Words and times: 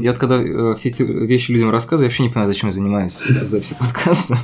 Я 0.00 0.10
вот 0.10 0.18
когда 0.18 0.36
э, 0.42 0.74
все 0.76 0.88
эти 0.88 1.02
вещи 1.02 1.52
людям 1.52 1.70
рассказываю, 1.70 2.04
я 2.04 2.08
вообще 2.08 2.22
не 2.22 2.28
понимаю, 2.30 2.48
зачем 2.52 2.68
я 2.68 2.72
занимаюсь 2.72 3.20
в 3.20 3.46
записи 3.46 3.76
подкаста. 3.78 4.38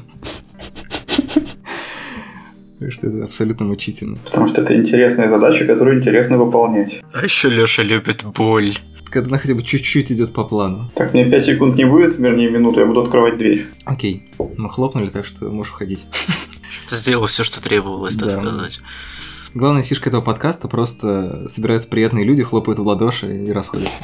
что 2.90 3.06
это 3.08 3.24
абсолютно 3.24 3.66
мучительно. 3.66 4.18
Потому 4.24 4.46
что 4.46 4.62
это 4.62 4.76
интересная 4.76 5.28
задача, 5.28 5.64
которую 5.64 5.98
интересно 5.98 6.38
выполнять. 6.38 7.00
А 7.12 7.24
еще 7.24 7.48
Леша 7.48 7.82
любит 7.82 8.24
боль. 8.24 8.76
Когда 9.10 9.28
она 9.28 9.38
хотя 9.38 9.54
бы 9.54 9.62
чуть-чуть 9.62 10.12
идет 10.12 10.32
по 10.32 10.44
плану. 10.44 10.90
Так, 10.94 11.14
мне 11.14 11.24
5 11.24 11.44
секунд 11.44 11.76
не 11.76 11.84
будет, 11.84 12.18
вернее 12.18 12.50
минуту, 12.50 12.80
я 12.80 12.86
буду 12.86 13.02
открывать 13.02 13.38
дверь. 13.38 13.66
Окей, 13.84 14.28
мы 14.38 14.68
хлопнули, 14.68 15.06
так 15.06 15.24
что 15.24 15.46
можешь 15.46 15.72
уходить. 15.72 16.06
Ты 16.88 16.96
сделал 16.96 17.26
все, 17.26 17.44
что 17.44 17.62
требовалось, 17.62 18.16
так 18.16 18.28
да. 18.28 18.40
сказать. 18.40 18.80
Главная 19.54 19.82
фишка 19.82 20.10
этого 20.10 20.20
подкаста 20.20 20.68
просто 20.68 21.48
собираются 21.48 21.88
приятные 21.88 22.24
люди, 22.24 22.42
хлопают 22.42 22.78
в 22.78 22.86
ладоши 22.86 23.44
и 23.46 23.52
расходятся. 23.52 24.02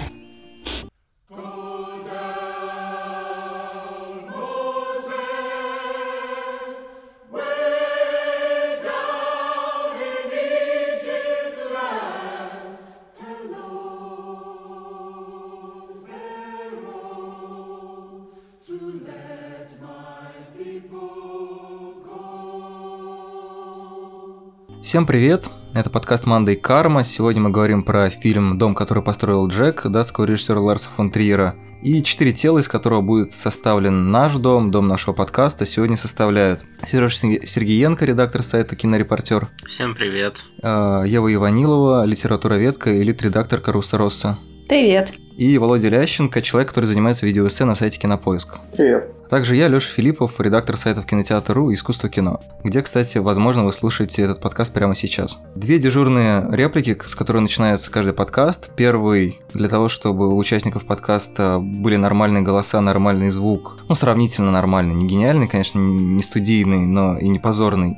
Всем 24.93 25.07
привет! 25.07 25.47
Это 25.75 25.89
подкаст 25.89 26.27
«Манда 26.27 26.53
и 26.53 26.55
карма». 26.55 27.03
Сегодня 27.03 27.41
мы 27.41 27.49
говорим 27.49 27.83
про 27.83 28.11
фильм 28.11 28.59
«Дом, 28.59 28.75
который 28.75 29.03
построил 29.03 29.49
Джек» 29.49 29.87
датского 29.87 30.27
режиссера 30.27 30.61
Ларса 30.61 30.91
фон 30.95 31.11
Триера. 31.11 31.55
И 31.83 32.03
четыре 32.03 32.33
тела, 32.33 32.59
из 32.59 32.69
которого 32.69 33.01
будет 33.01 33.33
составлен 33.33 34.11
наш 34.11 34.35
дом, 34.35 34.71
дом 34.71 34.89
нашего 34.89 35.15
подкаста, 35.15 35.65
сегодня 35.65 35.97
составляют 35.97 36.61
Сережа 36.87 37.17
Сергеенко, 37.17 38.05
редактор 38.05 38.43
сайта 38.43 38.77
«Кинорепортер». 38.77 39.49
Всем 39.67 39.95
привет. 39.95 40.45
А, 40.63 41.05
Ева 41.05 41.33
Иванилова, 41.33 42.05
литературоведка 42.05 42.91
и 42.93 43.03
лид-редактор 43.03 43.63
«Каруса 43.63 43.97
Росса». 43.97 44.39
Привет. 44.69 45.15
И 45.37 45.59
Володя 45.59 45.89
Лященко, 45.89 46.43
человек, 46.43 46.69
который 46.69 46.87
занимается 46.87 47.27
видеоэссе 47.27 47.65
на 47.65 47.75
сайте 47.75 47.99
Кинопоиск. 47.99 48.59
Привет. 48.77 49.11
Также 49.33 49.57
я, 49.57 49.69
Леша 49.69 49.89
Филиппов, 49.89 50.39
редактор 50.41 50.77
сайтов 50.77 51.07
кинотеатр.ру 51.07 51.71
и 51.71 51.75
искусство 51.75 52.11
кино, 52.11 52.43
где, 52.63 52.83
кстати, 52.83 53.17
возможно, 53.17 53.65
вы 53.65 53.73
слушаете 53.73 54.21
этот 54.21 54.43
подкаст 54.43 54.75
прямо 54.75 54.95
сейчас. 54.95 55.39
Две 55.55 55.79
дежурные 55.79 56.47
реплики, 56.51 56.99
с 57.07 57.15
которой 57.15 57.39
начинается 57.39 57.91
каждый 57.91 58.13
подкаст. 58.13 58.73
Первый 58.77 59.41
для 59.55 59.71
того, 59.71 59.89
чтобы 59.89 60.29
у 60.29 60.37
участников 60.37 60.85
подкаста 60.85 61.61
были 61.63 61.97
нормальные 61.97 62.43
голоса, 62.43 62.83
нормальный 62.83 63.31
звук. 63.31 63.79
Ну, 63.89 63.95
сравнительно 63.95 64.51
нормальный. 64.51 64.95
Не 64.95 65.07
гениальный, 65.07 65.49
конечно, 65.49 65.79
не 65.79 66.23
студийный, 66.23 66.85
но 66.85 67.17
и 67.17 67.29
не 67.29 67.39
позорный. 67.39 67.97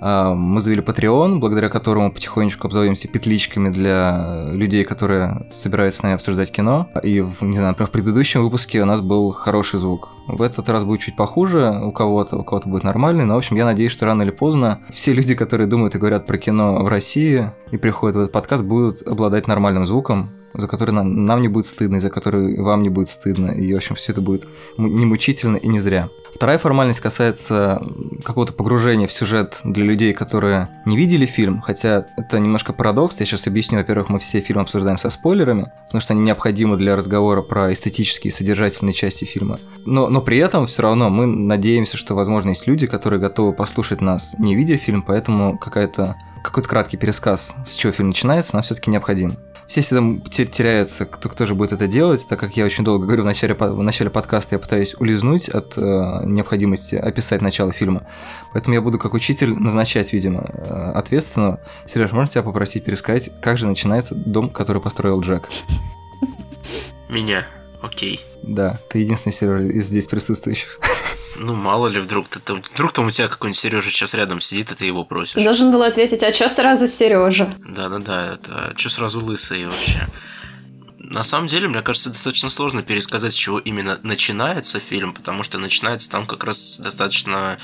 А, 0.00 0.34
мы 0.34 0.60
завели 0.60 0.82
Patreon, 0.82 1.36
благодаря 1.36 1.68
которому 1.68 2.12
потихонечку 2.12 2.66
обзовемся 2.66 3.06
петличками 3.06 3.68
для 3.68 4.48
людей, 4.50 4.82
которые 4.82 5.46
собираются 5.52 6.00
с 6.00 6.02
нами 6.02 6.16
обсуждать 6.16 6.50
кино. 6.50 6.63
И, 7.02 7.20
в, 7.20 7.42
не 7.42 7.56
знаю, 7.56 7.68
например, 7.68 7.88
в 7.88 7.92
предыдущем 7.92 8.42
выпуске 8.42 8.82
у 8.82 8.84
нас 8.84 9.00
был 9.00 9.32
хороший 9.32 9.80
звук. 9.80 10.10
В 10.26 10.42
этот 10.42 10.68
раз 10.68 10.84
будет 10.84 11.00
чуть 11.00 11.16
похуже 11.16 11.70
у 11.82 11.92
кого-то, 11.92 12.38
у 12.38 12.44
кого-то 12.44 12.68
будет 12.68 12.84
нормальный, 12.84 13.24
но, 13.24 13.34
в 13.34 13.38
общем, 13.38 13.56
я 13.56 13.64
надеюсь, 13.64 13.92
что 13.92 14.06
рано 14.06 14.22
или 14.22 14.30
поздно 14.30 14.80
все 14.90 15.12
люди, 15.12 15.34
которые 15.34 15.66
думают 15.66 15.94
и 15.94 15.98
говорят 15.98 16.26
про 16.26 16.38
кино 16.38 16.82
в 16.82 16.88
России 16.88 17.50
и 17.70 17.76
приходят 17.76 18.16
в 18.16 18.20
этот 18.20 18.32
подкаст, 18.32 18.62
будут 18.62 19.06
обладать 19.06 19.46
нормальным 19.46 19.86
звуком, 19.86 20.30
за 20.54 20.68
который 20.68 20.92
нам, 20.92 21.26
нам 21.26 21.40
не 21.40 21.48
будет 21.48 21.66
стыдно, 21.66 21.96
и 21.96 22.00
за 22.00 22.10
который 22.10 22.60
вам 22.60 22.82
не 22.82 22.88
будет 22.88 23.08
стыдно. 23.08 23.48
И, 23.48 23.72
в 23.72 23.76
общем, 23.76 23.96
все 23.96 24.12
это 24.12 24.20
будет 24.20 24.46
не 24.78 25.04
мучительно 25.04 25.56
и 25.56 25.68
не 25.68 25.80
зря. 25.80 26.08
Вторая 26.34 26.58
формальность 26.58 27.00
касается 27.00 27.80
какого-то 28.24 28.52
погружения 28.52 29.06
в 29.06 29.12
сюжет 29.12 29.60
для 29.62 29.84
людей, 29.84 30.12
которые 30.12 30.68
не 30.84 30.96
видели 30.96 31.26
фильм, 31.26 31.60
хотя 31.60 32.06
это 32.16 32.40
немножко 32.40 32.72
парадокс. 32.72 33.20
Я 33.20 33.26
сейчас 33.26 33.46
объясню. 33.46 33.78
Во-первых, 33.78 34.08
мы 34.08 34.18
все 34.18 34.40
фильмы 34.40 34.62
обсуждаем 34.62 34.98
со 34.98 35.10
спойлерами, 35.10 35.72
потому 35.86 36.00
что 36.00 36.12
они 36.12 36.22
необходимы 36.22 36.76
для 36.76 36.96
разговора 36.96 37.42
про 37.42 37.72
эстетические 37.72 38.30
и 38.30 38.34
содержательные 38.34 38.94
части 38.94 39.24
фильма. 39.24 39.60
Но, 39.86 40.08
но 40.08 40.20
при 40.20 40.38
этом 40.38 40.66
все 40.66 40.82
равно 40.82 41.08
мы 41.08 41.26
надеемся, 41.26 41.96
что, 41.96 42.14
возможно, 42.14 42.50
есть 42.50 42.66
люди, 42.66 42.88
которые 42.88 43.20
готовы 43.20 43.52
послушать 43.52 44.00
нас, 44.00 44.34
не 44.38 44.56
видя 44.56 44.76
фильм, 44.76 45.02
поэтому 45.02 45.56
какая-то 45.56 46.16
какой-то 46.42 46.68
краткий 46.68 46.98
пересказ, 46.98 47.54
с 47.64 47.74
чего 47.74 47.92
фильм 47.92 48.08
начинается, 48.08 48.54
нам 48.54 48.62
все-таки 48.62 48.90
необходим 48.90 49.36
все 49.66 49.80
всегда 49.80 50.20
теряются, 50.28 51.06
кто, 51.06 51.28
кто 51.28 51.46
же 51.46 51.54
будет 51.54 51.72
это 51.72 51.86
делать, 51.86 52.26
так 52.28 52.38
как 52.38 52.56
я 52.56 52.64
очень 52.64 52.84
долго 52.84 53.06
говорю 53.06 53.22
в 53.22 53.26
начале, 53.26 53.54
в 53.54 53.82
начале 53.82 54.10
подкаста, 54.10 54.56
я 54.56 54.58
пытаюсь 54.58 54.94
улизнуть 54.94 55.48
от 55.48 55.76
э, 55.76 55.80
необходимости 56.24 56.96
описать 56.96 57.42
начало 57.42 57.72
фильма. 57.72 58.06
Поэтому 58.52 58.74
я 58.74 58.80
буду 58.80 58.98
как 58.98 59.14
учитель 59.14 59.54
назначать, 59.54 60.12
видимо, 60.12 60.42
э, 60.42 60.92
ответственного. 60.92 61.60
Сереж, 61.86 62.12
можно 62.12 62.30
тебя 62.30 62.42
попросить 62.42 62.84
пересказать, 62.84 63.30
как 63.40 63.56
же 63.56 63.66
начинается 63.66 64.14
дом, 64.14 64.50
который 64.50 64.82
построил 64.82 65.20
Джек? 65.20 65.48
Меня, 67.08 67.46
окей. 67.80 68.20
Да, 68.42 68.78
ты 68.90 68.98
единственный 68.98 69.32
Сережа 69.32 69.64
из 69.64 69.86
здесь 69.86 70.06
присутствующих. 70.06 70.78
Ну, 71.36 71.54
мало 71.54 71.88
ли, 71.88 72.00
вдруг 72.00 72.28
ты 72.28 72.40
там, 72.40 72.62
вдруг 72.74 72.92
там 72.92 73.06
у 73.06 73.10
тебя 73.10 73.28
какой-нибудь 73.28 73.58
Сережа 73.58 73.90
сейчас 73.90 74.14
рядом 74.14 74.40
сидит, 74.40 74.70
и 74.70 74.74
ты 74.74 74.86
его 74.86 75.04
просишь. 75.04 75.42
Должен 75.42 75.72
был 75.72 75.82
ответить, 75.82 76.22
а 76.22 76.32
чё 76.32 76.48
сразу 76.48 76.86
Сережа? 76.86 77.52
Да-да-да, 77.66 78.34
это 78.34 78.68
а 78.68 78.74
чё 78.74 78.88
сразу 78.88 79.24
лысый 79.24 79.64
вообще? 79.66 80.08
На 80.98 81.22
самом 81.22 81.48
деле, 81.48 81.68
мне 81.68 81.82
кажется, 81.82 82.08
достаточно 82.08 82.50
сложно 82.50 82.82
пересказать, 82.82 83.34
с 83.34 83.36
чего 83.36 83.58
именно 83.58 83.98
начинается 84.02 84.80
фильм, 84.80 85.12
потому 85.12 85.42
что 85.42 85.58
начинается 85.58 86.10
там 86.10 86.26
как 86.26 86.44
раз 86.44 86.78
достаточно 86.78 87.58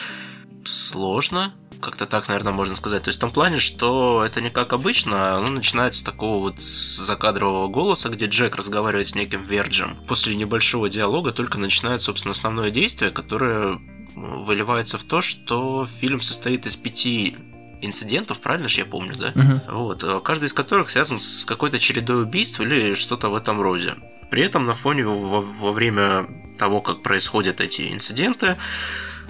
сложно, 0.65 1.55
как-то 1.81 2.07
так, 2.07 2.29
наверное, 2.29 2.53
можно 2.53 2.77
сказать. 2.77 3.03
То 3.03 3.09
есть 3.09 3.19
в 3.19 3.21
том 3.21 3.31
плане, 3.31 3.59
что 3.59 4.23
это 4.25 4.41
не 4.41 4.51
как 4.51 4.73
обычно, 4.73 5.37
оно 5.37 5.49
начинается 5.49 6.01
с 6.01 6.03
такого 6.03 6.41
вот 6.41 6.61
закадрового 6.61 7.69
голоса, 7.69 8.09
где 8.09 8.27
Джек 8.27 8.57
разговаривает 8.57 9.09
с 9.09 9.15
неким 9.15 9.45
Верджем. 9.45 9.97
После 10.07 10.35
небольшого 10.37 10.89
диалога 10.89 11.33
только 11.33 11.59
начинает, 11.59 12.03
собственно, 12.03 12.33
основное 12.33 12.71
действие, 12.71 13.11
которое 13.11 13.81
выливается 14.15 14.99
в 14.99 15.05
то, 15.05 15.21
что 15.21 15.87
фильм 15.87 16.21
состоит 16.21 16.67
из 16.67 16.77
пяти 16.77 17.37
инцидентов, 17.81 18.41
правильно 18.41 18.69
же 18.69 18.81
я 18.81 18.85
помню, 18.85 19.17
да? 19.17 19.31
Uh-huh. 19.31 19.73
Вот, 19.73 20.23
каждый 20.23 20.47
из 20.47 20.53
которых 20.53 20.91
связан 20.91 21.19
с 21.19 21.45
какой-то 21.45 21.79
чередой 21.79 22.23
убийств 22.25 22.61
или 22.61 22.95
что-то 22.95 23.31
в 23.31 23.35
этом 23.35 23.61
роде. 23.61 23.95
При 24.31 24.45
этом 24.45 24.67
на 24.67 24.75
фоне 24.75 25.05
во, 25.07 25.41
во 25.41 25.73
время 25.73 26.27
того, 26.59 26.83
как 26.83 27.03
происходят 27.03 27.61
эти 27.61 27.93
инциденты, 27.93 28.59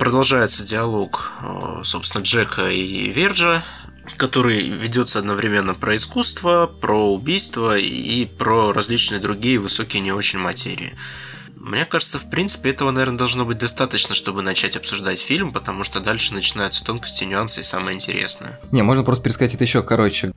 продолжается 0.00 0.66
диалог, 0.66 1.30
э, 1.42 1.82
собственно, 1.84 2.22
Джека 2.22 2.68
и 2.68 3.10
Верджа, 3.10 3.62
который 4.16 4.66
ведется 4.66 5.18
одновременно 5.18 5.74
про 5.74 5.94
искусство, 5.94 6.66
про 6.66 7.12
убийство 7.12 7.76
и 7.76 8.24
про 8.24 8.72
различные 8.72 9.20
другие 9.20 9.58
высокие 9.58 10.00
не 10.00 10.10
очень 10.10 10.38
материи. 10.38 10.96
Мне 11.54 11.84
кажется, 11.84 12.18
в 12.18 12.30
принципе, 12.30 12.70
этого, 12.70 12.90
наверное, 12.90 13.18
должно 13.18 13.44
быть 13.44 13.58
достаточно, 13.58 14.14
чтобы 14.14 14.40
начать 14.40 14.74
обсуждать 14.74 15.20
фильм, 15.20 15.52
потому 15.52 15.84
что 15.84 16.00
дальше 16.00 16.32
начинаются 16.32 16.82
тонкости, 16.82 17.24
нюансы 17.24 17.60
и 17.60 17.62
самое 17.62 17.94
интересное. 17.94 18.58
Не, 18.72 18.82
можно 18.82 19.04
просто 19.04 19.24
пересказать 19.24 19.54
это 19.54 19.64
еще 19.64 19.82
короче. 19.82 20.32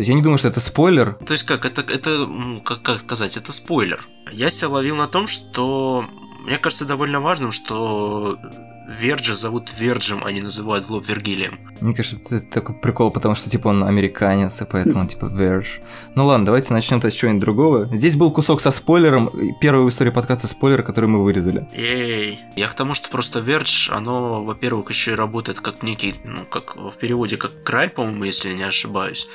То 0.00 0.02
есть 0.02 0.08
я 0.08 0.14
не 0.14 0.22
думаю, 0.22 0.38
что 0.38 0.48
это 0.48 0.60
спойлер. 0.60 1.12
То 1.26 1.34
есть 1.34 1.44
как, 1.44 1.66
это, 1.66 1.82
это 1.82 2.26
как, 2.64 2.80
как 2.80 3.00
сказать, 3.00 3.36
это 3.36 3.52
спойлер. 3.52 4.08
Я 4.32 4.48
себя 4.48 4.70
ловил 4.70 4.96
на 4.96 5.06
том, 5.06 5.26
что 5.26 6.06
мне 6.38 6.56
кажется 6.56 6.86
довольно 6.86 7.20
важным, 7.20 7.52
что 7.52 8.38
Верджа 8.90 9.36
зовут 9.36 9.70
Верджем, 9.78 10.22
а 10.24 10.32
не 10.32 10.40
называют 10.40 10.84
в 10.84 10.90
лоб 10.90 11.06
Вергилием. 11.06 11.60
Мне 11.80 11.94
кажется, 11.94 12.36
это 12.36 12.46
такой 12.46 12.74
прикол, 12.74 13.12
потому 13.12 13.36
что, 13.36 13.48
типа, 13.48 13.68
он 13.68 13.84
американец, 13.84 14.60
и 14.60 14.64
поэтому, 14.64 15.06
типа, 15.06 15.26
Верж. 15.26 15.80
Ну 16.16 16.26
ладно, 16.26 16.46
давайте 16.46 16.74
начнем 16.74 17.00
с 17.00 17.14
чего-нибудь 17.14 17.40
другого. 17.40 17.84
Здесь 17.92 18.16
был 18.16 18.32
кусок 18.32 18.60
со 18.60 18.72
спойлером, 18.72 19.30
первый 19.60 19.86
в 19.86 19.88
истории 19.88 20.10
подкаста 20.10 20.48
спойлер, 20.48 20.82
который 20.82 21.08
мы 21.08 21.22
вырезали. 21.22 21.68
Эй, 21.72 22.40
я 22.56 22.66
к 22.66 22.74
тому, 22.74 22.94
что 22.94 23.10
просто 23.10 23.38
Вердж, 23.38 23.90
оно, 23.92 24.42
во-первых, 24.42 24.90
еще 24.90 25.12
и 25.12 25.14
работает 25.14 25.60
как 25.60 25.84
некий, 25.84 26.16
ну, 26.24 26.44
как 26.46 26.74
в 26.74 26.96
переводе, 26.98 27.36
как 27.36 27.62
край, 27.62 27.90
по-моему, 27.90 28.24
если 28.24 28.52
не 28.52 28.64
ошибаюсь. 28.64 29.28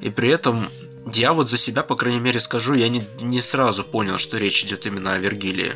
И 0.00 0.10
при 0.10 0.30
этом 0.30 0.66
я 1.12 1.32
вот 1.32 1.48
за 1.48 1.58
себя, 1.58 1.84
по 1.84 1.94
крайней 1.94 2.20
мере, 2.20 2.40
скажу, 2.40 2.74
я 2.74 2.88
не, 2.88 3.06
не 3.20 3.40
сразу 3.40 3.84
понял, 3.84 4.18
что 4.18 4.36
речь 4.36 4.64
идет 4.64 4.84
именно 4.84 5.12
о 5.12 5.18
Вергилии. 5.18 5.74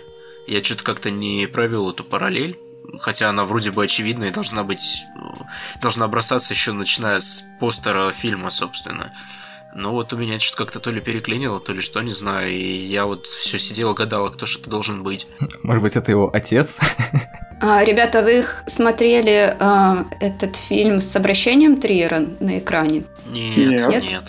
Я 0.49 0.65
что-то 0.65 0.83
как-то 0.83 1.11
не 1.11 1.47
провел 1.47 1.91
эту 1.91 2.03
параллель 2.03 2.59
хотя 2.99 3.29
она 3.29 3.45
вроде 3.45 3.71
бы 3.71 3.85
очевидная 3.85 4.29
и 4.29 4.33
должна 4.33 4.65
быть, 4.65 5.07
должна 5.81 6.09
бросаться 6.09 6.55
еще 6.55 6.73
начиная 6.73 7.21
с 7.21 7.45
постера 7.59 8.13
фильма, 8.13 8.51
собственно. 8.51 9.13
Но 9.73 9.93
вот 9.93 10.13
у 10.13 10.17
меня 10.17 10.41
что-то 10.41 10.65
как-то 10.65 10.81
то 10.81 10.91
ли 10.91 11.01
переклинило, 11.01 11.61
то 11.61 11.73
ли 11.73 11.81
что, 11.81 12.01
не 12.03 12.13
знаю, 12.13 12.49
и 12.49 12.61
я 12.61 13.07
вот 13.07 13.27
все 13.27 13.59
сидела, 13.59 13.95
гадала, 13.95 14.31
кто 14.31 14.47
же 14.47 14.59
это 14.59 14.69
должен 14.69 15.03
быть. 15.03 15.29
Может 15.63 15.83
быть, 15.83 15.97
это 15.97 16.11
его 16.11 16.31
отец? 16.33 16.81
А, 17.63 17.85
ребята, 17.85 18.23
вы 18.23 18.45
смотрели 18.67 19.55
а, 19.61 20.07
этот 20.19 20.57
фильм 20.57 21.01
с 21.01 21.15
обращением 21.15 21.81
Триера 21.81 22.27
на 22.41 22.59
экране? 22.59 23.05
Нет, 23.27 23.87
нет. 23.87 24.03
нет. 24.03 24.23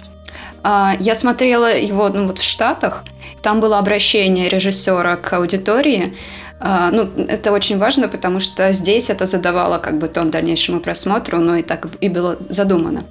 А, 0.63 0.95
я 0.99 1.15
смотрела 1.15 1.75
его 1.75 2.09
ну, 2.09 2.27
вот 2.27 2.39
в 2.39 2.43
Штатах, 2.43 3.03
там 3.41 3.59
было 3.59 3.79
обращение 3.79 4.49
режиссера 4.49 5.15
к 5.15 5.33
аудитории, 5.33 6.15
ну, 6.63 7.09
это 7.27 7.51
очень 7.51 7.79
важно, 7.79 8.07
потому 8.07 8.39
что 8.39 8.71
здесь 8.71 9.09
это 9.09 9.25
задавало 9.25 9.79
как 9.79 9.97
бы 9.97 10.07
тон 10.07 10.29
дальнейшему 10.29 10.79
просмотру, 10.79 11.39
но 11.39 11.55
и 11.55 11.63
так 11.63 11.87
и 11.99 12.07
было 12.07 12.37
задумано. 12.39 13.03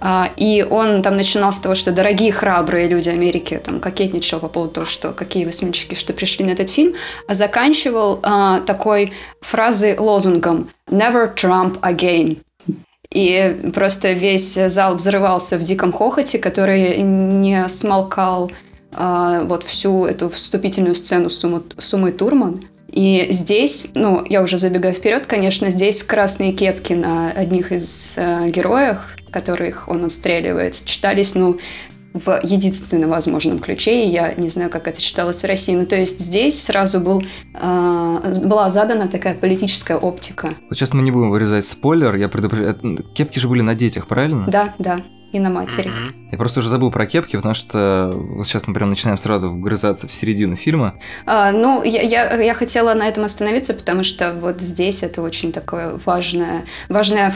А, 0.00 0.28
и 0.36 0.66
он 0.68 1.02
там 1.02 1.16
начинал 1.16 1.52
с 1.52 1.58
того, 1.60 1.74
что 1.74 1.92
дорогие 1.92 2.32
храбрые 2.32 2.88
люди 2.88 3.08
Америки, 3.08 3.60
там 3.64 3.80
кокетничал 3.80 4.40
по 4.40 4.48
поводу 4.48 4.74
того, 4.74 4.86
что 4.86 5.12
какие 5.12 5.48
смельчаки, 5.50 5.94
что 5.94 6.12
пришли 6.12 6.44
на 6.44 6.50
этот 6.50 6.68
фильм, 6.68 6.94
а 7.28 7.34
заканчивал 7.34 8.18
а, 8.22 8.60
такой 8.60 9.12
фразой, 9.40 9.96
лозунгом 9.96 10.70
«Never 10.90 11.32
Trump 11.34 11.80
again». 11.80 12.38
И 13.10 13.70
просто 13.72 14.12
весь 14.12 14.54
зал 14.54 14.96
взрывался 14.96 15.58
в 15.58 15.62
диком 15.62 15.92
хохоте, 15.92 16.38
который 16.38 16.96
не 16.98 17.68
смолкал 17.68 18.50
вот 18.92 19.62
всю 19.62 20.06
эту 20.06 20.28
вступительную 20.28 20.94
сцену 20.94 21.30
Сумы, 21.30 21.62
Сумы 21.78 22.12
Турман. 22.12 22.62
И 22.88 23.28
здесь, 23.30 23.88
ну, 23.94 24.24
я 24.28 24.42
уже 24.42 24.58
забегаю 24.58 24.94
вперед, 24.94 25.26
конечно, 25.26 25.70
здесь 25.70 26.02
красные 26.02 26.52
кепки 26.52 26.92
на 26.92 27.30
одних 27.30 27.72
из 27.72 28.14
э, 28.16 28.48
героев, 28.48 28.98
которых 29.30 29.88
он 29.88 30.04
отстреливает, 30.04 30.82
читались, 30.84 31.34
ну, 31.34 31.58
в 32.14 32.40
единственном 32.42 33.10
возможном 33.10 33.58
ключе, 33.58 34.06
и 34.06 34.08
я 34.08 34.32
не 34.34 34.48
знаю, 34.48 34.70
как 34.70 34.88
это 34.88 35.00
читалось 35.00 35.42
в 35.42 35.44
России. 35.44 35.74
Ну, 35.74 35.84
то 35.84 35.96
есть 35.96 36.20
здесь 36.20 36.62
сразу 36.62 37.00
был, 37.00 37.22
э, 37.54 38.32
была 38.44 38.70
задана 38.70 39.08
такая 39.08 39.34
политическая 39.34 39.98
оптика. 39.98 40.54
Вот 40.68 40.78
сейчас 40.78 40.94
мы 40.94 41.02
не 41.02 41.10
будем 41.10 41.30
вырезать 41.30 41.64
спойлер, 41.64 42.14
я 42.16 42.28
предупреждаю. 42.28 42.98
Кепки 43.14 43.38
же 43.38 43.48
были 43.48 43.60
на 43.60 43.74
детях, 43.74 44.06
правильно? 44.06 44.46
Да, 44.46 44.74
да 44.78 45.00
и 45.32 45.38
на 45.38 45.50
матери. 45.50 45.90
Я 46.30 46.38
просто 46.38 46.60
уже 46.60 46.68
забыл 46.68 46.90
про 46.90 47.06
кепки, 47.06 47.36
потому 47.36 47.54
что 47.54 48.10
вот 48.12 48.46
сейчас 48.46 48.66
мы 48.66 48.74
прям 48.74 48.90
начинаем 48.90 49.18
сразу 49.18 49.50
вгрызаться 49.50 50.08
в 50.08 50.12
середину 50.12 50.56
фильма. 50.56 50.94
А, 51.24 51.52
ну, 51.52 51.82
я, 51.84 52.02
я, 52.02 52.40
я 52.40 52.54
хотела 52.54 52.94
на 52.94 53.06
этом 53.08 53.24
остановиться, 53.24 53.74
потому 53.74 54.02
что 54.02 54.34
вот 54.34 54.60
здесь 54.60 55.02
это 55.02 55.22
очень 55.22 55.52
такое 55.52 55.98
важное, 56.04 56.64
важное 56.88 57.34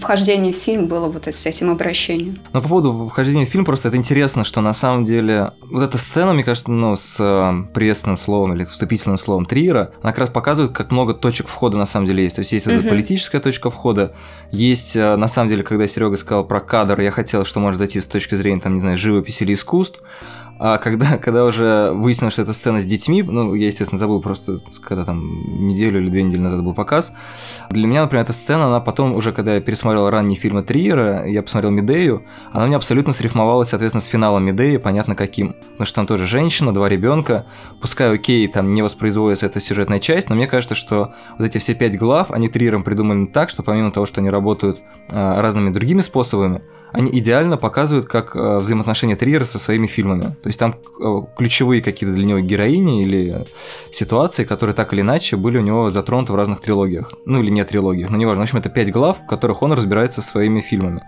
вхождение 0.00 0.52
в 0.52 0.56
фильм 0.56 0.86
было 0.86 1.08
вот 1.08 1.26
с 1.26 1.46
этим 1.46 1.70
обращением. 1.70 2.38
Но 2.52 2.60
по 2.60 2.68
поводу 2.68 3.08
вхождения 3.08 3.46
в 3.46 3.48
фильм, 3.48 3.64
просто 3.64 3.88
это 3.88 3.96
интересно, 3.96 4.44
что 4.44 4.60
на 4.60 4.74
самом 4.74 5.04
деле 5.04 5.52
вот 5.70 5.82
эта 5.82 5.98
сцена, 5.98 6.32
мне 6.32 6.44
кажется, 6.44 6.70
ну, 6.70 6.96
с 6.96 7.16
э, 7.18 7.72
приветственным 7.72 8.18
словом 8.18 8.54
или 8.54 8.64
вступительным 8.64 9.18
словом 9.18 9.46
Триера, 9.46 9.92
она 10.02 10.12
как 10.12 10.18
раз 10.18 10.30
показывает, 10.30 10.72
как 10.72 10.90
много 10.90 11.14
точек 11.14 11.48
входа 11.48 11.76
на 11.76 11.86
самом 11.86 12.06
деле 12.06 12.24
есть. 12.24 12.36
То 12.36 12.40
есть 12.40 12.52
есть 12.52 12.66
uh-huh. 12.66 12.80
эта 12.80 12.88
политическая 12.88 13.40
точка 13.40 13.70
входа, 13.70 14.14
есть, 14.50 14.96
э, 14.96 15.16
на 15.16 15.28
самом 15.28 15.48
деле, 15.48 15.62
когда 15.62 15.86
Серега 15.88 16.16
сказал 16.16 16.46
про 16.46 16.60
кадр, 16.60 17.00
я 17.00 17.10
хотел 17.10 17.25
хотел, 17.26 17.44
что 17.44 17.58
может 17.58 17.78
зайти 17.78 18.00
с 18.00 18.06
точки 18.06 18.36
зрения, 18.36 18.60
там, 18.60 18.74
не 18.74 18.80
знаю, 18.80 18.96
живописи 18.96 19.42
или 19.42 19.54
искусств, 19.54 20.00
а 20.58 20.78
когда, 20.78 21.18
когда 21.22 21.44
уже 21.44 21.90
выяснилось, 21.92 22.34
что 22.34 22.42
это 22.42 22.54
сцена 22.54 22.80
с 22.80 22.86
детьми, 22.86 23.22
ну, 23.22 23.54
я, 23.54 23.66
естественно, 23.66 23.98
забыл 23.98 24.20
просто, 24.20 24.58
когда 24.82 25.04
там 25.04 25.66
неделю 25.66 26.00
или 26.00 26.08
две 26.08 26.22
недели 26.22 26.40
назад 26.40 26.62
был 26.62 26.74
показ, 26.74 27.14
для 27.70 27.86
меня, 27.86 28.02
например, 28.02 28.24
эта 28.24 28.32
сцена, 28.32 28.66
она 28.66 28.80
потом 28.80 29.12
уже, 29.12 29.32
когда 29.32 29.54
я 29.54 29.60
пересмотрел 29.60 30.08
ранние 30.08 30.38
фильмы 30.38 30.62
Триера, 30.62 31.26
я 31.26 31.42
посмотрел 31.42 31.70
Медею, 31.70 32.24
она 32.52 32.64
у 32.64 32.66
меня 32.66 32.76
абсолютно 32.76 33.12
срифмовалась, 33.12 33.68
соответственно, 33.68 34.02
с 34.02 34.06
финалом 34.06 34.44
Медеи, 34.44 34.76
понятно 34.76 35.14
каким. 35.14 35.54
Потому 35.72 35.86
что 35.86 35.94
там 35.96 36.06
тоже 36.06 36.26
женщина, 36.26 36.72
два 36.72 36.88
ребенка, 36.88 37.46
пускай, 37.80 38.14
окей, 38.14 38.46
там 38.48 38.72
не 38.72 38.82
воспроизводится 38.82 39.46
эта 39.46 39.60
сюжетная 39.60 39.98
часть, 39.98 40.28
но 40.30 40.36
мне 40.36 40.46
кажется, 40.46 40.74
что 40.74 41.12
вот 41.38 41.46
эти 41.46 41.58
все 41.58 41.74
пять 41.74 41.96
глав, 41.96 42.30
они 42.30 42.48
Триером 42.48 42.84
придуманы 42.84 43.26
так, 43.26 43.50
что 43.50 43.62
помимо 43.62 43.90
того, 43.90 44.06
что 44.06 44.20
они 44.20 44.30
работают 44.30 44.80
а, 45.10 45.40
разными 45.40 45.70
другими 45.70 46.00
способами, 46.00 46.62
они 46.96 47.10
идеально 47.18 47.58
показывают, 47.58 48.06
как 48.06 48.34
э, 48.34 48.58
взаимоотношения 48.58 49.16
Триера 49.16 49.44
со 49.44 49.58
своими 49.58 49.86
фильмами. 49.86 50.34
То 50.42 50.48
есть 50.48 50.58
там 50.58 50.74
э, 50.74 51.20
ключевые 51.36 51.82
какие-то 51.82 52.16
для 52.16 52.24
него 52.24 52.40
героини 52.40 53.02
или 53.02 53.46
ситуации, 53.90 54.44
которые 54.44 54.74
так 54.74 54.94
или 54.94 55.02
иначе 55.02 55.36
были 55.36 55.58
у 55.58 55.62
него 55.62 55.90
затронуты 55.90 56.32
в 56.32 56.36
разных 56.36 56.60
трилогиях. 56.60 57.12
Ну 57.26 57.42
или 57.42 57.50
не 57.50 57.64
трилогиях, 57.64 58.08
но 58.08 58.16
неважно. 58.16 58.40
В 58.40 58.44
общем, 58.44 58.58
это 58.58 58.70
пять 58.70 58.90
глав, 58.90 59.18
в 59.20 59.26
которых 59.26 59.62
он 59.62 59.74
разбирается 59.74 60.22
со 60.22 60.28
своими 60.28 60.60
фильмами. 60.60 61.02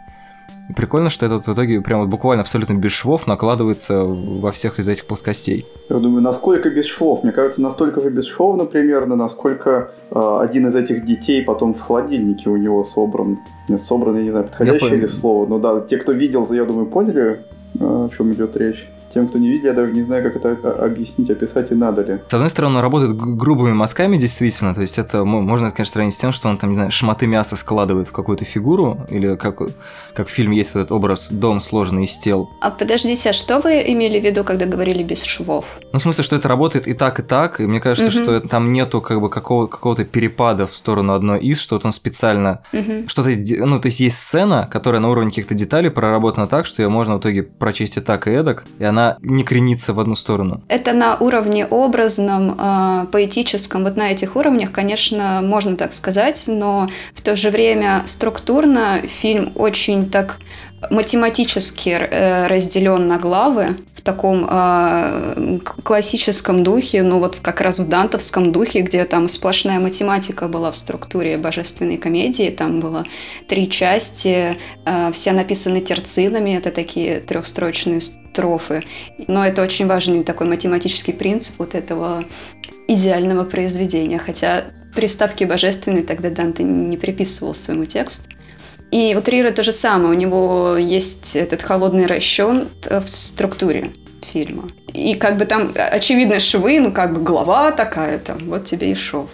И 0.69 0.75
прикольно, 0.75 1.09
что 1.09 1.25
этот 1.25 1.47
в 1.47 1.53
итоге 1.53 1.81
прям 1.81 2.01
вот 2.01 2.09
буквально 2.09 2.43
абсолютно 2.43 2.75
без 2.75 2.93
швов 2.93 3.27
накладывается 3.27 4.05
во 4.05 4.53
всех 4.53 4.79
из 4.79 4.89
этих 4.89 5.07
плоскостей. 5.07 5.67
Я 5.89 5.99
думаю, 5.99 6.21
насколько 6.23 6.69
без 6.69 6.85
швов? 6.85 7.23
Мне 7.23 7.33
кажется, 7.33 7.63
настолько 7.63 8.03
же 8.03 8.11
бесшовно 8.11 8.67
примерно, 8.67 9.17
насколько 9.17 9.93
э, 10.11 10.39
один 10.41 10.67
из 10.67 10.77
этих 10.77 11.07
детей 11.07 11.43
потом 11.43 11.73
в 11.73 11.81
холодильнике 11.81 12.51
у 12.51 12.57
него 12.57 12.85
собран. 12.85 13.39
Нет, 13.69 13.81
собран, 13.81 14.17
я 14.17 14.23
не 14.23 14.31
знаю, 14.31 14.47
подходящее 14.47 14.97
ли 14.97 15.09
слово. 15.09 15.47
Но 15.47 15.59
да, 15.59 15.81
те, 15.81 15.97
кто 15.97 16.13
видел, 16.13 16.47
я 16.53 16.65
думаю, 16.65 16.87
поняли, 16.87 17.41
э, 17.75 17.81
о 17.81 18.11
чем 18.15 18.33
идет 18.33 18.55
речь. 18.57 18.89
Тем, 19.13 19.29
кто 19.29 19.39
не 19.39 19.49
видел, 19.49 19.69
я 19.69 19.73
даже 19.75 19.93
не 19.93 20.03
знаю, 20.03 20.23
как 20.23 20.37
это 20.37 20.85
объяснить, 20.85 21.31
описать 21.31 21.71
и 21.71 21.75
надо 21.75 22.03
ли. 22.03 22.21
С 22.29 22.35
одной 22.35 22.51
стороны, 22.51 22.77
он 22.77 22.83
работает 22.83 23.17
грубыми 23.17 23.73
мазками, 23.73 24.17
действительно, 24.17 24.75
то 24.75 24.81
есть 24.81 24.99
это 24.99 25.25
можно, 25.25 25.67
это, 25.67 25.77
конечно, 25.77 25.93
сравнить 25.93 26.15
с 26.15 26.19
тем, 26.19 26.33
что 26.33 26.49
он 26.49 26.59
там, 26.59 26.71
не 26.71 26.75
знаю, 26.75 26.91
шматы 26.91 27.27
мяса 27.27 27.57
складывает 27.57 28.09
в 28.09 28.13
какую-то 28.13 28.45
фигуру, 28.45 29.07
или 29.09 29.37
как, 29.37 29.61
как 30.15 30.29
в 30.29 30.31
фильме 30.31 30.57
есть 30.57 30.75
вот 30.75 30.81
этот 30.81 30.93
образ 30.93 31.31
«дом, 31.31 31.61
сложенный 31.61 32.05
из 32.05 32.17
тел». 32.19 32.51
А 32.61 32.71
подождите, 32.71 33.31
а 33.31 33.33
что 33.33 33.61
вы 33.61 33.83
имели 33.87 34.21
в 34.21 34.25
виду, 34.25 34.45
когда 34.45 34.67
говорили 34.67 35.03
без 35.03 35.23
швов? 35.23 35.79
Ну, 35.93 35.99
в 35.99 36.03
смысле, 36.03 36.25
что 36.25 36.37
это 36.37 36.49
работает 36.49 36.87
и 36.87 36.93
так, 36.93 37.21
и 37.21 37.23
так, 37.23 37.61
и 37.61 37.67
мне 37.67 37.81
кажется, 37.81 38.11
угу. 38.21 38.25
что 38.25 38.41
там 38.49 38.73
нету 38.73 39.01
как 39.01 39.21
бы 39.21 39.31
какого- 39.31 39.67
какого-то 39.67 40.05
перепада 40.05 40.67
в 40.67 40.75
сторону 40.75 41.15
одной 41.15 41.41
из, 41.41 41.61
что-то 41.61 41.87
он 41.87 41.93
специально... 41.93 42.63
Угу. 42.73 43.09
Что-то, 43.09 43.31
ну, 43.65 43.81
то 43.81 43.87
есть 43.87 44.01
есть 44.01 44.19
сцена, 44.19 44.69
которая 44.71 45.01
на 45.01 45.09
уровне 45.09 45.31
каких-то 45.31 45.55
деталей 45.55 45.91
проработана 45.91 46.47
так, 46.47 46.67
что 46.67 46.83
ее 46.83 46.89
можно 46.89 47.17
в 47.17 47.21
итоге 47.21 47.43
прочесть 47.43 47.97
и 47.97 48.01
так, 48.01 48.27
и 48.27 48.31
эдак, 48.31 48.67
и 48.79 48.85
она 48.85 48.98
она 48.99 49.19
не 49.23 49.45
кренится 49.45 49.95
в 49.95 50.01
одну 50.01 50.17
сторону. 50.17 50.63
Это 50.69 50.93
на 50.93 51.17
уровне 51.17 51.67
образном, 51.67 52.57
э, 52.59 53.07
поэтическом, 53.13 53.85
вот 53.85 53.97
на 53.97 54.11
этих 54.11 54.37
уровнях, 54.37 54.73
конечно, 54.73 55.41
можно 55.43 55.77
так 55.77 55.93
сказать, 55.93 56.45
но 56.49 56.89
в 57.15 57.23
то 57.23 57.37
же 57.37 57.51
время 57.51 58.03
структурно 58.07 59.03
фильм 59.07 59.53
очень 59.55 60.11
так 60.11 60.39
математически 60.91 61.91
э, 61.91 62.47
разделен 62.47 63.09
на 63.09 63.19
главы 63.19 63.77
в 63.95 64.03
таком 64.03 64.47
э, 64.49 65.59
классическом 65.83 66.63
духе, 66.63 67.03
ну 67.03 67.19
вот 67.19 67.37
как 67.41 67.61
раз 67.61 67.79
в 67.81 67.89
дантовском 67.89 68.53
духе, 68.53 68.83
где 68.83 69.05
там 69.05 69.29
сплошная 69.29 69.81
математика 69.81 70.47
была 70.49 70.71
в 70.71 70.77
структуре 70.77 71.37
божественной 71.37 71.97
комедии, 71.97 72.51
там 72.51 72.81
было 72.81 73.05
три 73.49 73.69
части, 73.69 74.57
э, 74.87 75.13
все 75.13 75.33
написаны 75.33 75.81
терцинами, 75.81 76.57
это 76.57 76.71
такие 76.71 77.21
трехстрочные 77.21 78.01
строфы, 78.01 78.85
но 79.27 79.45
это 79.45 79.63
очень 79.63 79.87
важный 79.87 80.23
такой 80.23 80.47
математический 80.47 81.13
принцип 81.13 81.59
вот 81.59 81.75
этого 81.75 82.25
идеального 82.87 83.45
произведения, 83.45 84.19
хотя 84.19 84.65
приставки 84.95 85.45
божественной 85.45 86.03
тогда 86.03 86.31
Данте 86.31 86.63
не 86.63 86.97
приписывал 86.97 87.55
своему 87.55 87.85
тексту. 87.85 88.31
И 88.91 89.15
у 89.17 89.21
Трира 89.21 89.51
то 89.51 89.63
же 89.63 89.73
самое. 89.73 90.11
У 90.11 90.15
него 90.15 90.77
есть 90.77 91.37
этот 91.37 91.63
холодный 91.63 92.07
расчет 92.07 92.69
в 92.89 93.07
структуре 93.07 93.93
фильма. 94.33 94.65
И 94.93 95.15
как 95.15 95.37
бы 95.37 95.45
там 95.45 95.73
очевидно 95.75 96.41
швы, 96.41 96.81
ну 96.81 96.93
как 96.93 97.15
бы 97.15 97.21
глава 97.21 97.73
такая-то, 97.73 98.37
вот 98.45 98.65
тебе 98.65 98.93
и 98.93 98.95
шов. 98.95 99.31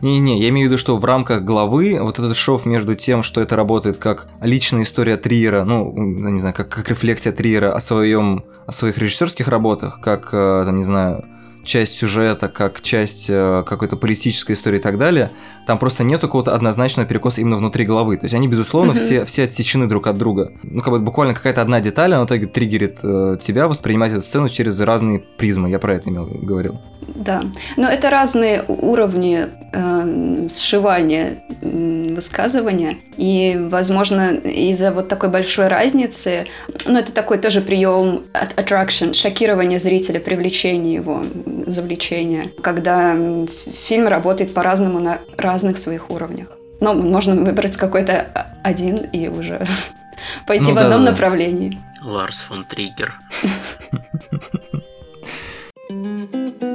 Не-не, 0.00 0.40
я 0.40 0.48
имею 0.48 0.68
в 0.68 0.70
виду, 0.70 0.78
что 0.78 0.96
в 0.96 1.04
рамках 1.04 1.42
главы 1.42 1.98
вот 2.00 2.18
этот 2.18 2.36
шов 2.36 2.64
между 2.64 2.94
тем, 2.94 3.22
что 3.22 3.40
это 3.40 3.56
работает 3.56 3.98
как 3.98 4.28
личная 4.40 4.82
история 4.82 5.16
Триера, 5.16 5.64
ну, 5.64 5.92
не 5.94 6.40
знаю, 6.40 6.54
как, 6.54 6.68
как 6.68 6.88
рефлексия 6.88 7.32
Триера 7.32 7.72
о 7.72 7.80
своем, 7.80 8.44
о 8.66 8.72
своих 8.72 8.98
режиссерских 8.98 9.48
работах, 9.48 10.00
как, 10.00 10.30
э, 10.32 10.62
там, 10.64 10.76
не 10.76 10.82
знаю, 10.82 11.24
часть 11.64 11.94
сюжета, 11.94 12.48
как 12.48 12.80
часть 12.82 13.28
э, 13.28 13.64
какой-то 13.66 13.96
политической 13.96 14.52
истории 14.52 14.78
и 14.78 14.82
так 14.82 14.98
далее, 14.98 15.30
там 15.66 15.78
просто 15.78 16.04
нет 16.04 16.20
какого-то 16.20 16.54
однозначного 16.54 17.08
перекоса 17.08 17.40
именно 17.40 17.56
внутри 17.56 17.84
головы. 17.84 18.16
То 18.16 18.24
есть 18.24 18.34
они, 18.34 18.48
безусловно, 18.48 18.94
все, 18.94 19.24
все 19.24 19.44
отсечены 19.44 19.86
друг 19.86 20.06
от 20.06 20.18
друга. 20.18 20.52
Ну, 20.62 20.80
как 20.80 20.92
бы 20.92 21.00
буквально 21.00 21.34
какая-то 21.34 21.62
одна 21.62 21.80
деталь, 21.80 22.12
она 22.12 22.24
в 22.24 22.26
итоге 22.26 22.46
триггерит 22.46 22.98
э, 23.02 23.36
тебя 23.40 23.68
воспринимать 23.68 24.12
эту 24.12 24.22
сцену 24.22 24.48
через 24.48 24.80
разные 24.80 25.20
призмы. 25.20 25.70
Я 25.70 25.78
про 25.78 25.94
это 25.94 26.10
имел, 26.10 26.26
говорил. 26.26 26.80
Да, 27.14 27.42
но 27.76 27.88
это 27.88 28.10
разные 28.10 28.64
уровни 28.66 29.46
э, 29.72 30.48
сшивания 30.48 31.44
э, 31.60 32.14
высказывания. 32.14 32.96
И, 33.16 33.58
возможно, 33.70 34.34
из-за 34.34 34.92
вот 34.92 35.08
такой 35.08 35.28
большой 35.28 35.68
разницы, 35.68 36.46
ну, 36.86 36.98
это 36.98 37.12
такой 37.12 37.38
тоже 37.38 37.60
прием 37.60 38.22
attraction, 38.32 39.14
шокирование 39.14 39.78
зрителя, 39.78 40.20
привлечение 40.20 40.94
его, 40.94 41.22
завлечение, 41.66 42.50
когда 42.62 43.16
фильм 43.86 44.08
работает 44.08 44.54
по-разному 44.54 45.00
на 45.00 45.18
разных 45.36 45.78
своих 45.78 46.10
уровнях. 46.10 46.48
Но 46.80 46.94
можно 46.94 47.36
выбрать 47.36 47.76
какой-то 47.76 48.48
один 48.64 48.96
и 48.96 49.28
уже 49.28 49.66
пойти 50.46 50.72
ну, 50.72 50.74
в 50.74 50.78
одном 50.78 51.04
да, 51.04 51.10
направлении. 51.12 51.78
Ларс 52.02 52.40
фон 52.40 52.64
Триггер. 52.64 53.14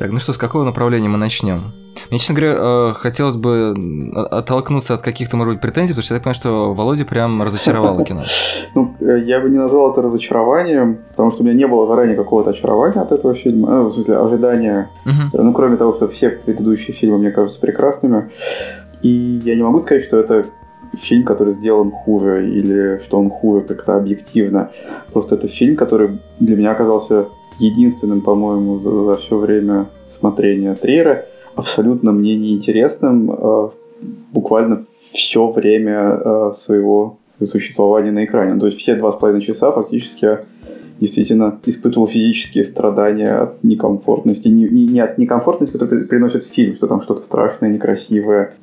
Так, 0.00 0.12
ну 0.12 0.18
что, 0.18 0.32
с 0.32 0.38
какого 0.38 0.64
направления 0.64 1.10
мы 1.10 1.18
начнем? 1.18 1.60
Мне, 2.08 2.18
честно 2.18 2.34
говоря, 2.34 2.54
э, 2.56 2.92
хотелось 2.94 3.36
бы 3.36 3.74
оттолкнуться 4.30 4.94
от 4.94 5.02
каких-то, 5.02 5.36
может 5.36 5.52
быть, 5.52 5.60
претензий, 5.60 5.92
потому 5.92 6.02
что 6.02 6.14
я 6.14 6.20
так 6.20 6.24
понимаю, 6.24 6.36
что 6.36 6.72
Володя 6.72 7.04
прям 7.04 7.42
разочаровало 7.42 8.02
кино. 8.06 8.22
Ну, 8.74 8.94
э, 8.98 9.18
я 9.26 9.40
бы 9.40 9.50
не 9.50 9.58
назвал 9.58 9.92
это 9.92 10.00
разочарованием, 10.00 11.00
потому 11.10 11.30
что 11.30 11.42
у 11.42 11.44
меня 11.44 11.54
не 11.54 11.66
было 11.66 11.86
заранее 11.86 12.16
какого-то 12.16 12.48
очарования 12.48 13.02
от 13.02 13.12
этого 13.12 13.34
фильма, 13.34 13.68
ну, 13.68 13.88
в 13.88 13.92
смысле, 13.92 14.16
ожидания. 14.16 14.90
Ну, 15.34 15.52
кроме 15.52 15.76
того, 15.76 15.92
что 15.92 16.08
все 16.08 16.30
предыдущие 16.30 16.96
фильмы 16.96 17.18
мне 17.18 17.30
кажутся 17.30 17.60
прекрасными. 17.60 18.30
И 19.02 19.42
я 19.44 19.54
не 19.54 19.62
могу 19.62 19.80
сказать, 19.80 20.02
что 20.02 20.16
это 20.16 20.46
фильм, 20.94 21.24
который 21.24 21.52
сделан 21.52 21.90
хуже, 21.90 22.48
или 22.48 23.00
что 23.04 23.18
он 23.18 23.28
хуже 23.28 23.66
как-то 23.66 23.96
объективно. 23.96 24.70
Просто 25.12 25.34
это 25.34 25.46
фильм, 25.46 25.76
который 25.76 26.20
для 26.38 26.56
меня 26.56 26.70
оказался 26.70 27.26
единственным, 27.60 28.20
по-моему, 28.20 28.78
за, 28.78 29.04
за 29.04 29.14
все 29.14 29.36
время 29.36 29.88
смотрения 30.08 30.74
Триера, 30.74 31.26
абсолютно 31.54 32.12
мне 32.12 32.36
неинтересным 32.36 33.30
э, 33.30 33.70
буквально 34.32 34.84
все 35.12 35.50
время 35.50 36.20
э, 36.24 36.52
своего 36.54 37.18
существования 37.42 38.10
на 38.10 38.24
экране. 38.24 38.58
То 38.58 38.66
есть 38.66 38.78
все 38.78 38.94
два 38.94 39.12
с 39.12 39.16
половиной 39.16 39.42
часа 39.42 39.72
фактически 39.72 40.38
действительно 41.00 41.58
испытывал 41.64 42.06
физические 42.06 42.64
страдания 42.64 43.32
от 43.32 43.64
некомфортности. 43.64 44.48
Не, 44.48 44.64
не, 44.64 44.86
не 44.86 45.00
от 45.00 45.18
некомфортности, 45.18 45.72
которую 45.72 46.06
приносит 46.06 46.44
фильм, 46.44 46.74
что 46.74 46.86
там 46.86 47.00
что-то 47.00 47.22
страшное, 47.22 47.70
некрасивое, 47.70 48.54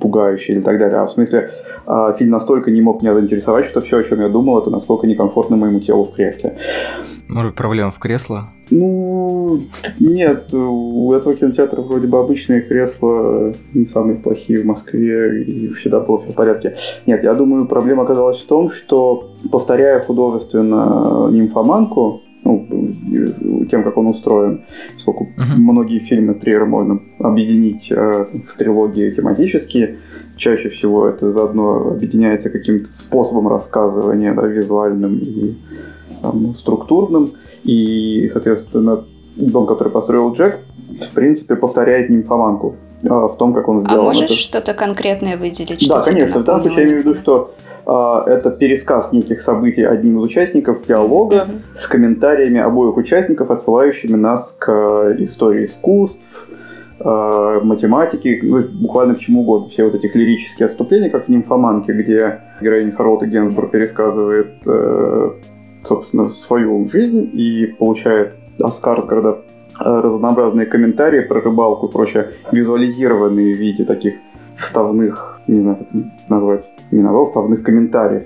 пугающее 0.00 0.56
или 0.56 0.62
так 0.62 0.78
далее. 0.78 0.98
А 0.98 1.06
в 1.06 1.10
смысле, 1.10 1.50
э, 1.86 2.14
фильм 2.18 2.30
настолько 2.30 2.70
не 2.70 2.80
мог 2.80 3.02
меня 3.02 3.14
заинтересовать, 3.14 3.66
что 3.66 3.80
все, 3.80 3.98
о 3.98 4.04
чем 4.04 4.20
я 4.20 4.28
думал, 4.28 4.58
это 4.60 4.70
насколько 4.70 5.06
некомфортно 5.06 5.56
моему 5.56 5.80
телу 5.80 6.04
в 6.04 6.14
кресле. 6.14 6.58
Может, 7.28 7.54
проблема 7.54 7.90
в 7.90 7.98
кресле? 7.98 8.42
Ну, 8.72 9.60
нет, 10.00 10.52
у 10.54 11.12
этого 11.12 11.34
кинотеатра 11.34 11.82
вроде 11.82 12.06
бы 12.06 12.18
обычные 12.18 12.62
кресла 12.62 13.52
не 13.74 13.84
самые 13.84 14.16
плохие 14.16 14.62
в 14.62 14.66
Москве, 14.66 15.42
и 15.42 15.68
всегда 15.74 16.00
было 16.00 16.20
все 16.22 16.32
в 16.32 16.34
порядке. 16.34 16.76
Нет, 17.06 17.22
я 17.22 17.34
думаю, 17.34 17.66
проблема 17.66 18.04
оказалась 18.04 18.38
в 18.38 18.46
том, 18.46 18.70
что, 18.70 19.30
повторяя 19.50 20.00
художественно 20.00 21.28
нимфоманку, 21.30 22.22
ну, 22.44 22.66
тем, 23.70 23.84
как 23.84 23.96
он 23.96 24.08
устроен, 24.08 24.62
поскольку 24.94 25.24
uh-huh. 25.24 25.58
многие 25.58 26.00
фильмы 26.00 26.34
Триера 26.34 26.64
можно 26.64 27.00
объединить 27.20 27.90
э, 27.90 28.26
в 28.48 28.56
трилогии 28.56 29.10
тематические, 29.10 29.98
чаще 30.36 30.68
всего 30.70 31.06
это 31.06 31.30
заодно 31.30 31.90
объединяется 31.92 32.50
каким-то 32.50 32.92
способом 32.92 33.46
рассказывания, 33.48 34.34
да, 34.34 34.46
визуальным 34.46 35.18
и 35.18 35.54
там, 36.22 36.54
структурным. 36.54 37.32
И, 37.64 38.28
соответственно, 38.32 39.04
дом, 39.36 39.66
который 39.66 39.88
построил 39.88 40.32
Джек, 40.32 40.58
в 41.00 41.10
принципе, 41.14 41.56
повторяет 41.56 42.10
нимфоманку 42.10 42.76
а, 43.04 43.28
в 43.28 43.36
том, 43.36 43.52
как 43.54 43.68
он 43.68 43.80
сделал. 43.80 44.02
А 44.02 44.04
можешь 44.04 44.24
это. 44.24 44.34
что-то 44.34 44.74
конкретное 44.74 45.36
выделить? 45.36 45.86
Да, 45.88 46.00
конечно. 46.00 46.40
В 46.40 46.44
данном 46.44 46.62
случае 46.62 46.82
я 46.82 46.88
имею 46.88 47.02
в 47.02 47.06
виду, 47.06 47.14
что 47.14 47.54
а, 47.86 48.24
это 48.26 48.50
пересказ 48.50 49.12
неких 49.12 49.42
событий 49.42 49.82
одним 49.82 50.18
из 50.18 50.24
участников 50.24 50.86
диалога 50.86 51.36
mm-hmm. 51.48 51.78
с 51.78 51.86
комментариями 51.86 52.60
обоих 52.60 52.96
участников, 52.96 53.50
отсылающими 53.50 54.16
нас 54.16 54.56
к 54.58 55.16
истории 55.18 55.66
искусств, 55.66 56.48
а, 57.00 57.60
математики, 57.60 58.40
ну, 58.42 58.62
буквально 58.62 59.14
к 59.14 59.18
чему 59.18 59.42
угодно. 59.42 59.68
Все 59.70 59.84
вот 59.84 59.94
этих 59.94 60.14
лирические 60.14 60.66
отступления, 60.66 61.10
как 61.10 61.26
в 61.26 61.28
«Нимфоманке», 61.28 61.92
где 61.92 62.40
героиня 62.60 62.92
Харолта 62.92 63.26
Генсбур 63.26 63.68
пересказывает 63.68 64.52
э, 64.66 65.30
собственно, 65.86 66.28
свою 66.28 66.88
жизнь 66.88 67.30
и 67.32 67.66
получает 67.66 68.36
Аскарсгарда 68.60 69.38
э, 69.80 69.84
разнообразные 69.84 70.66
комментарии 70.66 71.20
про 71.20 71.40
рыбалку 71.40 71.88
и 71.88 71.92
прочее, 71.92 72.32
визуализированные 72.52 73.54
в 73.54 73.58
виде 73.58 73.84
таких 73.84 74.14
вставных, 74.58 75.40
не 75.46 75.60
знаю, 75.60 75.78
как 75.78 76.02
назвать, 76.28 76.64
не 76.90 77.02
новелл, 77.02 77.26
вставных 77.26 77.62
комментариев 77.62 78.24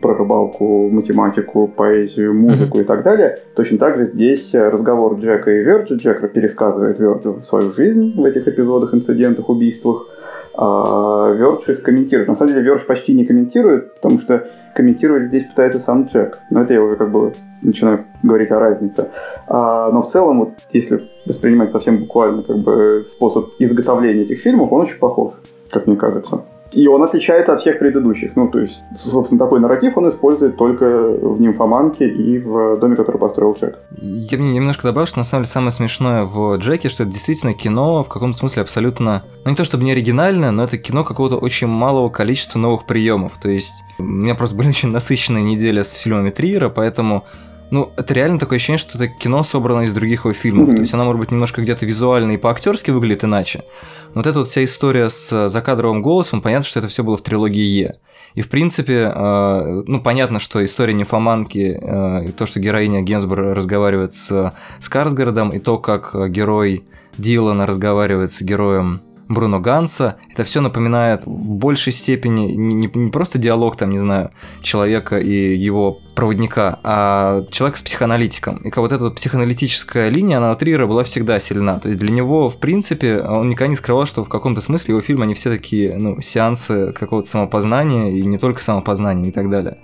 про 0.00 0.14
рыбалку, 0.14 0.90
математику, 0.90 1.66
поэзию, 1.66 2.34
музыку 2.34 2.80
и 2.80 2.84
так 2.84 3.02
далее. 3.02 3.38
Точно 3.56 3.78
так 3.78 3.96
же 3.96 4.06
здесь 4.06 4.52
разговор 4.52 5.18
Джека 5.18 5.50
и 5.50 5.62
Верджи. 5.62 5.96
Джек 5.96 6.30
пересказывает 6.32 6.98
Верджи 6.98 7.42
свою 7.42 7.70
жизнь 7.72 8.12
в 8.14 8.24
этих 8.24 8.46
эпизодах, 8.46 8.94
инцидентах, 8.94 9.48
убийствах. 9.48 10.06
А 10.54 11.32
Вердж 11.32 11.70
их 11.70 11.82
комментирует. 11.82 12.28
На 12.28 12.36
самом 12.36 12.52
деле 12.52 12.62
Вердж 12.62 12.84
почти 12.86 13.14
не 13.14 13.24
комментирует, 13.24 13.94
потому 13.94 14.18
что 14.20 14.48
комментировать 14.74 15.28
здесь 15.28 15.44
пытается 15.44 15.80
сам 15.80 16.04
Джек. 16.04 16.40
Но 16.50 16.62
это 16.62 16.74
я 16.74 16.82
уже 16.82 16.96
как 16.96 17.10
бы 17.10 17.32
начинаю 17.62 18.04
говорить 18.22 18.50
о 18.50 18.58
разнице. 18.58 19.08
А, 19.46 19.90
но 19.90 20.02
в 20.02 20.08
целом, 20.08 20.40
вот, 20.40 20.50
если 20.72 21.08
воспринимать 21.26 21.72
совсем 21.72 21.98
буквально 21.98 22.42
как 22.42 22.58
бы 22.58 23.06
способ 23.08 23.50
изготовления 23.58 24.22
этих 24.22 24.40
фильмов, 24.40 24.72
он 24.72 24.82
очень 24.82 24.98
похож, 24.98 25.32
как 25.70 25.86
мне 25.86 25.96
кажется. 25.96 26.44
И 26.72 26.86
он 26.86 27.02
отличается 27.02 27.52
от 27.52 27.60
всех 27.60 27.78
предыдущих. 27.78 28.34
Ну, 28.36 28.48
то 28.48 28.58
есть, 28.58 28.82
собственно, 28.94 29.38
такой 29.38 29.60
нарратив 29.60 29.96
он 29.96 30.08
использует 30.08 30.56
только 30.56 30.84
в 30.86 31.40
«Нимфоманке» 31.40 32.08
и 32.08 32.38
в 32.38 32.78
«Доме, 32.78 32.96
который 32.96 33.18
построил 33.18 33.54
Джек». 33.54 33.78
Я 34.00 34.38
бы 34.38 34.44
немножко 34.44 34.84
добавил, 34.84 35.06
что 35.06 35.18
на 35.18 35.24
самом 35.24 35.44
деле 35.44 35.52
самое 35.52 35.72
смешное 35.72 36.24
в 36.24 36.56
Джеке, 36.56 36.88
что 36.88 37.02
это 37.02 37.12
действительно 37.12 37.54
кино 37.54 38.02
в 38.02 38.08
каком-то 38.08 38.38
смысле 38.38 38.62
абсолютно, 38.62 39.24
ну 39.44 39.50
не 39.50 39.56
то 39.56 39.64
чтобы 39.64 39.84
не 39.84 39.92
оригинальное, 39.92 40.50
но 40.50 40.64
это 40.64 40.78
кино 40.78 41.04
какого-то 41.04 41.36
очень 41.36 41.66
малого 41.66 42.08
количества 42.08 42.58
новых 42.58 42.86
приемов. 42.86 43.32
То 43.40 43.50
есть 43.50 43.84
у 43.98 44.04
меня 44.04 44.34
просто 44.34 44.56
были 44.56 44.68
очень 44.68 44.90
насыщенные 44.90 45.44
недели 45.44 45.82
с 45.82 45.94
фильмами 45.94 46.30
Триера, 46.30 46.68
поэтому 46.68 47.24
ну, 47.72 47.90
это 47.96 48.12
реально 48.12 48.38
такое 48.38 48.56
ощущение, 48.56 48.78
что 48.78 48.98
это 48.98 49.08
кино 49.08 49.42
собрано 49.42 49.80
из 49.80 49.94
других 49.94 50.26
его 50.26 50.34
фильмов. 50.34 50.68
Mm-hmm. 50.68 50.76
То 50.76 50.80
есть 50.82 50.92
она, 50.92 51.04
может 51.04 51.18
быть, 51.18 51.30
немножко 51.30 51.62
где-то 51.62 51.86
визуально 51.86 52.32
и 52.32 52.36
по-актерски 52.36 52.90
выглядит 52.90 53.24
иначе. 53.24 53.64
Но 54.08 54.20
вот 54.20 54.26
эта 54.26 54.40
вот 54.40 54.48
вся 54.48 54.62
история 54.62 55.08
с 55.08 55.48
закадровым 55.48 56.02
голосом, 56.02 56.42
понятно, 56.42 56.66
что 56.66 56.80
это 56.80 56.88
все 56.88 57.02
было 57.02 57.16
в 57.16 57.22
трилогии 57.22 57.62
Е. 57.62 57.94
И, 58.34 58.42
в 58.42 58.50
принципе, 58.50 59.10
э, 59.14 59.82
ну, 59.86 60.02
понятно, 60.02 60.38
что 60.38 60.62
история 60.62 60.92
Нефоманки, 60.92 61.80
э, 61.82 62.28
и 62.28 62.32
то, 62.32 62.44
что 62.44 62.60
героиня 62.60 63.00
Генсбур 63.00 63.38
разговаривает 63.38 64.12
с 64.12 64.52
Скарсгардом, 64.78 65.48
и 65.48 65.58
то, 65.58 65.78
как 65.78 66.14
герой 66.30 66.84
Дилана 67.16 67.66
разговаривает 67.66 68.32
с 68.32 68.42
героем 68.42 69.00
Бруно 69.28 69.60
Ганса. 69.60 70.16
Это 70.30 70.44
все 70.44 70.60
напоминает 70.60 71.24
в 71.24 71.50
большей 71.50 71.92
степени 71.92 72.52
не, 72.52 72.86
не, 72.86 73.10
просто 73.10 73.38
диалог, 73.38 73.76
там, 73.76 73.90
не 73.90 73.98
знаю, 73.98 74.30
человека 74.62 75.18
и 75.18 75.56
его 75.56 76.00
проводника, 76.14 76.78
а 76.82 77.44
человека 77.50 77.78
с 77.78 77.82
психоаналитиком. 77.82 78.56
И 78.58 78.72
вот 78.74 78.92
эта 78.92 79.04
вот 79.04 79.16
психоаналитическая 79.16 80.08
линия, 80.08 80.38
она 80.38 80.52
у 80.52 80.56
Триера 80.56 80.86
была 80.86 81.04
всегда 81.04 81.40
сильна. 81.40 81.78
То 81.78 81.88
есть 81.88 82.00
для 82.00 82.10
него, 82.10 82.50
в 82.50 82.58
принципе, 82.58 83.20
он 83.20 83.48
никогда 83.48 83.68
не 83.68 83.76
скрывал, 83.76 84.06
что 84.06 84.24
в 84.24 84.28
каком-то 84.28 84.60
смысле 84.60 84.92
его 84.92 85.02
фильмы, 85.02 85.24
они 85.24 85.34
все 85.34 85.50
такие, 85.50 85.96
ну, 85.96 86.20
сеансы 86.20 86.92
какого-то 86.92 87.28
самопознания, 87.28 88.10
и 88.10 88.24
не 88.24 88.38
только 88.38 88.62
самопознания 88.62 89.28
и 89.28 89.32
так 89.32 89.48
далее. 89.48 89.78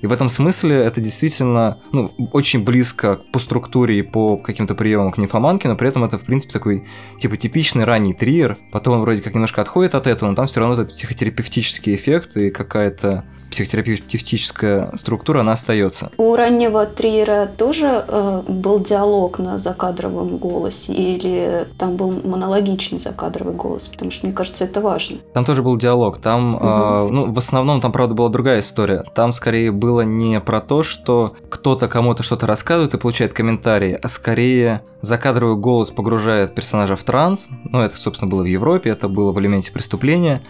И 0.00 0.06
в 0.06 0.12
этом 0.12 0.28
смысле 0.28 0.76
это 0.76 1.00
действительно 1.00 1.78
ну, 1.92 2.10
очень 2.32 2.64
близко 2.64 3.20
по 3.32 3.38
структуре 3.38 3.98
и 3.98 4.02
по 4.02 4.36
каким-то 4.36 4.74
приемам 4.74 5.12
к 5.12 5.18
нимфоманке, 5.18 5.68
но 5.68 5.76
при 5.76 5.88
этом 5.88 6.04
это, 6.04 6.18
в 6.18 6.22
принципе, 6.22 6.52
такой 6.52 6.84
типа 7.18 7.36
типичный 7.36 7.84
ранний 7.84 8.14
триер. 8.14 8.56
Потом 8.72 8.94
он 8.94 9.00
вроде 9.02 9.22
как 9.22 9.34
немножко 9.34 9.60
отходит 9.60 9.94
от 9.94 10.06
этого, 10.06 10.30
но 10.30 10.34
там 10.34 10.46
все 10.46 10.60
равно 10.60 10.74
этот 10.80 10.94
психотерапевтический 10.94 11.94
эффект 11.94 12.36
и 12.36 12.50
какая-то 12.50 13.24
психотерапевтическая 13.50 14.92
структура, 14.96 15.40
она 15.40 15.52
остается. 15.52 16.10
У 16.16 16.34
раннего 16.36 16.86
Триера 16.86 17.50
тоже 17.56 18.04
э, 18.06 18.42
был 18.46 18.80
диалог 18.80 19.38
на 19.38 19.58
закадровом 19.58 20.38
голосе 20.38 20.92
или 20.92 21.66
там 21.78 21.96
был 21.96 22.12
монологичный 22.24 22.98
закадровый 22.98 23.54
голос? 23.54 23.88
Потому 23.88 24.10
что 24.10 24.26
мне 24.26 24.34
кажется, 24.34 24.64
это 24.64 24.80
важно. 24.80 25.18
Там 25.32 25.44
тоже 25.44 25.62
был 25.62 25.76
диалог. 25.76 26.18
Там, 26.18 26.54
угу. 26.54 26.64
э, 26.64 27.08
ну, 27.10 27.32
в 27.32 27.38
основном 27.38 27.80
там, 27.80 27.92
правда, 27.92 28.14
была 28.14 28.28
другая 28.28 28.60
история. 28.60 29.04
Там 29.14 29.32
скорее 29.32 29.72
было 29.72 30.02
не 30.02 30.40
про 30.40 30.60
то, 30.60 30.82
что 30.82 31.34
кто-то 31.48 31.88
кому-то 31.88 32.22
что-то 32.22 32.46
рассказывает 32.46 32.94
и 32.94 32.98
получает 32.98 33.32
комментарии, 33.32 33.98
а 34.00 34.08
скорее 34.08 34.82
закадровый 35.00 35.56
голос 35.56 35.90
погружает 35.90 36.54
персонажа 36.54 36.96
в 36.96 37.02
транс. 37.02 37.50
Ну, 37.64 37.80
это, 37.80 37.96
собственно, 37.96 38.30
было 38.30 38.42
в 38.42 38.46
Европе, 38.46 38.90
это 38.90 39.08
было 39.08 39.32
в 39.32 39.40
элементе 39.40 39.72
преступления 39.72 40.42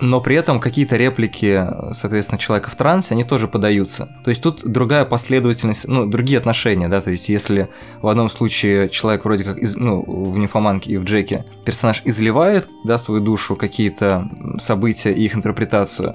но 0.00 0.20
при 0.20 0.36
этом 0.36 0.60
какие-то 0.60 0.96
реплики, 0.96 1.66
соответственно, 1.92 2.38
человека 2.38 2.70
в 2.70 2.76
трансе, 2.76 3.14
они 3.14 3.24
тоже 3.24 3.48
подаются. 3.48 4.08
То 4.24 4.30
есть 4.30 4.42
тут 4.42 4.62
другая 4.64 5.04
последовательность, 5.04 5.86
ну, 5.88 6.06
другие 6.06 6.38
отношения, 6.38 6.88
да, 6.88 7.00
то 7.00 7.10
есть 7.10 7.28
если 7.28 7.68
в 8.02 8.08
одном 8.08 8.28
случае 8.28 8.88
человек 8.88 9.24
вроде 9.24 9.44
как, 9.44 9.58
из, 9.58 9.76
ну, 9.76 10.02
в 10.02 10.38
«Нимфоманке» 10.38 10.92
и 10.92 10.96
в 10.96 11.04
«Джеке» 11.04 11.44
персонаж 11.64 12.02
изливает, 12.04 12.68
да, 12.84 12.98
свою 12.98 13.20
душу, 13.20 13.56
какие-то 13.56 14.28
события 14.58 15.12
и 15.12 15.24
их 15.24 15.36
интерпретацию, 15.36 16.14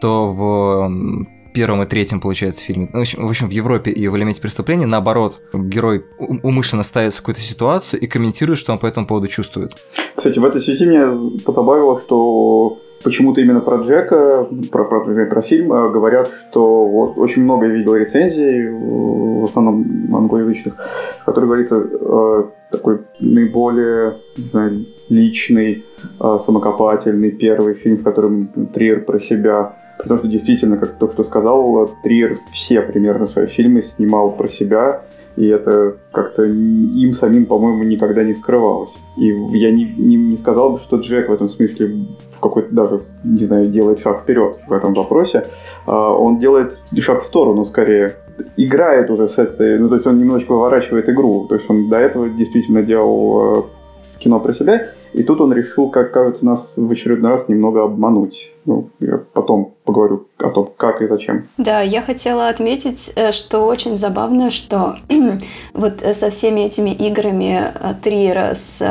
то 0.00 0.28
в 0.28 1.26
первом 1.54 1.82
и 1.82 1.86
третьем, 1.86 2.20
получается, 2.20 2.62
фильме. 2.62 2.90
Ну, 2.92 2.98
в 2.98 3.02
общем, 3.02 3.26
в, 3.26 3.30
общем, 3.30 3.48
в 3.48 3.52
Европе 3.52 3.90
и 3.90 4.08
в 4.08 4.16
элементе 4.16 4.40
преступления, 4.40 4.86
наоборот, 4.86 5.40
герой 5.54 6.04
умышленно 6.18 6.82
ставится 6.82 7.20
в 7.20 7.22
какую-то 7.22 7.40
ситуацию 7.40 8.00
и 8.00 8.06
комментирует, 8.06 8.58
что 8.58 8.72
он 8.72 8.78
по 8.78 8.86
этому 8.86 9.06
поводу 9.06 9.28
чувствует. 9.28 9.72
Кстати, 10.16 10.38
в 10.38 10.44
этой 10.44 10.60
связи 10.60 10.84
меня 10.84 11.16
позабавило, 11.44 11.98
что 12.00 12.78
почему-то 13.04 13.40
именно 13.40 13.60
про 13.60 13.82
Джека, 13.82 14.48
про, 14.72 14.84
про, 14.84 15.26
про, 15.26 15.42
фильм, 15.42 15.72
э, 15.72 15.90
говорят, 15.90 16.28
что 16.28 16.86
вот, 16.86 17.18
очень 17.18 17.44
много 17.44 17.66
я 17.66 17.72
видел 17.72 17.94
рецензий, 17.94 18.70
в 18.70 19.44
основном 19.44 20.14
англоязычных, 20.14 20.74
в 21.20 21.24
которых 21.24 21.48
говорится 21.48 21.76
э, 21.76 22.44
такой 22.72 23.02
наиболее, 23.20 24.16
не 24.36 24.44
знаю, 24.44 24.86
личный, 25.10 25.84
э, 26.20 26.38
самокопательный 26.40 27.30
первый 27.30 27.74
фильм, 27.74 27.98
в 27.98 28.02
котором 28.02 28.48
Триер 28.72 29.04
про 29.04 29.20
себя. 29.20 29.76
Потому 29.98 30.18
что 30.18 30.28
действительно, 30.28 30.76
как 30.76 30.98
только 30.98 31.14
что 31.14 31.24
сказал, 31.24 31.88
Триер 32.02 32.38
все 32.52 32.80
примерно 32.80 33.26
свои 33.26 33.46
фильмы 33.46 33.82
снимал 33.82 34.32
про 34.32 34.48
себя, 34.48 35.02
и 35.36 35.46
это 35.48 35.96
как-то 36.12 36.44
им 36.44 37.12
самим, 37.12 37.46
по-моему, 37.46 37.82
никогда 37.84 38.22
не 38.22 38.34
скрывалось. 38.34 38.94
И 39.16 39.26
я 39.26 39.72
не, 39.72 39.84
не, 39.84 40.16
не 40.16 40.36
сказал 40.36 40.72
бы, 40.72 40.78
что 40.78 40.98
Джек 40.98 41.28
в 41.28 41.32
этом 41.32 41.48
смысле 41.48 42.06
в 42.32 42.40
какой-то 42.40 42.74
даже, 42.74 43.02
не 43.24 43.44
знаю, 43.44 43.68
делает 43.68 43.98
шаг 43.98 44.22
вперед 44.22 44.60
в 44.66 44.72
этом 44.72 44.94
вопросе. 44.94 45.46
А, 45.86 46.12
он 46.12 46.38
делает 46.38 46.78
шаг 46.98 47.22
в 47.22 47.24
сторону 47.24 47.64
скорее. 47.64 48.14
Играет 48.56 49.10
уже 49.10 49.26
с 49.26 49.38
этой, 49.38 49.78
ну 49.78 49.88
то 49.88 49.96
есть 49.96 50.06
он 50.06 50.18
немножечко 50.18 50.52
выворачивает 50.52 51.08
игру. 51.08 51.46
То 51.48 51.56
есть 51.56 51.68
он 51.68 51.88
до 51.88 51.98
этого 51.98 52.28
действительно 52.28 52.82
делал 52.82 53.66
э, 54.16 54.18
кино 54.18 54.40
про 54.40 54.52
себя, 54.52 54.92
и 55.14 55.22
тут 55.22 55.40
он 55.40 55.52
решил, 55.52 55.88
как 55.90 56.12
кажется, 56.12 56.44
нас 56.44 56.74
в 56.76 56.90
очередной 56.90 57.30
раз 57.30 57.48
немного 57.48 57.84
обмануть. 57.84 58.50
Ну, 58.64 58.90
я 58.98 59.18
потом 59.32 59.74
поговорю 59.84 60.26
о 60.38 60.48
том, 60.50 60.72
как 60.76 61.02
и 61.02 61.06
зачем. 61.06 61.46
Да, 61.56 61.80
я 61.82 62.02
хотела 62.02 62.48
отметить, 62.48 63.12
э, 63.14 63.30
что 63.30 63.60
очень 63.60 63.96
забавно, 63.96 64.50
что 64.50 64.96
вот 65.74 66.02
э, 66.02 66.14
со 66.14 66.30
всеми 66.30 66.62
этими 66.62 66.90
играми 66.90 67.62
э, 67.62 67.94
Триера 68.02 68.54
с 68.54 68.82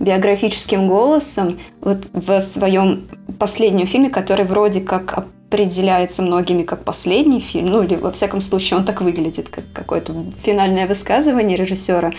биографическим 0.00 0.88
голосом, 0.88 1.58
вот 1.80 1.98
в 2.12 2.40
своем 2.40 3.02
последнем 3.38 3.86
фильме, 3.86 4.10
который 4.10 4.44
вроде 4.44 4.80
как 4.80 5.26
определяется 5.50 6.22
многими 6.22 6.62
как 6.62 6.84
последний 6.84 7.40
фильм, 7.40 7.66
ну 7.66 7.82
или 7.82 7.96
во 7.96 8.12
всяком 8.12 8.40
случае 8.40 8.78
он 8.78 8.84
так 8.84 9.00
выглядит, 9.00 9.48
как 9.48 9.64
какое-то 9.72 10.14
финальное 10.40 10.86
высказывание 10.86 11.56
режиссера, 11.56 12.12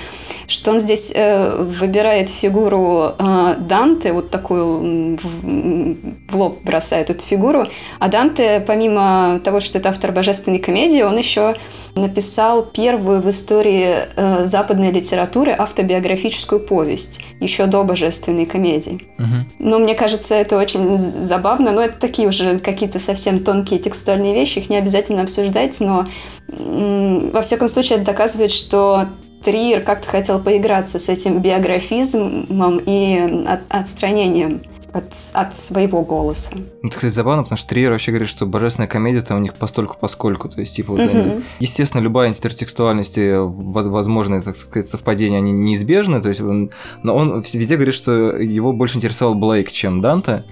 что 0.47 0.71
он 0.71 0.81
здесь 0.81 1.13
э, 1.15 1.63
выбирает 1.63 2.29
фигуру 2.29 3.13
э, 3.17 3.55
Данте, 3.57 4.11
вот 4.11 4.31
такую 4.31 5.17
в, 5.17 6.27
в 6.29 6.35
лоб 6.35 6.61
бросает 6.63 7.09
эту 7.09 7.23
фигуру, 7.23 7.67
а 7.99 8.09
Данте, 8.09 8.61
помимо 8.67 9.39
того, 9.41 9.61
что 9.61 9.77
это 9.77 9.89
автор 9.89 10.11
божественной 10.11 10.59
комедии, 10.59 11.01
он 11.01 11.17
еще 11.17 11.55
написал 11.95 12.63
первую 12.63 13.21
в 13.21 13.29
истории 13.29 13.95
э, 14.13 14.45
западной 14.45 14.91
литературы 14.91 15.55
автобиографическую 15.57 16.59
повесть, 16.59 17.21
еще 17.39 17.65
до 17.65 17.83
божественной 17.85 18.45
комедии. 18.45 19.07
Угу. 19.17 19.35
Ну, 19.59 19.79
мне 19.79 19.95
кажется, 19.95 20.35
это 20.35 20.57
очень 20.57 20.97
забавно, 20.97 21.71
но 21.71 21.81
это 21.81 21.97
такие 21.97 22.27
уже 22.27 22.59
какие-то 22.59 22.99
совсем 22.99 23.20
совсем 23.21 23.43
тонкие 23.43 23.79
текстуальные 23.79 24.33
вещи, 24.33 24.57
их 24.57 24.69
не 24.71 24.77
обязательно 24.77 25.21
обсуждать, 25.21 25.79
но 25.79 26.07
во 26.47 27.41
всяком 27.43 27.67
случае 27.67 27.97
это 27.97 28.07
доказывает, 28.07 28.49
что 28.49 29.09
Триер 29.43 29.81
как-то 29.81 30.07
хотел 30.07 30.39
поиграться 30.39 30.97
с 30.97 31.07
этим 31.07 31.39
биографизмом 31.39 32.81
и 32.83 33.45
от, 33.47 33.61
отстранением 33.69 34.63
от, 34.91 35.13
от 35.35 35.53
своего 35.53 36.01
голоса. 36.01 36.51
Это, 36.83 36.95
кстати, 36.95 37.13
забавно, 37.13 37.43
потому 37.43 37.57
что 37.57 37.69
Триер 37.69 37.91
вообще 37.91 38.11
говорит, 38.11 38.27
что 38.27 38.47
божественная 38.47 38.89
комедия 38.89 39.21
там 39.21 39.37
у 39.37 39.39
них 39.41 39.53
постольку 39.53 39.97
поскольку. 39.99 40.49
То 40.49 40.59
есть, 40.59 40.75
типа, 40.75 40.93
вот 40.93 41.01
угу. 41.01 41.09
они, 41.11 41.41
естественно, 41.59 42.01
любая 42.01 42.29
интертекстуальность 42.29 43.17
и 43.17 43.33
возможные, 43.35 44.41
так 44.41 44.55
сказать, 44.55 44.87
совпадения, 44.87 45.37
они 45.37 45.51
неизбежны. 45.51 46.21
То 46.21 46.29
есть, 46.29 46.41
он, 46.41 46.71
но 47.03 47.15
он 47.15 47.41
везде 47.41 47.75
говорит, 47.75 47.93
что 47.93 48.35
его 48.35 48.73
больше 48.73 48.97
интересовал 48.97 49.35
Блейк, 49.35 49.71
чем 49.71 50.01
Данте. 50.01 50.43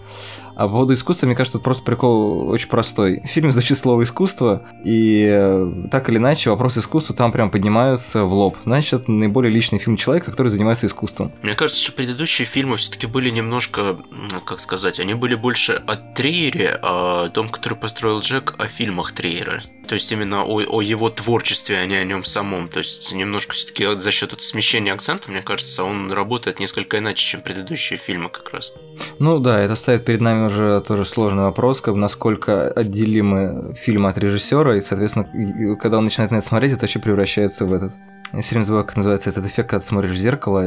А 0.59 0.67
по 0.67 0.73
поводу 0.73 0.93
искусства, 0.93 1.25
мне 1.25 1.37
кажется, 1.37 1.57
это 1.57 1.63
просто 1.63 1.85
прикол 1.85 2.49
очень 2.49 2.67
простой. 2.67 3.21
В 3.23 3.27
фильме 3.27 3.53
звучит 3.53 3.77
слово 3.77 4.03
«искусство», 4.03 4.67
и 4.83 5.25
э, 5.31 5.87
так 5.89 6.09
или 6.09 6.17
иначе 6.17 6.49
вопросы 6.49 6.81
искусства 6.81 7.15
там 7.15 7.31
прям 7.31 7.49
поднимаются 7.49 8.25
в 8.25 8.33
лоб. 8.33 8.57
Значит, 8.65 9.03
это 9.03 9.11
наиболее 9.11 9.53
личный 9.53 9.79
фильм 9.79 9.95
человека, 9.95 10.31
который 10.31 10.49
занимается 10.49 10.85
искусством. 10.85 11.31
Мне 11.43 11.55
кажется, 11.55 11.81
что 11.81 11.93
предыдущие 11.93 12.45
фильмы 12.45 12.75
все-таки 12.75 13.07
были 13.07 13.29
немножко, 13.29 13.99
как 14.43 14.59
сказать, 14.59 14.99
они 14.99 15.13
были 15.13 15.35
больше 15.35 15.81
о 15.87 15.95
Триере, 15.95 16.77
о 16.81 17.29
том, 17.29 17.47
который 17.47 17.75
построил 17.75 18.19
Джек, 18.19 18.55
о 18.57 18.67
фильмах 18.67 19.13
Триера. 19.13 19.63
То 19.89 19.95
есть 19.95 20.11
именно 20.11 20.43
о, 20.43 20.61
о 20.61 20.81
его 20.83 21.09
творчестве, 21.09 21.79
а 21.79 21.85
не 21.87 21.95
о 21.95 22.03
нем 22.03 22.23
самом. 22.23 22.69
То 22.69 22.77
есть 22.77 23.11
немножко 23.11 23.53
все-таки 23.53 23.87
за 23.95 24.11
счет 24.11 24.33
этого 24.33 24.39
смещения 24.39 24.93
акцента, 24.93 25.31
мне 25.31 25.41
кажется, 25.41 25.83
он 25.83 26.11
работает 26.11 26.59
несколько 26.59 26.99
иначе, 26.99 27.25
чем 27.25 27.41
предыдущие 27.41 27.97
фильмы 27.97 28.29
как 28.29 28.53
раз. 28.53 28.73
Ну 29.17 29.39
да, 29.39 29.59
это 29.59 29.75
ставит 29.75 30.05
перед 30.05 30.21
нами 30.21 30.45
уже 30.49 30.81
тоже 30.81 31.05
сложный 31.05 31.43
вопрос, 31.43 31.81
как 31.81 31.93
бы 31.93 31.99
насколько 31.99 32.69
отделимы 32.69 33.73
фильмы 33.75 34.09
от 34.09 34.17
режиссера, 34.17 34.75
и, 34.75 34.81
соответственно, 34.81 35.77
когда 35.77 35.97
он 35.97 36.05
начинает 36.05 36.31
на 36.31 36.37
это 36.37 36.45
смотреть, 36.45 36.73
это 36.73 36.81
вообще 36.81 36.99
превращается 36.99 37.65
в 37.65 37.73
этот 37.73 37.93
я 38.31 38.41
все 38.41 38.51
время 38.51 38.65
забываю, 38.65 38.85
как 38.85 38.97
называется 38.97 39.31
этот 39.31 39.45
эффект, 39.45 39.69
когда 39.69 39.79
ты 39.79 39.87
смотришь 39.87 40.11
в 40.11 40.17
зеркало, 40.17 40.61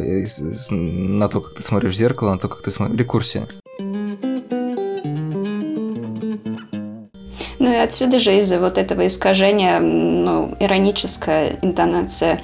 на 0.70 1.28
то, 1.28 1.40
как 1.40 1.54
ты 1.54 1.62
смотришь 1.62 1.92
в 1.92 1.94
зеркало, 1.94 2.32
на 2.32 2.38
то, 2.38 2.48
как 2.48 2.62
ты 2.62 2.72
смотришь... 2.72 2.98
Рекурсия. 2.98 3.46
Ну 7.60 7.72
и 7.72 7.76
отсюда 7.76 8.18
же 8.18 8.36
из-за 8.38 8.58
вот 8.58 8.78
этого 8.78 9.06
искажения, 9.06 9.78
ну, 9.78 10.56
ироническая 10.58 11.58
интонация 11.62 12.40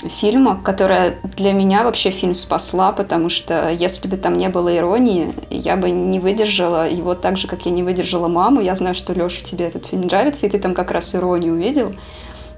фильма, 0.00 0.60
которая 0.62 1.18
для 1.22 1.52
меня 1.52 1.84
вообще 1.84 2.10
фильм 2.10 2.34
спасла, 2.34 2.92
потому 2.92 3.28
что 3.28 3.70
если 3.70 4.08
бы 4.08 4.16
там 4.16 4.36
не 4.36 4.48
было 4.48 4.76
иронии, 4.76 5.32
я 5.50 5.76
бы 5.76 5.90
не 5.90 6.20
выдержала 6.20 6.88
его 6.88 7.14
так 7.14 7.36
же, 7.36 7.46
как 7.46 7.66
я 7.66 7.72
не 7.72 7.82
выдержала 7.82 8.28
маму. 8.28 8.60
Я 8.60 8.74
знаю, 8.74 8.94
что 8.94 9.12
Леша 9.12 9.42
тебе 9.42 9.66
этот 9.66 9.86
фильм 9.86 10.02
нравится, 10.02 10.46
и 10.46 10.50
ты 10.50 10.58
там 10.58 10.74
как 10.74 10.90
раз 10.90 11.14
иронию 11.14 11.54
увидел 11.54 11.94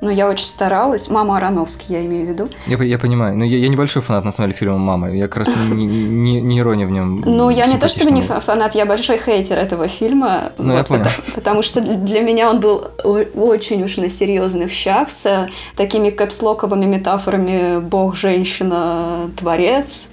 но 0.01 0.11
я 0.11 0.29
очень 0.29 0.47
старалась. 0.47 1.09
Мама 1.11 1.37
Ароновский, 1.37 1.95
я 1.95 2.05
имею 2.05 2.27
в 2.27 2.29
виду. 2.29 2.49
Я, 2.67 2.83
я 2.83 2.99
понимаю. 2.99 3.37
Но 3.37 3.45
я, 3.45 3.59
я 3.59 3.69
небольшой 3.69 4.03
фанат, 4.03 4.25
на 4.25 4.31
самом 4.31 4.51
деле, 4.51 4.59
фильма 4.59 4.79
«Мама». 4.79 5.11
Я 5.11 5.29
как 5.29 5.39
раз 5.39 5.49
не, 5.71 5.87
не, 5.87 6.41
не 6.41 6.59
ирония 6.59 6.87
в 6.87 6.91
нем. 6.91 7.23
Ну, 7.25 7.51
я 7.51 7.67
не 7.67 7.79
то 7.79 7.89
чтобы 7.89 8.11
не 8.11 8.23
фанат, 8.23 8.75
я 8.75 8.87
большой 8.87 9.19
хейтер 9.19 9.59
этого 9.59 9.89
фильма. 9.89 10.53
Ну, 10.59 10.73
вот, 10.73 10.79
я 10.79 10.85
понял. 10.85 11.05
Потому, 11.05 11.35
потому 11.35 11.63
что 11.63 11.81
для 11.81 12.21
меня 12.21 12.51
он 12.51 12.61
был 12.61 12.89
очень 13.05 13.83
уж 13.83 13.97
на 13.97 14.09
серьезных 14.09 14.73
щах 14.73 15.11
с 15.11 15.49
такими 15.77 16.11
капслоковыми 16.11 16.85
метафорами 16.85 17.81
«Бог, 17.81 18.17
женщина, 18.17 19.31
творец», 19.37 20.11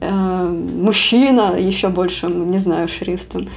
э, 0.00 0.10
«Мужчина», 0.10 1.56
еще 1.58 1.88
больше, 1.88 2.26
не 2.26 2.58
знаю, 2.58 2.88
шрифтом. 2.88 3.48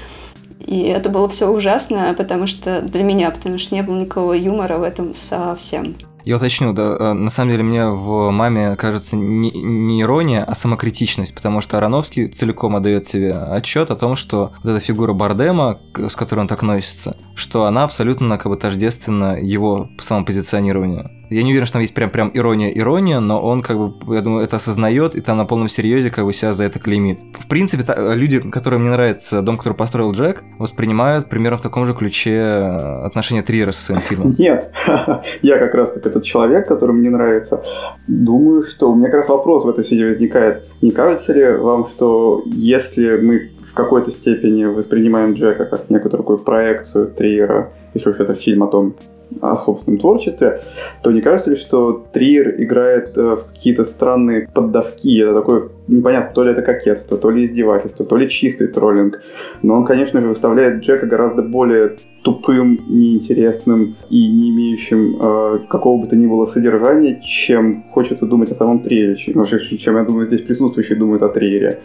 И 0.66 0.82
это 0.82 1.10
было 1.10 1.28
все 1.30 1.50
ужасно, 1.50 2.14
потому 2.18 2.48
что 2.48 2.82
для 2.82 3.04
меня, 3.04 3.32
потому 3.32 3.58
что 3.58 3.76
не 3.76 3.84
было 3.84 4.00
никакого 4.00 4.34
юмора 4.34 4.78
в 4.78 4.84
этом 4.84 5.14
совсем. 5.14 5.96
Я 6.26 6.38
уточню, 6.38 6.72
да, 6.72 6.96
э, 6.98 7.14
на 7.14 7.30
самом 7.30 7.52
деле 7.52 7.64
мне 7.64 7.88
в 7.88 8.30
«Маме» 8.32 8.78
кажется 8.78 9.18
не, 9.18 9.52
не 9.52 10.02
ирония, 10.02 10.44
а 10.44 10.56
самокритичность, 10.56 11.36
потому 11.36 11.60
что 11.60 11.78
Ароновский 11.78 12.28
целиком 12.28 12.78
отдает 12.78 13.06
себе 13.06 13.34
отчет 13.34 13.92
о 13.92 13.98
том, 13.98 14.16
что 14.16 14.54
вот 14.64 14.72
эта 14.72 14.80
фигура 14.80 15.12
Бардема, 15.12 15.80
с 15.94 16.16
которой 16.16 16.42
он 16.42 16.48
так 16.48 16.62
носится, 16.62 17.18
что 17.36 17.66
она 17.66 17.84
абсолютно 17.84 18.38
как 18.38 18.50
бы 18.50 18.56
тождественна 18.56 19.38
его 19.38 19.90
самопозиционированию. 20.00 21.12
Я 21.34 21.44
не 21.44 21.52
уверен, 21.52 21.66
что 21.66 21.74
там 21.74 21.82
есть 21.82 21.94
прям, 21.94 22.10
прям 22.10 22.32
ирония-ирония, 22.34 23.20
но 23.20 23.42
он 23.42 23.62
как 23.62 23.78
бы, 23.78 24.16
я 24.16 24.22
думаю, 24.22 24.44
это 24.44 24.58
осознает 24.58 25.16
и 25.16 25.22
там 25.22 25.38
на 25.38 25.46
полном 25.46 25.68
серьезе 25.68 26.12
как 26.12 26.26
бы 26.26 26.34
себя 26.34 26.54
за 26.54 26.64
это 26.64 26.80
клеймит. 26.80 27.20
В 27.40 27.48
принципе, 27.48 27.84
та, 27.84 28.14
люди, 28.14 28.40
которым 28.40 28.82
мне 28.82 28.92
нравится 28.92 29.42
«Дом, 29.42 29.58
который 29.58 29.74
построил 29.74 30.12
Джек», 30.12 30.44
воспринимают 30.60 31.30
примерно 31.30 31.58
в 31.58 31.62
таком 31.62 31.86
же 31.86 31.94
ключе 31.94 32.36
э, 32.36 33.06
отношения 33.06 33.42
Триера 33.42 33.72
с 33.72 33.78
своим 33.78 34.02
фильмом. 34.02 34.36
Нет, 34.38 34.72
я 35.42 35.58
как 35.58 35.74
раз 35.74 35.92
как 35.92 36.06
этот 36.06 36.24
человек, 36.24 36.68
который 36.68 36.96
мне 36.96 37.10
нравится, 37.10 37.64
думаю, 38.08 38.64
что 38.64 38.92
у 38.92 38.96
меня 38.96 39.08
как 39.08 39.18
раз 39.18 39.30
вопрос 39.30 39.64
в 39.64 39.70
этой 39.70 39.84
связи 39.84 40.04
возникает. 40.04 40.64
Не 40.82 40.92
кажется 40.92 41.34
ли 41.34 41.52
вам, 41.58 41.88
что 41.88 42.44
если 42.46 43.18
мы 43.18 43.52
в 43.74 43.76
какой-то 43.76 44.12
степени 44.12 44.66
воспринимаем 44.66 45.34
Джека 45.34 45.66
как 45.66 45.90
некую 45.90 46.12
такую 46.12 46.38
проекцию 46.38 47.08
Триера, 47.08 47.72
если 47.96 48.10
уж 48.12 48.20
это 48.20 48.36
фильм 48.36 48.62
о 48.62 48.68
том, 48.68 48.94
о 49.42 49.56
собственном 49.56 50.00
творчестве, 50.00 50.62
то 51.02 51.12
не 51.12 51.22
кажется 51.22 51.50
ли, 51.50 51.56
что 51.56 52.06
Триер 52.14 52.62
играет 52.62 53.18
э, 53.18 53.38
в 53.38 53.46
какие-то 53.52 53.84
странные 53.84 54.48
поддавки? 54.54 55.20
Это 55.20 55.34
такое 55.34 55.70
непонятно, 55.88 56.34
то 56.34 56.44
ли 56.44 56.52
это 56.52 56.62
кокетство, 56.62 57.18
то 57.18 57.30
ли 57.30 57.46
издевательство, 57.46 58.06
то 58.06 58.16
ли 58.16 58.30
чистый 58.30 58.68
троллинг. 58.68 59.22
Но 59.62 59.76
он, 59.76 59.86
конечно 59.86 60.22
же, 60.22 60.28
выставляет 60.28 60.82
Джека 60.84 61.06
гораздо 61.06 61.42
более 61.42 61.98
тупым, 62.24 62.80
неинтересным 62.88 63.98
и 64.10 64.28
не 64.28 64.50
имеющим 64.50 65.18
э, 65.22 65.60
какого 65.70 66.02
бы 66.02 66.08
то 66.08 66.16
ни 66.16 66.26
было 66.26 66.46
содержания, 66.46 67.22
чем 67.22 67.84
хочется 67.92 68.26
думать 68.26 68.52
о 68.52 68.56
самом 68.56 68.80
Триере, 68.80 69.18
вообще, 69.34 69.60
чем, 69.78 69.98
я 69.98 70.04
думаю, 70.04 70.26
здесь 70.26 70.42
присутствующие 70.42 70.98
думают 70.98 71.22
о 71.24 71.30
Триере. 71.30 71.82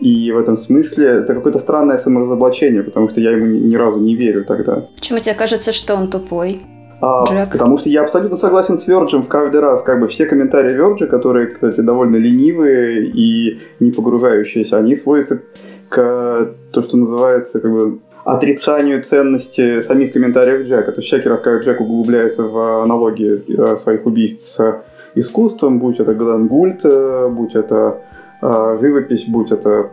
И 0.00 0.32
в 0.32 0.38
этом 0.38 0.56
смысле 0.56 1.06
это 1.06 1.34
какое-то 1.34 1.58
странное 1.58 1.98
саморазоблачение, 1.98 2.82
потому 2.82 3.08
что 3.08 3.20
я 3.20 3.30
ему 3.30 3.46
ни 3.46 3.76
разу 3.76 4.00
не 4.00 4.16
верю 4.16 4.44
тогда. 4.44 4.88
Почему 4.96 5.20
тебе 5.20 5.34
кажется, 5.34 5.72
что 5.72 5.94
он 5.94 6.08
тупой? 6.08 6.60
А, 7.00 7.24
потому 7.52 7.78
что 7.78 7.88
я 7.88 8.02
абсолютно 8.02 8.36
согласен 8.36 8.78
с 8.78 8.86
Верджем 8.86 9.22
в 9.22 9.28
каждый 9.28 9.60
раз. 9.60 9.82
Как 9.82 10.00
бы 10.00 10.08
все 10.08 10.26
комментарии 10.26 10.72
Верджа, 10.72 11.06
которые, 11.06 11.48
кстати, 11.48 11.80
довольно 11.80 12.16
ленивые 12.16 13.06
и 13.06 13.60
не 13.80 13.90
погружающиеся, 13.90 14.78
они 14.78 14.96
сводятся 14.96 15.42
к 15.88 16.54
то, 16.72 16.82
что 16.82 16.96
называется 16.96 17.60
как 17.60 17.70
бы 17.70 17.98
отрицанию 18.24 19.02
ценности 19.02 19.82
самих 19.82 20.12
комментариев 20.12 20.66
Джека. 20.66 20.92
То 20.92 20.98
есть 20.98 21.08
всякий 21.08 21.28
раз, 21.28 21.40
когда 21.40 21.62
Джек 21.62 21.80
углубляется 21.80 22.42
в 22.42 22.82
аналогии 22.82 23.38
э, 23.48 23.76
своих 23.76 24.04
убийств 24.04 24.42
с 24.42 24.82
искусством, 25.14 25.78
будь 25.78 26.00
это 26.00 26.12
Глен 26.12 26.48
Гульт, 26.48 26.84
э, 26.84 27.28
будь 27.28 27.54
это 27.54 28.00
э, 28.42 28.78
живопись, 28.80 29.26
будь 29.28 29.52
это 29.52 29.90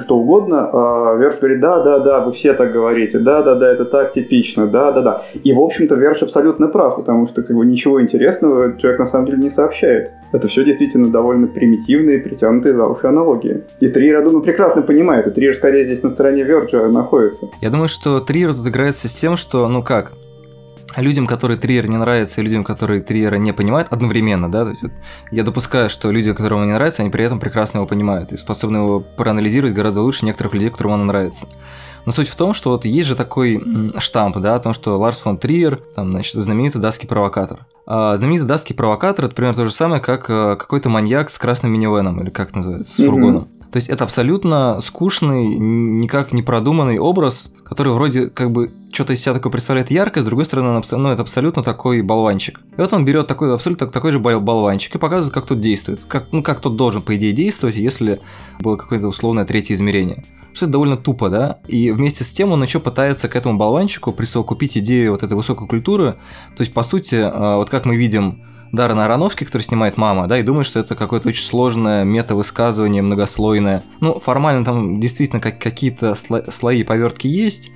что 0.00 0.18
угодно, 0.18 0.70
а 0.72 1.16
Верш 1.16 1.38
говорит, 1.38 1.60
да, 1.60 1.82
да, 1.82 1.98
да, 1.98 2.20
вы 2.20 2.32
все 2.32 2.54
так 2.54 2.72
говорите, 2.72 3.18
да, 3.18 3.42
да, 3.42 3.54
да, 3.54 3.72
это 3.72 3.84
так 3.84 4.12
типично, 4.12 4.66
да, 4.66 4.92
да, 4.92 5.02
да. 5.02 5.22
И, 5.42 5.52
в 5.52 5.60
общем-то, 5.60 5.94
Верш 5.94 6.22
абсолютно 6.22 6.68
прав, 6.68 6.96
потому 6.96 7.26
что 7.26 7.42
как 7.42 7.56
бы 7.56 7.64
ничего 7.64 8.00
интересного 8.02 8.78
человек 8.78 9.00
на 9.00 9.06
самом 9.06 9.26
деле 9.26 9.38
не 9.38 9.50
сообщает. 9.50 10.12
Это 10.32 10.48
все 10.48 10.64
действительно 10.64 11.10
довольно 11.10 11.46
примитивные, 11.46 12.18
притянутые 12.18 12.74
за 12.74 12.86
уши 12.86 13.06
аналогии. 13.06 13.64
И 13.80 13.88
Триер, 13.88 14.18
я 14.18 14.24
думаю, 14.24 14.42
прекрасно 14.42 14.82
понимает, 14.82 15.26
и 15.26 15.30
Триер 15.30 15.54
скорее 15.54 15.84
здесь 15.86 16.02
на 16.02 16.10
стороне 16.10 16.44
Верджа 16.44 16.88
находится. 16.88 17.48
Я 17.60 17.70
думаю, 17.70 17.88
что 17.88 18.20
Триер 18.20 18.54
тут 18.54 18.66
играется 18.68 19.08
с 19.08 19.14
тем, 19.14 19.36
что, 19.36 19.66
ну 19.68 19.82
как, 19.82 20.12
людям, 20.96 21.26
которые 21.26 21.58
Триер 21.58 21.88
не 21.88 21.96
нравится, 21.96 22.40
и 22.40 22.44
людям, 22.44 22.64
которые 22.64 23.00
Триера 23.00 23.36
не 23.36 23.52
понимают 23.52 23.88
одновременно, 23.90 24.50
да, 24.50 24.64
то 24.64 24.70
есть 24.70 24.82
вот 24.82 24.92
я 25.30 25.42
допускаю, 25.42 25.90
что 25.90 26.10
люди, 26.10 26.32
которым 26.32 26.60
он 26.60 26.66
не 26.66 26.72
нравится, 26.72 27.02
они 27.02 27.10
при 27.10 27.24
этом 27.24 27.38
прекрасно 27.38 27.78
его 27.78 27.86
понимают 27.86 28.32
и 28.32 28.36
способны 28.36 28.78
его 28.78 29.00
проанализировать 29.00 29.74
гораздо 29.74 30.02
лучше 30.02 30.24
некоторых 30.24 30.54
людей, 30.54 30.70
которым 30.70 30.92
он 30.92 31.06
нравится. 31.06 31.46
Но 32.06 32.12
суть 32.12 32.28
в 32.28 32.36
том, 32.36 32.54
что 32.54 32.70
вот 32.70 32.84
есть 32.84 33.08
же 33.08 33.14
такой 33.14 33.62
штамп, 33.98 34.38
да, 34.38 34.54
о 34.54 34.60
том, 34.60 34.72
что 34.72 34.98
Ларс 34.98 35.20
фон 35.20 35.38
Триер, 35.38 35.82
там, 35.94 36.10
значит, 36.10 36.34
знаменитый 36.34 36.80
датский 36.80 37.06
провокатор. 37.06 37.66
А 37.86 38.16
знаменитый 38.16 38.48
датский 38.48 38.74
провокатор– 38.74 39.24
это 39.26 39.34
примерно 39.34 39.56
то 39.56 39.66
же 39.66 39.72
самое, 39.72 40.00
как 40.00 40.30
э, 40.30 40.56
какой-то 40.56 40.88
маньяк 40.88 41.28
с 41.30 41.38
красным 41.38 41.72
минивеном, 41.72 42.20
или 42.22 42.30
как 42.30 42.54
называется, 42.54 42.94
с 42.94 42.96
фургоном. 42.96 43.42
Mm-hmm. 43.42 43.59
То 43.72 43.76
есть 43.76 43.88
это 43.88 44.04
абсолютно 44.04 44.80
скучный, 44.80 45.46
никак 45.56 46.32
не 46.32 46.42
продуманный 46.42 46.98
образ, 46.98 47.54
который 47.64 47.92
вроде 47.92 48.28
как 48.28 48.50
бы 48.50 48.70
что-то 48.92 49.12
из 49.12 49.22
себя 49.22 49.34
такое 49.34 49.52
представляет 49.52 49.90
яркое, 49.92 50.24
с 50.24 50.26
другой 50.26 50.44
стороны, 50.44 50.68
он, 50.70 51.02
ну, 51.02 51.08
это 51.10 51.22
абсолютно 51.22 51.62
такой 51.62 52.02
болванчик. 52.02 52.60
И 52.76 52.80
вот 52.80 52.92
он 52.92 53.04
берет 53.04 53.28
такой, 53.28 53.54
абсолютно 53.54 53.86
такой 53.86 54.10
же 54.10 54.18
болванчик 54.18 54.96
и 54.96 54.98
показывает, 54.98 55.32
как 55.32 55.46
тот 55.46 55.60
действует. 55.60 56.04
Как, 56.04 56.32
ну, 56.32 56.42
как 56.42 56.60
тот 56.60 56.74
должен, 56.74 57.00
по 57.00 57.14
идее, 57.14 57.32
действовать, 57.32 57.76
если 57.76 58.20
было 58.58 58.76
какое-то 58.76 59.06
условное 59.06 59.44
третье 59.44 59.74
измерение. 59.74 60.24
Что 60.52 60.66
это 60.66 60.72
довольно 60.72 60.96
тупо, 60.96 61.28
да? 61.28 61.60
И 61.68 61.92
вместе 61.92 62.24
с 62.24 62.32
тем 62.32 62.50
он 62.50 62.60
еще 62.62 62.80
пытается 62.80 63.28
к 63.28 63.36
этому 63.36 63.56
болванчику 63.56 64.12
присовокупить 64.12 64.76
идею 64.78 65.12
вот 65.12 65.22
этой 65.22 65.34
высокой 65.34 65.68
культуры. 65.68 66.16
То 66.56 66.62
есть, 66.62 66.72
по 66.72 66.82
сути, 66.82 67.16
а, 67.22 67.56
вот 67.56 67.70
как 67.70 67.86
мы 67.86 67.96
видим 67.96 68.42
Даррена 68.72 69.04
Аронофски, 69.06 69.44
который 69.44 69.62
снимает 69.62 69.96
«Мама», 69.96 70.26
да, 70.28 70.38
и 70.38 70.42
думает, 70.42 70.66
что 70.66 70.78
это 70.78 70.94
какое-то 70.94 71.28
очень 71.28 71.44
сложное 71.44 72.04
мета-высказывание, 72.04 73.02
многослойное. 73.02 73.82
Ну, 74.00 74.18
формально 74.20 74.64
там 74.64 75.00
действительно 75.00 75.40
как 75.40 75.58
какие-то 75.58 76.14
слои 76.14 76.84
повертки 76.84 77.26
есть, 77.26 77.70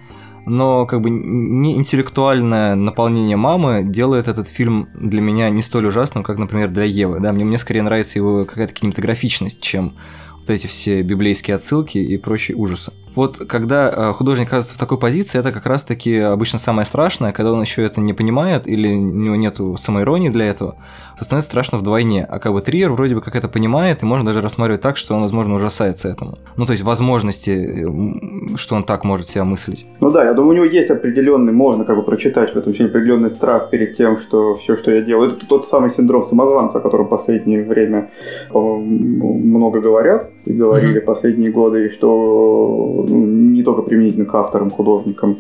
но 0.47 0.87
как 0.87 1.01
бы 1.01 1.11
не 1.11 1.77
интеллектуальное 1.77 2.75
наполнение 2.75 3.37
мамы 3.37 3.83
делает 3.85 4.29
этот 4.29 4.47
фильм 4.47 4.89
для 4.95 5.21
меня 5.21 5.51
не 5.51 5.63
столь 5.63 5.87
ужасным, 5.87 6.23
как, 6.23 6.39
например, 6.39 6.71
для 6.71 6.85
Евы. 6.85 7.21
Да, 7.21 7.33
мне, 7.33 7.45
мне 7.45 7.59
скорее 7.59 7.83
нравится 7.83 8.19
его 8.19 8.45
какая-то 8.45 8.75
кинематографичность, 8.75 9.63
чем 9.63 9.95
вот 10.39 10.51
эти 10.51 10.67
все 10.67 11.03
библейские 11.03 11.57
отсылки 11.57 11.99
и 11.99 12.19
прочие 12.19 12.57
ужасы. 12.57 12.93
Вот 13.15 13.37
когда 13.37 13.91
э, 13.91 14.13
художник 14.13 14.49
оказывается 14.49 14.75
в 14.75 14.79
такой 14.79 14.99
позиции, 14.99 15.39
это 15.39 15.53
как 15.53 15.67
раз-таки 15.67 16.19
обычно 16.19 16.59
самое 16.59 16.87
страшное, 16.87 17.33
когда 17.33 17.53
он 17.53 17.61
еще 17.61 17.83
это 17.83 18.01
не 18.01 18.13
понимает 18.13 18.67
или 18.67 18.93
у 18.93 19.13
него 19.13 19.37
нету 19.37 19.77
самоиронии 19.77 20.29
для 20.29 20.47
этого, 20.47 20.77
то 21.17 21.25
становится 21.25 21.51
страшно 21.51 21.79
вдвойне. 21.79 22.27
А 22.29 22.39
как 22.39 22.53
бы 22.53 22.61
Триер 22.61 22.91
вроде 22.91 23.15
бы 23.15 23.21
как 23.21 23.37
это 23.37 23.49
понимает, 23.49 24.03
и 24.03 24.07
можно 24.07 24.27
даже 24.27 24.41
рассматривать 24.41 24.81
так, 24.81 24.97
что 24.97 25.15
он, 25.15 25.23
возможно, 25.23 25.55
ужасается 25.55 26.09
этому. 26.09 26.39
Ну, 26.57 26.67
то 26.67 26.73
есть 26.73 26.83
возможности, 26.85 27.87
что 28.57 28.75
он 28.75 28.83
так 28.85 29.05
может 29.05 29.27
себя 29.29 29.45
мыслить. 29.45 29.87
Ну 30.01 30.11
да, 30.11 30.25
я 30.25 30.35
думаю, 30.35 30.51
у 30.51 30.55
него 30.55 30.65
есть 30.65 30.91
определенный, 30.91 31.53
можно 31.53 31.85
как 31.85 31.97
бы 31.97 32.03
прочитать 32.03 32.53
в 32.53 32.57
этом 32.57 32.73
фильме 32.75 32.91
определенный 32.91 33.31
страх 33.31 33.71
перед 33.71 33.97
тем, 33.97 34.19
что 34.19 34.57
все, 34.57 34.77
что 34.77 34.91
я 34.91 35.03
делаю, 35.03 35.37
это 35.37 35.47
тот 35.47 35.69
самый 35.69 35.95
синдром 35.95 36.25
самозванца, 36.25 36.79
о 36.79 36.81
котором 36.81 37.07
в 37.07 37.11
последнее 37.11 37.63
время 37.63 38.11
много 38.53 39.81
говорят 39.81 40.31
и 40.45 40.53
говорили 40.53 41.01
mm-hmm. 41.01 41.05
последние 41.05 41.53
годы, 41.53 41.87
и 41.87 41.89
что 41.89 43.04
не 43.07 43.63
только 43.63 43.83
применительно 43.83 44.25
к 44.25 44.35
авторам, 44.35 44.71
художникам. 44.71 45.39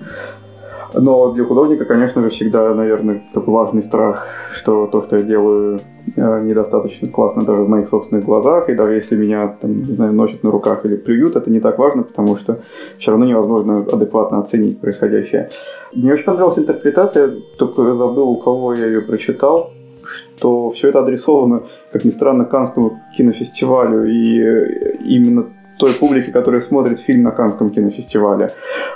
Но 0.96 1.32
для 1.32 1.44
художника, 1.44 1.84
конечно 1.84 2.22
же, 2.22 2.28
всегда, 2.28 2.72
наверное, 2.74 3.22
такой 3.32 3.52
важный 3.52 3.82
страх, 3.82 4.26
что 4.52 4.86
то, 4.86 5.02
что 5.02 5.16
я 5.16 5.22
делаю, 5.22 5.80
э, 6.14 6.42
недостаточно 6.42 7.08
классно 7.08 7.44
даже 7.44 7.62
в 7.62 7.68
моих 7.68 7.88
собственных 7.88 8.24
глазах, 8.24 8.68
и 8.68 8.74
даже 8.74 8.94
если 8.94 9.16
меня, 9.16 9.56
там, 9.60 9.82
не 9.82 9.94
знаю, 9.94 10.12
носят 10.12 10.44
на 10.44 10.50
руках 10.50 10.84
или 10.84 10.96
плюют, 10.96 11.34
это 11.36 11.50
не 11.50 11.60
так 11.60 11.78
важно, 11.78 12.04
потому 12.04 12.36
что 12.36 12.60
все 12.98 13.10
равно 13.10 13.26
невозможно 13.26 13.78
адекватно 13.78 14.38
оценить 14.38 14.80
происходящее. 14.80 15.50
Мне 15.94 16.12
очень 16.12 16.24
понравилась 16.24 16.58
интерпретация, 16.58 17.32
только 17.58 17.94
забыл, 17.96 18.28
у 18.28 18.36
кого 18.36 18.74
я 18.74 18.86
ее 18.86 19.00
прочитал, 19.00 19.72
что 20.04 20.70
все 20.70 20.90
это 20.90 21.00
адресовано, 21.00 21.62
как 21.92 22.04
ни 22.04 22.10
странно, 22.10 22.44
Канскому 22.44 23.00
кинофестивалю, 23.16 24.04
и 24.06 25.16
именно 25.16 25.46
той 25.84 25.92
публике, 25.92 26.32
которая 26.32 26.60
смотрит 26.62 26.98
фильм 26.98 27.22
на 27.22 27.30
Канском 27.30 27.70
кинофестивале. 27.70 28.50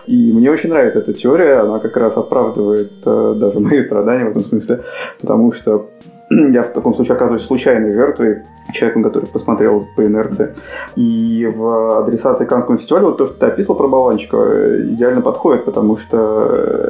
И 0.06 0.32
мне 0.32 0.50
очень 0.50 0.70
нравится 0.70 1.00
эта 1.00 1.12
теория, 1.12 1.60
она 1.60 1.78
как 1.78 1.96
раз 1.96 2.16
оправдывает 2.16 2.92
э, 3.04 3.34
даже 3.36 3.60
мои 3.60 3.82
страдания 3.82 4.24
в 4.24 4.30
этом 4.30 4.42
смысле, 4.42 4.84
потому 5.20 5.52
что 5.52 5.90
я 6.30 6.62
в 6.62 6.72
таком 6.72 6.94
случае 6.94 7.16
оказываюсь 7.16 7.44
случайной 7.44 7.92
жертвой, 7.92 8.42
человеком, 8.72 9.02
который 9.02 9.26
посмотрел 9.26 9.86
по 9.96 10.06
инерции. 10.06 10.54
И 10.96 11.46
в 11.54 11.98
адресации 11.98 12.46
Канского 12.46 12.78
фестиваля 12.78 13.06
вот 13.06 13.18
то, 13.18 13.26
что 13.26 13.34
ты 13.34 13.46
описал 13.46 13.76
про 13.76 13.88
Баланчика, 13.88 14.36
идеально 14.92 15.20
подходит, 15.20 15.64
потому 15.64 15.98
что 15.98 16.16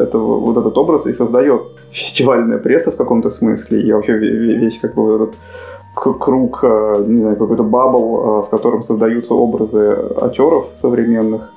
это, 0.00 0.18
вот 0.18 0.56
этот 0.56 0.76
образ 0.78 1.06
и 1.06 1.12
создает 1.12 1.62
фестивальная 1.90 2.58
пресса 2.58 2.92
в 2.92 2.96
каком-то 2.96 3.30
смысле, 3.30 3.80
и 3.82 3.92
вообще 3.92 4.16
весь 4.18 4.78
как 4.78 4.94
бы 4.94 5.02
вот 5.02 5.22
этот 5.22 5.37
круг, 6.00 6.61
э, 6.62 7.04
не 7.06 7.20
знаю, 7.20 7.37
какой-то 7.37 7.62
бабл, 7.62 8.16
э, 8.16 8.46
в 8.46 8.48
котором 8.50 8.82
создаются 8.82 9.34
образы 9.34 9.96
актеров 10.20 10.66
современных, 10.80 11.52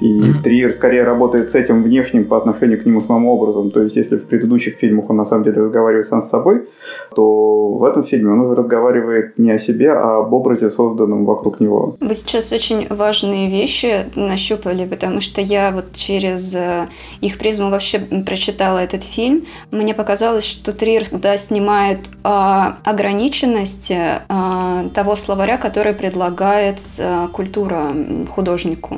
и 0.00 0.20
mm-hmm. 0.20 0.42
Триер 0.42 0.72
скорее 0.72 1.04
работает 1.04 1.50
с 1.50 1.54
этим 1.54 1.82
внешним 1.82 2.24
по 2.24 2.36
отношению 2.36 2.82
к 2.82 2.86
нему 2.86 3.00
самым 3.00 3.26
образом. 3.26 3.70
То 3.70 3.80
есть, 3.80 3.96
если 3.96 4.16
в 4.16 4.26
предыдущих 4.26 4.76
фильмах 4.76 5.10
он 5.10 5.16
на 5.16 5.24
самом 5.24 5.44
деле 5.44 5.62
разговаривает 5.62 6.08
сам 6.08 6.22
с 6.22 6.28
собой, 6.28 6.68
то 7.14 7.68
в 7.72 7.84
этом 7.84 8.04
фильме 8.04 8.32
он 8.32 8.40
уже 8.40 8.54
разговаривает 8.54 9.38
не 9.38 9.50
о 9.52 9.58
себе, 9.58 9.92
а 9.92 10.20
об 10.20 10.32
образе, 10.32 10.70
созданном 10.70 11.24
вокруг 11.24 11.60
него. 11.60 11.96
Вы 12.00 12.14
сейчас 12.14 12.52
очень 12.52 12.86
важные 12.88 13.50
вещи 13.50 14.06
нащупали, 14.16 14.86
потому 14.86 15.20
что 15.20 15.40
я 15.40 15.70
вот 15.70 15.92
через 15.94 16.54
э, 16.54 16.88
их 17.20 17.38
призму 17.38 17.70
вообще 17.70 17.98
прочитала 17.98 18.78
этот 18.78 19.02
фильм. 19.02 19.44
Мне 19.70 19.94
показалось, 19.94 20.44
что 20.44 20.72
Триер 20.72 21.04
да, 21.12 21.36
снимает 21.36 21.98
о 22.24 22.76
ограниченности 22.84 23.96
э, 24.28 24.88
того 24.94 25.16
словаря, 25.16 25.58
который 25.58 25.92
предлагает 25.92 26.78
э, 26.98 27.28
культура 27.32 27.88
художнику 28.34 28.96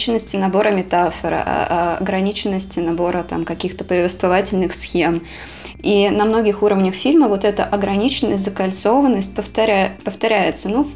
ограниченности 0.00 0.36
набора 0.36 0.70
метафор, 0.70 1.34
ограниченности 2.00 2.80
набора 2.80 3.22
там 3.22 3.44
каких-то 3.44 3.84
повествовательных 3.84 4.72
схем. 4.72 5.22
И 5.82 6.08
на 6.08 6.24
многих 6.24 6.62
уровнях 6.62 6.94
фильма 6.94 7.28
вот 7.28 7.44
эта 7.44 7.64
ограниченность, 7.64 8.44
закольцованность 8.44 9.34
повторя... 9.34 9.92
повторяется, 10.04 10.70
ну, 10.70 10.88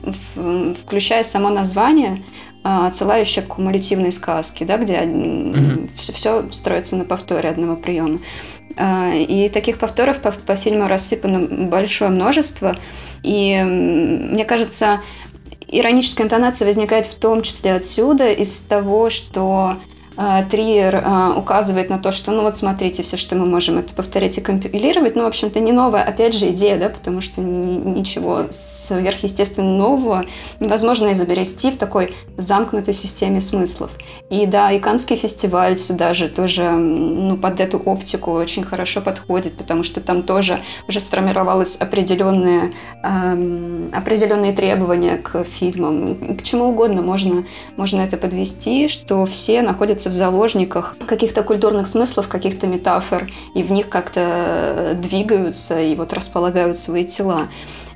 включая 0.74 1.22
само 1.22 1.50
название, 1.50 2.22
а, 2.62 2.86
отсылающее 2.86 3.44
к 3.44 3.48
кумулятивной 3.48 4.10
сказке, 4.10 4.64
да, 4.64 4.78
где 4.78 4.94
mm-hmm. 4.94 5.90
все, 6.14 6.44
строится 6.50 6.96
на 6.96 7.04
повторе 7.04 7.50
одного 7.50 7.76
приема. 7.76 8.20
А, 8.78 9.12
и 9.14 9.50
таких 9.50 9.78
повторов 9.78 10.20
по, 10.20 10.30
по 10.32 10.56
фильму 10.56 10.88
рассыпано 10.88 11.68
большое 11.68 12.10
множество. 12.10 12.74
И 13.22 13.62
мне 13.62 14.44
кажется, 14.46 15.00
Ироническая 15.76 16.24
интонация 16.24 16.66
возникает 16.66 17.06
в 17.06 17.16
том 17.16 17.42
числе 17.42 17.74
отсюда, 17.74 18.30
из 18.30 18.60
того, 18.60 19.10
что 19.10 19.74
Триер 20.16 21.02
а, 21.04 21.34
указывает 21.36 21.90
на 21.90 21.98
то, 21.98 22.12
что, 22.12 22.30
ну 22.30 22.42
вот 22.42 22.56
смотрите, 22.56 23.02
все, 23.02 23.16
что 23.16 23.34
мы 23.34 23.46
можем, 23.46 23.78
это 23.78 23.94
повторять 23.94 24.38
и 24.38 24.40
компилировать. 24.40 25.16
Ну, 25.16 25.24
в 25.24 25.26
общем-то, 25.26 25.58
не 25.60 25.72
новая, 25.72 26.04
опять 26.04 26.34
же, 26.34 26.50
идея, 26.50 26.78
да, 26.78 26.88
потому 26.88 27.20
что 27.20 27.40
ничего 27.40 28.46
сверхъестественно 28.50 29.76
нового 29.76 30.24
невозможно 30.60 31.12
изобрести 31.12 31.70
в 31.70 31.76
такой 31.76 32.14
замкнутой 32.36 32.94
системе 32.94 33.40
смыслов. 33.40 33.90
И 34.30 34.46
да, 34.46 34.70
и 34.70 34.78
Канский 34.78 35.16
фестиваль 35.16 35.76
сюда 35.76 36.14
же 36.14 36.28
тоже, 36.28 36.70
ну, 36.70 37.36
под 37.36 37.60
эту 37.60 37.78
оптику 37.78 38.32
очень 38.32 38.62
хорошо 38.62 39.00
подходит, 39.00 39.56
потому 39.56 39.82
что 39.82 40.00
там 40.00 40.22
тоже 40.22 40.60
уже 40.88 41.00
сформировалось 41.00 41.76
определенные, 41.76 42.72
эм, 43.02 43.90
определенные 43.92 44.52
требования 44.52 45.16
к 45.16 45.44
фильмам. 45.44 46.36
К 46.36 46.42
чему 46.42 46.66
угодно 46.66 47.02
можно, 47.02 47.44
можно 47.76 48.00
это 48.00 48.16
подвести, 48.16 48.88
что 48.88 49.24
все 49.26 49.62
находятся 49.62 50.03
находятся 50.04 50.10
в 50.10 50.12
заложниках 50.12 50.96
каких-то 51.06 51.42
культурных 51.42 51.86
смыслов, 51.86 52.28
каких-то 52.28 52.66
метафор, 52.66 53.26
и 53.54 53.62
в 53.62 53.72
них 53.72 53.88
как-то 53.88 54.92
двигаются 54.94 55.80
и 55.80 55.94
вот 55.94 56.12
располагают 56.12 56.76
свои 56.76 57.04
тела. 57.04 57.48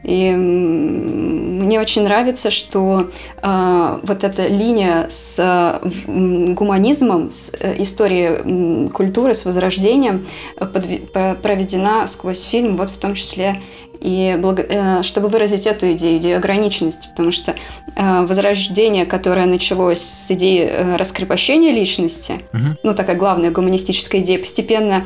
И 0.05 0.33
мне 0.33 1.81
очень 1.81 2.05
нравится, 2.05 2.51
что 2.51 3.11
э, 3.43 3.99
вот 4.03 4.25
эта 4.25 4.47
линия 4.47 5.07
с 5.09 5.39
э, 5.39 6.55
гуманизмом, 6.55 7.31
с 7.31 7.53
э, 7.59 7.83
историей 7.83 8.87
э, 8.87 8.89
культуры, 8.89 9.35
с 9.35 9.45
возрождением 9.45 10.25
э, 10.57 11.35
проведена 11.43 12.07
сквозь 12.07 12.43
фильм, 12.43 12.77
вот 12.77 12.91
в 12.91 12.99
том 12.99 13.15
числе 13.15 13.61
и 14.01 14.37
благо... 14.39 14.63
Э, 14.63 15.03
чтобы 15.03 15.29
выразить 15.29 15.67
эту 15.67 15.93
идею, 15.93 16.19
идею 16.19 16.39
ограниченности, 16.39 17.09
потому 17.09 17.31
что 17.31 17.55
э, 17.97 18.23
возрождение, 18.23 19.07
которое 19.07 19.47
началось 19.47 20.01
с 20.01 20.31
идеи 20.31 20.69
э, 20.71 20.97
раскрепощения 20.97 21.73
личности, 21.73 22.41
угу. 22.53 22.77
ну 22.83 22.95
такая 22.95 23.17
главная 23.17 23.51
гуманистическая 23.51 24.21
идея, 24.21 24.39
постепенно 24.39 25.05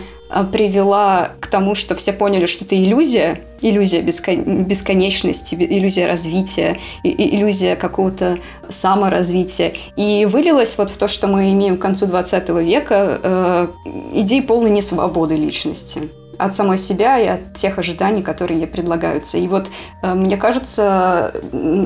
привела 0.53 1.33
к 1.40 1.47
тому, 1.47 1.75
что 1.75 1.95
все 1.95 2.12
поняли, 2.12 2.47
что 2.47 2.64
это 2.64 2.77
иллюзия, 2.77 3.38
иллюзия 3.61 4.01
бескон... 4.01 4.64
бесконечности, 4.64 5.55
иллюзия 5.55 6.07
развития, 6.07 6.79
иллюзия 7.03 7.77
какого-то 7.77 8.38
саморазвития. 8.68 9.75
И 9.97 10.27
вылилось 10.27 10.79
вот 10.79 10.90
в 10.90 10.97
то, 10.97 11.09
что 11.09 11.29
мы 11.29 11.53
имеем 11.53 11.77
к 11.77 11.81
концу 11.81 12.07
20 12.07 12.49
века, 12.61 13.21
э, 13.23 13.68
идеи 14.14 14.40
полной 14.40 14.71
несвободы 14.71 15.37
личности 15.37 16.11
от 16.38 16.55
самой 16.55 16.79
себя 16.79 17.18
и 17.18 17.27
от 17.27 17.55
тех 17.55 17.79
ожиданий, 17.79 18.23
которые 18.23 18.61
ей 18.61 18.66
предлагаются. 18.66 19.38
И 19.38 19.47
вот 19.49 19.68
э, 20.03 20.14
мне 20.14 20.37
кажется, 20.37 21.35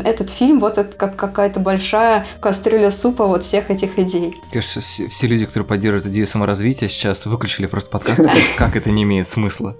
этот 0.04 0.30
фильм 0.30 0.58
вот 0.58 0.78
это 0.78 0.96
как 0.96 1.16
какая-то 1.16 1.60
большая 1.60 2.26
кастрюля 2.40 2.90
супа 2.90 3.26
вот 3.26 3.42
всех 3.42 3.70
этих 3.70 3.98
идей. 3.98 4.34
Кажется, 4.52 4.80
все 4.80 5.26
люди, 5.26 5.46
которые 5.46 5.66
поддерживают 5.66 6.06
идею 6.06 6.26
саморазвития, 6.26 6.88
сейчас 6.88 7.26
выключили 7.26 7.66
просто 7.66 7.90
подкаст, 7.90 8.22
как 8.56 8.76
это 8.76 8.90
не 8.90 9.02
имеет 9.02 9.28
смысла. 9.28 9.76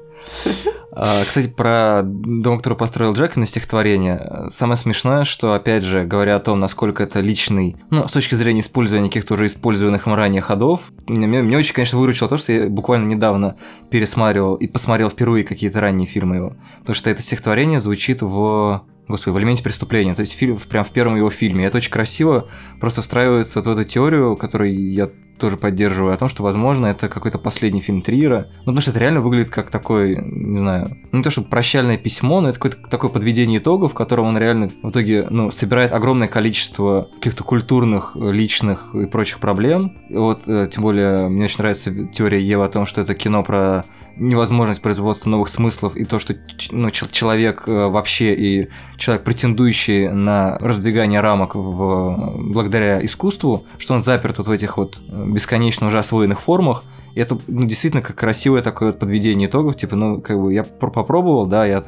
А, 0.99 1.25
кстати, 1.27 1.49
про 1.49 2.01
дом, 2.03 2.57
который 2.57 2.79
построил 2.79 3.13
Джек 3.13 3.37
на 3.37 3.47
стихотворение. 3.47 4.47
Самое 4.49 4.79
смешное, 4.79 5.25
что, 5.25 5.53
опять 5.53 5.85
же, 5.85 6.05
говоря 6.05 6.37
о 6.37 6.41
том, 6.41 6.59
насколько 6.59 7.03
это 7.03 7.21
личный, 7.21 7.77
ну, 7.91 8.09
с 8.09 8.13
точки 8.13 8.35
зрения 8.35 8.61
использования 8.61 9.09
каких-то 9.09 9.35
уже 9.35 9.47
использованных 9.47 10.07
им 10.07 10.15
ранее 10.15 10.41
ходов, 10.41 10.93
мне, 11.07 11.27
мне 11.27 11.59
очень, 11.59 11.75
конечно, 11.75 11.99
выручило 11.99 12.31
то, 12.31 12.39
что 12.39 12.53
я 12.53 12.71
буквально 12.71 13.09
недавно 13.09 13.57
пересматривал 13.91 14.55
и 14.55 14.67
посмотрел 14.67 15.11
впервые 15.11 15.45
какие-то 15.45 15.83
ранние 15.83 16.07
фильмы 16.07 16.37
его. 16.37 16.57
Потому 16.81 16.95
что 16.95 17.11
это 17.11 17.21
стихотворение 17.21 17.79
звучит 17.79 18.23
в 18.23 18.83
Господи, 19.07 19.35
в 19.35 19.39
элементе 19.39 19.63
преступления. 19.63 20.15
То 20.15 20.23
есть 20.23 20.33
фильм, 20.33 20.59
прям 20.69 20.83
в 20.85 20.91
первом 20.91 21.17
его 21.17 21.31
фильме. 21.31 21.67
Это 21.67 21.77
очень 21.77 21.93
красиво 21.93 22.49
просто 22.81 23.03
встраивается 23.03 23.61
вот 23.61 23.67
в 23.67 23.79
эту 23.79 23.85
теорию, 23.89 24.37
которую 24.37 24.75
я 24.91 25.11
тоже 25.39 25.57
поддерживаю, 25.57 26.15
о 26.15 26.17
том, 26.17 26.29
что, 26.29 26.43
возможно, 26.43 26.87
это 26.87 27.09
какой-то 27.09 27.39
последний 27.39 27.81
фильм 27.81 28.03
Триера. 28.03 28.49
Ну, 28.59 28.73
потому 28.73 28.81
что 28.81 28.91
это 28.91 29.01
реально 29.01 29.21
выглядит 29.21 29.51
как 29.51 29.71
такой, 29.71 30.17
не 30.17 30.59
знаю, 30.59 30.97
не 31.13 31.23
то, 31.23 31.31
что 31.31 31.43
прощальное 31.43 31.99
письмо, 31.99 32.41
но 32.41 32.49
это 32.49 32.59
какое-то 32.59 32.89
такое 32.89 33.11
подведение 33.11 33.59
итогов, 33.59 33.93
в 33.93 33.95
котором 33.95 34.27
он 34.27 34.39
реально 34.39 34.71
в 34.83 34.91
итоге, 34.91 35.27
ну, 35.31 35.51
собирает 35.51 35.93
огромное 35.93 36.29
количество 36.29 37.09
каких-то 37.17 37.45
культурных, 37.45 38.17
личных 38.17 38.95
и 38.95 39.07
прочих 39.07 39.39
проблем. 39.39 39.97
И 40.09 40.17
вот, 40.17 40.43
э, 40.47 40.69
тем 40.71 40.83
более, 40.83 41.29
мне 41.29 41.45
очень 41.45 41.59
нравится 41.59 41.93
теория 42.07 42.41
Ева 42.41 42.65
о 42.65 42.69
том, 42.69 42.87
что 42.87 43.01
это 43.01 43.15
кино 43.15 43.43
про 43.43 43.85
невозможность 44.17 44.81
производства 44.81 45.31
новых 45.31 45.49
смыслов 45.49 45.97
и 45.97 46.05
то, 46.05 46.19
что 46.19 46.35
ну, 46.71 46.91
человек 46.91 47.65
э, 47.67 47.89
вообще 47.89 48.35
и 48.35 48.69
человек, 48.97 49.25
претендующий 49.25 50.09
на 50.09 50.59
раздвигание 50.59 51.21
рамок 51.21 51.55
в, 51.55 52.35
благодаря 52.39 53.05
искусству, 53.05 53.67
что 53.79 53.95
он 53.95 54.03
заперт 54.03 54.39
вот 54.39 54.49
в 54.49 54.51
этих 54.51 54.79
вот 54.79 55.01
э, 55.07 55.25
бесконечно 55.27 55.87
уже 55.87 55.99
освоенных 55.99 56.41
формах, 56.41 56.85
и 57.17 57.21
это 57.21 57.39
ну, 57.49 57.65
действительно 57.65 58.03
как 58.03 58.15
красивое 58.15 58.61
такое 58.61 58.91
вот 58.91 58.99
подведение 58.99 59.49
итогов, 59.49 59.75
типа, 59.75 59.97
ну, 59.97 60.21
как 60.21 60.39
бы 60.39 60.53
я 60.53 60.65
попробовал, 60.65 61.47
да, 61.47 61.65
я, 61.65 61.83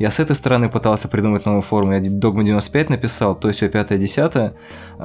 я 0.00 0.10
с 0.10 0.18
этой 0.18 0.34
стороны 0.34 0.68
пытался 0.68 1.06
придумать 1.06 1.46
новую 1.46 1.62
форму, 1.62 1.92
я 1.92 2.00
Догма 2.00 2.42
95 2.42 2.90
написал, 2.90 3.36
то 3.36 3.46
есть 3.46 3.58
все 3.58 3.68
5 3.68 4.00
10 4.00 4.32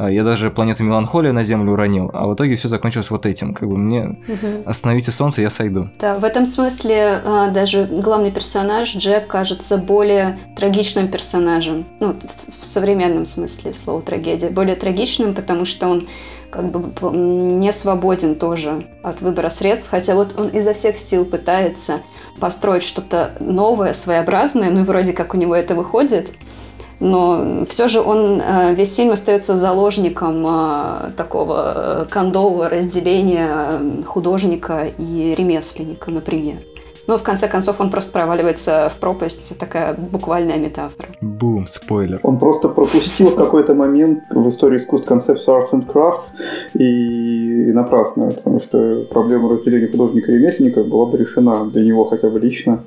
я 0.09 0.23
даже 0.23 0.49
планету 0.49 0.83
Меланхолия 0.83 1.33
на 1.33 1.43
Землю 1.43 1.73
уронил, 1.73 2.09
а 2.15 2.25
в 2.25 2.33
итоге 2.33 2.55
все 2.55 2.67
закончилось 2.67 3.11
вот 3.11 3.27
этим, 3.27 3.53
как 3.53 3.69
бы 3.69 3.77
мне 3.77 4.19
угу. 4.27 4.63
остановите 4.65 5.11
солнце, 5.11 5.43
я 5.43 5.51
сойду. 5.51 5.89
Да, 5.99 6.17
в 6.17 6.23
этом 6.23 6.47
смысле 6.47 7.21
а, 7.23 7.49
даже 7.51 7.85
главный 7.85 8.31
персонаж 8.31 8.95
Джек 8.95 9.27
кажется 9.27 9.77
более 9.77 10.39
трагичным 10.55 11.09
персонажем, 11.09 11.85
ну, 11.99 12.13
в, 12.13 12.61
в 12.61 12.65
современном 12.65 13.27
смысле 13.27 13.75
слова 13.75 14.01
трагедия, 14.01 14.49
более 14.49 14.75
трагичным, 14.75 15.35
потому 15.35 15.65
что 15.65 15.89
он 15.89 16.07
как 16.51 16.71
бы 16.71 17.15
не 17.15 17.71
свободен 17.71 18.35
тоже 18.35 18.83
от 19.03 19.21
выбора 19.21 19.49
средств, 19.49 19.89
хотя 19.89 20.15
вот 20.15 20.39
он 20.39 20.49
изо 20.49 20.73
всех 20.73 20.97
сил 20.97 21.25
пытается 21.25 22.01
построить 22.39 22.83
что-то 22.83 23.31
новое, 23.39 23.93
своеобразное, 23.93 24.71
ну 24.71 24.81
и 24.81 24.83
вроде 24.83 25.13
как 25.13 25.33
у 25.33 25.38
него 25.38 25.55
это 25.55 25.75
выходит, 25.75 26.29
но 26.99 27.65
все 27.69 27.88
же 27.88 28.01
он 28.01 28.41
э, 28.41 28.73
весь 28.73 28.93
фильм 28.93 29.12
остается 29.12 29.55
заложником 29.55 30.45
э, 30.45 31.12
такого 31.15 31.73
э, 31.75 32.05
кондового 32.09 32.69
разделения 32.69 34.03
художника 34.05 34.88
и 34.97 35.33
ремесленника, 35.38 36.12
например. 36.12 36.57
Но 37.09 37.17
в 37.17 37.23
конце 37.23 37.47
концов 37.47 37.81
он 37.81 37.89
просто 37.89 38.13
проваливается 38.13 38.87
в 38.95 38.99
пропасть, 38.99 39.57
такая 39.57 39.95
буквальная 39.95 40.59
метафора. 40.59 41.07
Бум, 41.21 41.65
спойлер. 41.65 42.19
Он 42.21 42.37
просто 42.37 42.69
пропустил 42.69 43.31
в 43.31 43.35
какой-то 43.35 43.73
момент 43.73 44.19
в 44.29 44.47
истории 44.47 44.77
искусств 44.77 45.07
концепцию 45.07 45.57
Arts 45.57 45.71
and 45.73 45.87
Crafts 45.87 46.25
и, 46.75 47.69
и 47.69 47.71
напрасно, 47.71 48.29
потому 48.29 48.59
что 48.59 49.07
проблема 49.09 49.49
разделения 49.49 49.87
художника 49.87 50.31
и 50.31 50.35
ремесленника 50.35 50.83
была 50.83 51.07
бы 51.07 51.17
решена 51.17 51.65
для 51.65 51.83
него 51.83 52.05
хотя 52.05 52.29
бы 52.29 52.39
лично. 52.39 52.83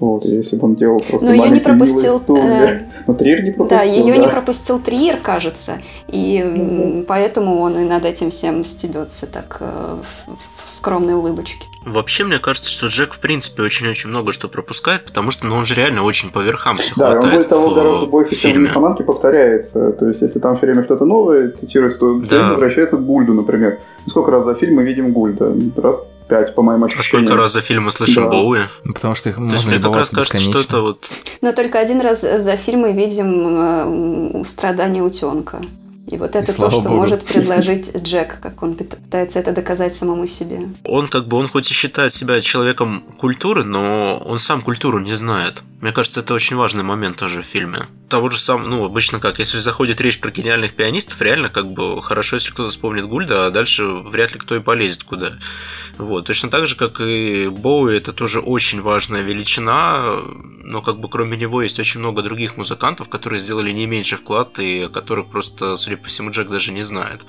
Вот, 0.00 0.24
если 0.24 0.56
бы 0.56 0.66
он 0.66 0.76
делал 0.76 1.00
просто 1.00 1.26
Но 1.26 1.32
ее 1.44 1.50
не 1.50 1.60
пропустил. 1.60 2.22
Э... 2.36 2.80
Но 3.06 3.14
Триер 3.14 3.42
не 3.42 3.50
пропустил. 3.50 3.78
Да, 3.78 3.84
ее 3.84 4.14
да. 4.14 4.18
не 4.18 4.28
пропустил 4.28 4.78
Триер, 4.78 5.18
кажется. 5.18 5.78
И 6.06 6.38
mm 6.38 7.04
поэтому 7.06 7.60
он 7.60 7.78
и 7.78 7.84
над 7.84 8.04
этим 8.04 8.30
всем 8.30 8.64
стебется 8.64 9.26
так 9.26 9.58
э, 9.60 9.96
в, 10.02 10.64
в 10.64 10.70
скромной 10.70 11.14
улыбочке. 11.14 11.66
Вообще, 11.84 12.24
мне 12.24 12.38
кажется, 12.38 12.70
что 12.70 12.88
Джек, 12.88 13.14
в 13.14 13.20
принципе, 13.20 13.62
очень-очень 13.62 14.10
много 14.10 14.32
что 14.32 14.48
пропускает, 14.48 15.04
потому 15.04 15.30
что 15.30 15.46
ну, 15.46 15.56
он 15.56 15.64
же 15.64 15.74
реально 15.74 16.02
очень 16.02 16.30
по 16.30 16.40
верхам 16.40 16.76
все 16.76 16.94
да, 16.96 17.12
хватает. 17.12 17.48
Да, 17.48 17.56
он 17.56 17.64
более 17.64 17.74
того, 17.74 17.74
гораздо 17.74 18.06
больше, 18.06 18.36
чем 18.36 18.66
фанатки, 18.66 19.02
повторяется. 19.02 19.92
То 19.92 20.08
есть, 20.08 20.20
если 20.20 20.38
там 20.38 20.56
все 20.56 20.66
время 20.66 20.82
что-то 20.82 21.04
новое 21.04 21.50
цитируется, 21.50 21.98
то 21.98 22.14
да. 22.18 22.50
возвращается 22.50 22.96
к 22.96 23.04
Гульду, 23.04 23.32
например. 23.32 23.80
Сколько 24.06 24.30
раз 24.30 24.44
за 24.44 24.54
фильм 24.54 24.76
мы 24.76 24.84
видим 24.84 25.12
Гульда? 25.12 25.54
Раз 25.76 26.02
пять, 26.28 26.54
по 26.54 26.62
моим 26.62 26.84
ощущениям. 26.84 27.00
А 27.00 27.26
сколько 27.26 27.36
раз 27.36 27.52
за 27.52 27.60
фильм 27.60 27.84
мы 27.84 27.92
слышим 27.92 28.24
да. 28.24 28.30
Боуи? 28.30 28.66
Ну, 28.84 28.94
потому 28.94 29.14
что 29.14 29.30
их 29.30 29.36
То 29.36 29.42
есть 29.44 29.66
мне 29.66 29.78
как 29.78 29.96
раз 29.96 30.10
кажется, 30.10 30.38
что 30.38 30.60
это 30.60 30.80
вот... 30.80 31.10
Но 31.40 31.52
только 31.52 31.78
один 31.78 32.00
раз 32.00 32.20
за 32.20 32.56
фильм 32.56 32.80
мы 32.80 32.92
видим 32.92 34.40
э, 34.40 34.44
страдания 34.44 35.02
утенка. 35.02 35.60
И 36.10 36.16
вот 36.16 36.36
это 36.36 36.50
и 36.50 36.54
то, 36.54 36.70
что 36.70 36.80
Богу. 36.80 36.96
может 36.96 37.24
предложить 37.32 37.94
Джек, 37.96 38.40
как 38.40 38.62
он 38.62 38.74
пытается 38.74 39.38
это 39.38 39.52
доказать 39.52 39.94
самому 39.94 40.26
себе. 40.26 40.60
Он 40.84 41.06
как 41.08 41.28
бы, 41.28 41.36
он 41.36 41.48
хоть 41.48 41.70
и 41.70 41.74
считает 41.74 42.12
себя 42.12 42.40
человеком 42.40 43.04
культуры, 43.18 43.64
но 43.64 44.18
он 44.18 44.38
сам 44.38 44.62
культуру 44.62 44.98
не 44.98 45.14
знает. 45.14 45.62
Мне 45.80 45.92
кажется, 45.92 46.20
это 46.20 46.34
очень 46.34 46.56
важный 46.56 46.82
момент 46.82 47.18
тоже 47.18 47.42
в 47.42 47.46
фильме. 47.46 47.86
Того 48.08 48.30
же 48.30 48.38
самого, 48.40 48.66
ну, 48.66 48.84
обычно 48.84 49.20
как, 49.20 49.38
если 49.38 49.58
заходит 49.58 50.00
речь 50.00 50.18
про 50.18 50.30
гениальных 50.30 50.74
пианистов, 50.74 51.20
реально 51.20 51.50
как 51.50 51.72
бы 51.72 52.02
хорошо, 52.02 52.36
если 52.36 52.50
кто-то 52.50 52.70
вспомнит 52.70 53.06
Гульда, 53.06 53.46
а 53.46 53.50
дальше 53.50 53.84
вряд 53.84 54.32
ли 54.32 54.40
кто 54.40 54.56
и 54.56 54.60
полезет 54.60 55.04
куда. 55.04 55.34
Вот, 55.98 56.26
точно 56.26 56.48
так 56.48 56.66
же, 56.66 56.74
как 56.74 57.00
и 57.00 57.48
Боуи, 57.48 57.96
это 57.96 58.12
тоже 58.12 58.40
очень 58.40 58.80
важная 58.80 59.22
величина, 59.22 60.20
но 60.64 60.82
как 60.82 60.98
бы 60.98 61.08
кроме 61.08 61.36
него 61.36 61.62
есть 61.62 61.78
очень 61.78 62.00
много 62.00 62.22
других 62.22 62.56
музыкантов, 62.56 63.08
которые 63.08 63.40
сделали 63.40 63.70
не 63.70 63.86
меньше 63.86 64.16
вклад 64.16 64.58
и 64.58 64.82
о 64.82 64.88
которых 64.88 65.28
просто, 65.28 65.76
судя 65.76 65.96
по 65.98 66.08
всему, 66.08 66.30
Джек 66.30 66.48
даже 66.48 66.72
не 66.72 66.82
знает. 66.82 67.24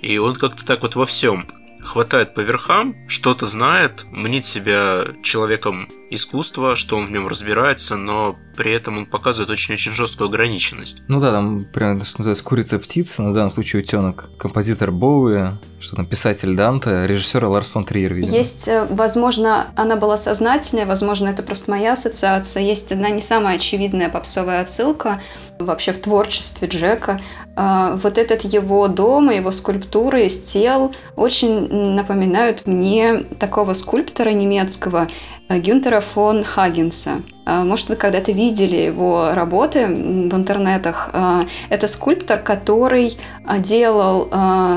И 0.00 0.18
он 0.18 0.34
как-то 0.34 0.64
так 0.64 0.82
вот 0.82 0.94
во 0.94 1.06
всем 1.06 1.48
хватает 1.84 2.34
по 2.34 2.40
верхам, 2.40 2.96
что-то 3.08 3.46
знает, 3.46 4.04
мнит 4.10 4.44
себя 4.44 5.04
человеком 5.22 5.88
искусства, 6.10 6.74
что 6.74 6.96
он 6.96 7.06
в 7.06 7.10
нем 7.12 7.28
разбирается, 7.28 7.96
но 7.96 8.36
при 8.56 8.72
этом 8.72 8.98
он 8.98 9.06
показывает 9.06 9.48
очень-очень 9.48 9.92
жесткую 9.92 10.28
ограниченность. 10.28 11.02
Ну 11.08 11.20
да, 11.20 11.30
там 11.30 11.64
прям, 11.72 12.02
что 12.02 12.18
называется, 12.18 12.44
курица-птица, 12.44 13.22
на 13.22 13.32
данном 13.32 13.50
случае 13.50 13.82
утенок. 13.82 14.28
Композитор 14.36 14.90
Боуи, 14.90 15.52
что 15.78 15.96
там, 15.96 16.06
писатель 16.06 16.54
Данте, 16.56 17.06
режиссер 17.06 17.44
Ларс 17.44 17.68
фон 17.68 17.84
Триер, 17.84 18.12
видимо. 18.12 18.36
Есть, 18.36 18.66
э, 18.66 18.86
возможно, 18.90 19.68
она 19.76 19.96
была 19.96 20.16
сознательная, 20.16 20.84
возможно, 20.84 21.28
это 21.28 21.42
просто 21.42 21.70
моя 21.70 21.92
ассоциация. 21.92 22.62
Есть 22.62 22.90
одна 22.90 23.10
не 23.10 23.22
самая 23.22 23.56
очевидная 23.56 24.10
попсовая 24.10 24.62
отсылка 24.62 25.20
вообще 25.58 25.92
в 25.92 26.00
творчестве 26.00 26.68
Джека. 26.68 27.20
А, 27.56 27.96
вот 28.02 28.18
этот 28.18 28.42
его 28.42 28.88
дом 28.88 29.30
и 29.30 29.36
его 29.36 29.50
скульптуры 29.52 30.26
из 30.26 30.40
тел 30.40 30.94
очень 31.16 31.68
напоминают 31.70 32.66
мне 32.66 33.18
такого 33.38 33.72
скульптора 33.72 34.30
немецкого 34.30 35.08
Э, 35.50 35.58
Гюнтера 35.58 36.00
фон 36.00 36.44
Хагенса. 36.44 37.22
Э, 37.44 37.64
может, 37.64 37.88
вы 37.88 37.96
когда-то 37.96 38.30
видели 38.32 38.76
его 38.76 39.32
работы 39.34 39.86
в 39.86 40.34
интернетах. 40.34 41.10
Э, 41.12 41.42
это 41.70 41.88
скульптор, 41.88 42.38
который 42.38 43.18
делал 43.58 44.30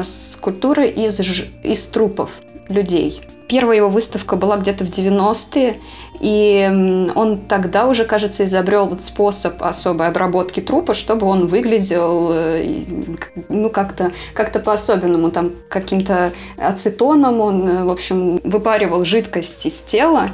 скульптуры 0.03 0.87
из, 0.87 1.19
из 1.63 1.87
трупов 1.87 2.31
людей 2.69 3.21
первая 3.53 3.77
его 3.77 3.89
выставка 3.89 4.35
была 4.35 4.57
где-то 4.57 4.83
в 4.83 4.89
90-е, 4.89 5.77
и 6.19 7.07
он 7.13 7.37
тогда 7.37 7.85
уже, 7.87 8.03
кажется, 8.03 8.45
изобрел 8.45 8.87
вот 8.87 9.01
способ 9.01 9.61
особой 9.61 10.07
обработки 10.07 10.59
трупа, 10.59 10.95
чтобы 10.95 11.27
он 11.27 11.45
выглядел 11.45 12.31
э, 12.31 12.81
ну, 13.49 13.69
как-то 13.69 14.11
как 14.33 14.51
по-особенному, 14.63 15.29
там 15.29 15.51
каким-то 15.69 16.33
ацетоном 16.57 17.41
он, 17.41 17.67
э, 17.67 17.83
в 17.83 17.91
общем, 17.91 18.39
выпаривал 18.43 19.05
жидкость 19.05 19.67
из 19.67 19.83
тела, 19.83 20.29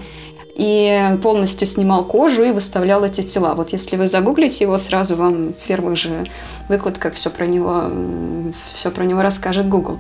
и 0.56 1.18
полностью 1.22 1.68
снимал 1.68 2.06
кожу 2.06 2.44
и 2.44 2.52
выставлял 2.52 3.04
эти 3.04 3.22
тела. 3.22 3.54
Вот 3.54 3.72
если 3.72 3.98
вы 3.98 4.08
загуглите 4.08 4.64
его, 4.64 4.78
сразу 4.78 5.16
вам 5.16 5.50
в 5.50 5.68
первых 5.68 5.98
же 5.98 6.26
выкладках 6.70 7.16
все 7.16 7.30
про 7.30 7.46
него, 7.46 7.92
все 8.74 8.92
про 8.92 9.04
него 9.04 9.22
расскажет 9.22 9.68
Google. 9.68 10.00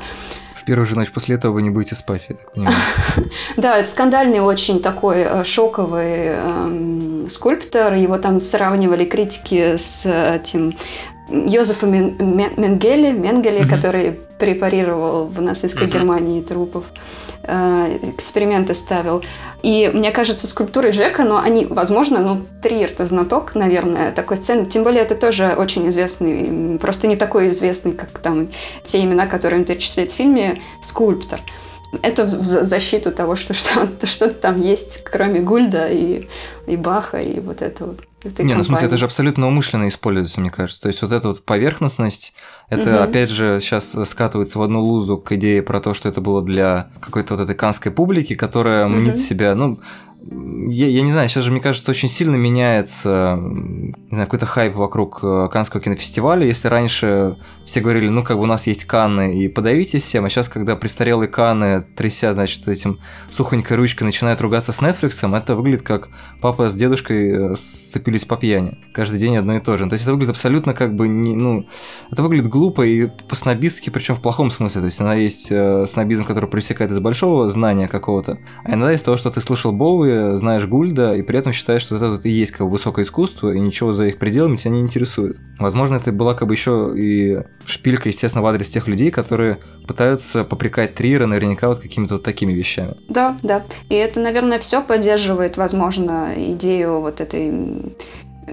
Первую 0.69 0.85
же 0.85 0.95
ночь 0.95 1.09
после 1.09 1.33
этого 1.33 1.53
вы 1.53 1.63
не 1.63 1.71
будете 1.71 1.95
спать, 1.95 2.27
я 2.29 2.35
так 2.35 2.51
понимаю. 2.51 2.75
Да, 3.57 3.79
это 3.79 3.89
скандальный 3.89 4.39
очень 4.39 4.83
такой 4.83 5.21
э, 5.21 5.43
шоковый 5.43 6.27
эм, 6.27 7.27
скульптор. 7.27 7.95
Его 7.95 8.19
там 8.19 8.37
сравнивали 8.37 9.03
критики 9.03 9.77
с 9.77 10.05
этим 10.05 10.75
Йозефа 11.29 11.85
Менгеле, 11.85 13.11
Менгеле, 13.11 13.61
mm-hmm. 13.61 13.69
который 13.69 14.19
препарировал 14.37 15.25
в 15.25 15.41
нацистской 15.41 15.87
mm-hmm. 15.87 15.93
Германии 15.93 16.41
трупов, 16.41 16.85
э, 17.43 17.99
эксперименты 18.03 18.73
ставил. 18.73 19.21
И 19.61 19.91
мне 19.93 20.11
кажется, 20.11 20.47
скульптуры 20.47 20.91
Джека, 20.91 21.23
но 21.23 21.37
они, 21.37 21.65
возможно, 21.65 22.19
ну, 22.19 22.41
Триер-то 22.63 23.05
знаток, 23.05 23.55
наверное, 23.55 24.11
такой 24.11 24.37
сцены. 24.37 24.65
Тем 24.65 24.83
более, 24.83 25.01
это 25.01 25.15
тоже 25.15 25.53
очень 25.57 25.87
известный, 25.89 26.79
просто 26.79 27.07
не 27.07 27.15
такой 27.15 27.49
известный, 27.49 27.91
как 27.91 28.09
там 28.19 28.47
те 28.83 29.03
имена, 29.03 29.27
которые 29.27 29.59
он 29.59 29.65
перечисляет 29.65 30.11
в 30.11 30.15
фильме, 30.15 30.59
скульптор. 30.81 31.41
Это 32.03 32.25
в 32.25 32.43
защиту 32.43 33.11
того, 33.11 33.35
что 33.35 33.53
что-то, 33.53 34.05
что 34.07 34.29
там 34.29 34.61
есть, 34.61 35.03
кроме 35.03 35.41
Гульда 35.41 35.89
и, 35.89 36.27
и 36.67 36.75
Баха, 36.75 37.17
и 37.19 37.39
вот 37.39 37.61
этого 37.61 37.95
этой 38.23 38.45
Не, 38.45 38.53
ну 38.53 38.63
в 38.63 38.65
смысле, 38.65 38.87
это 38.87 38.97
же 38.97 39.05
абсолютно 39.05 39.47
умышленно 39.47 39.87
используется, 39.87 40.41
мне 40.41 40.51
кажется. 40.51 40.81
То 40.81 40.87
есть 40.89 41.01
вот 41.01 41.11
эта 41.11 41.29
вот 41.29 41.43
поверхностность, 41.43 42.33
это 42.69 42.95
угу. 42.95 43.03
опять 43.03 43.29
же 43.29 43.59
сейчас 43.61 43.95
скатывается 44.05 44.59
в 44.59 44.61
одну 44.61 44.81
лузу 44.81 45.17
к 45.17 45.31
идее 45.31 45.61
про 45.61 45.79
то, 45.79 45.93
что 45.93 46.09
это 46.09 46.21
было 46.21 46.43
для 46.43 46.89
какой-то 46.99 47.35
вот 47.35 47.43
этой 47.43 47.55
канской 47.55 47.91
публики, 47.91 48.35
которая 48.35 48.85
угу. 48.85 48.95
мнит 48.95 49.17
себя, 49.17 49.55
ну, 49.55 49.79
я, 50.21 50.87
я 50.87 51.01
не 51.01 51.11
знаю, 51.11 51.29
сейчас 51.29 51.45
же, 51.45 51.51
мне 51.51 51.61
кажется, 51.61 51.89
очень 51.91 52.09
сильно 52.09 52.35
меняется, 52.35 53.39
не 53.41 54.09
знаю, 54.11 54.27
какой-то 54.27 54.45
хайп 54.45 54.75
вокруг 54.75 55.19
э, 55.23 55.47
Канского 55.51 55.81
кинофестиваля. 55.81 56.45
Если 56.45 56.67
раньше 56.67 57.37
все 57.63 57.79
говорили, 57.79 58.09
ну, 58.09 58.23
как 58.23 58.37
бы 58.37 58.43
у 58.43 58.45
нас 58.45 58.67
есть 58.67 58.83
Канны, 58.83 59.37
и 59.37 59.47
подавите 59.47 59.97
всем, 59.99 60.25
а 60.25 60.29
сейчас, 60.29 60.49
когда 60.49 60.75
престарелые 60.75 61.29
Канны, 61.29 61.85
тряся, 61.95 62.33
значит, 62.33 62.67
этим 62.67 62.99
сухонькой 63.29 63.77
ручкой, 63.77 64.03
начинают 64.03 64.41
ругаться 64.41 64.73
с 64.73 64.81
Netflix, 64.81 65.37
это 65.37 65.55
выглядит 65.55 65.83
как 65.83 66.09
папа 66.41 66.69
с 66.69 66.75
дедушкой 66.75 67.53
э, 67.53 67.55
сцепились 67.55 68.25
по 68.25 68.35
пьяни. 68.35 68.77
Каждый 68.93 69.19
день 69.19 69.37
одно 69.37 69.55
и 69.55 69.59
то 69.59 69.77
же. 69.77 69.87
То 69.87 69.93
есть 69.93 70.03
это 70.03 70.11
выглядит 70.11 70.31
абсолютно 70.31 70.73
как 70.73 70.95
бы, 70.95 71.07
не, 71.07 71.33
ну, 71.35 71.65
это 72.11 72.23
выглядит 72.23 72.47
глупо 72.47 72.85
и 72.85 73.07
по-снобистски, 73.29 73.89
причем 73.89 74.15
в 74.15 74.21
плохом 74.21 74.49
смысле. 74.51 74.81
То 74.81 74.85
есть 74.87 74.99
она 74.99 75.15
есть 75.15 75.47
э, 75.49 75.85
снобизм, 75.87 76.25
который 76.25 76.49
пресекает 76.49 76.91
из 76.91 76.99
большого 76.99 77.49
знания 77.49 77.87
какого-то, 77.87 78.37
а 78.65 78.73
иногда 78.73 78.93
из 78.93 79.01
того, 79.01 79.15
что 79.15 79.31
ты 79.31 79.39
слышал 79.39 79.71
Боуи, 79.71 80.08
знаешь 80.35 80.65
Гульда, 80.65 81.13
и 81.15 81.21
при 81.21 81.39
этом 81.39 81.53
считаешь, 81.53 81.81
что 81.81 81.95
это 81.95 82.19
и 82.27 82.31
есть 82.31 82.51
как 82.51 82.61
бы 82.67 82.73
высокое 82.73 83.05
искусство, 83.05 83.51
и 83.51 83.59
ничего 83.59 83.93
за 83.93 84.05
их 84.05 84.17
пределами 84.17 84.55
тебя 84.55 84.71
не 84.71 84.81
интересует. 84.81 85.37
Возможно, 85.57 85.95
это 85.95 86.11
была 86.11 86.33
как 86.33 86.47
бы 86.47 86.53
еще 86.53 86.93
и 86.95 87.41
шпилька, 87.65 88.09
естественно, 88.09 88.43
в 88.43 88.47
адрес 88.47 88.69
тех 88.69 88.87
людей, 88.87 89.11
которые 89.11 89.59
пытаются 89.87 90.43
попрекать 90.43 90.95
Триера 90.95 91.25
наверняка 91.25 91.67
вот 91.67 91.79
какими-то 91.79 92.15
вот 92.15 92.23
такими 92.23 92.53
вещами. 92.53 92.95
Да, 93.07 93.37
да. 93.43 93.63
И 93.89 93.95
это, 93.95 94.19
наверное, 94.19 94.59
все 94.59 94.81
поддерживает, 94.81 95.57
возможно, 95.57 96.33
идею 96.35 97.01
вот 97.01 97.21
этой 97.21 97.95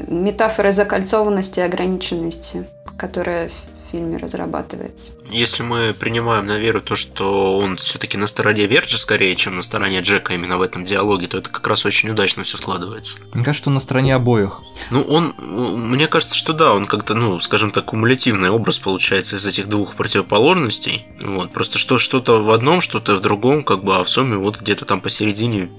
метафоры 0.09 0.73
закольцованности 0.73 1.61
и 1.61 1.63
ограниченности, 1.63 2.67
которая 2.99 3.51
фильме 3.91 4.17
разрабатывается. 4.17 5.15
Если 5.31 5.63
мы 5.63 5.95
принимаем 5.99 6.47
на 6.47 6.59
веру 6.59 6.81
то, 6.81 6.97
что 6.97 7.57
он 7.57 7.77
все-таки 7.77 8.17
на 8.17 8.27
стороне 8.27 8.67
Верджи 8.67 8.99
скорее, 8.99 9.35
чем 9.37 9.57
на 9.57 9.63
стороне 9.63 10.01
Джека 10.01 10.35
именно 10.35 10.59
в 10.59 10.63
этом 10.63 10.85
диалоге, 10.85 11.27
то 11.27 11.39
это 11.39 11.51
как 11.51 11.67
раз 11.67 11.87
очень 11.87 12.11
удачно 12.11 12.43
все 12.43 12.57
складывается. 12.57 13.19
Мне 13.33 13.45
кажется, 13.45 13.65
что 13.65 13.71
на 13.71 13.81
стороне 13.81 14.15
обоих. 14.15 14.63
Ну, 14.91 15.03
он, 15.03 15.35
мне 15.39 16.07
кажется, 16.09 16.35
что 16.35 16.53
да, 16.53 16.73
он 16.73 16.87
как-то, 16.87 17.15
ну, 17.15 17.41
скажем 17.41 17.71
так, 17.71 17.87
кумулятивный 17.87 18.51
образ 18.51 18.79
получается 18.79 19.37
из 19.37 19.47
этих 19.47 19.69
двух 19.69 19.95
противоположностей. 19.95 21.07
Вот, 21.21 21.53
просто 21.53 21.79
что 21.79 21.99
что-то 21.99 22.43
в 22.43 22.51
одном, 22.51 22.81
что-то 22.81 23.17
в 23.17 23.21
другом, 23.21 23.63
как 23.63 23.85
бы, 23.85 23.97
а 23.97 24.05
в 24.05 24.09
сумме 24.09 24.37
вот 24.37 24.61
где-то 24.61 24.85
там 24.85 25.01
посередине 25.01 25.71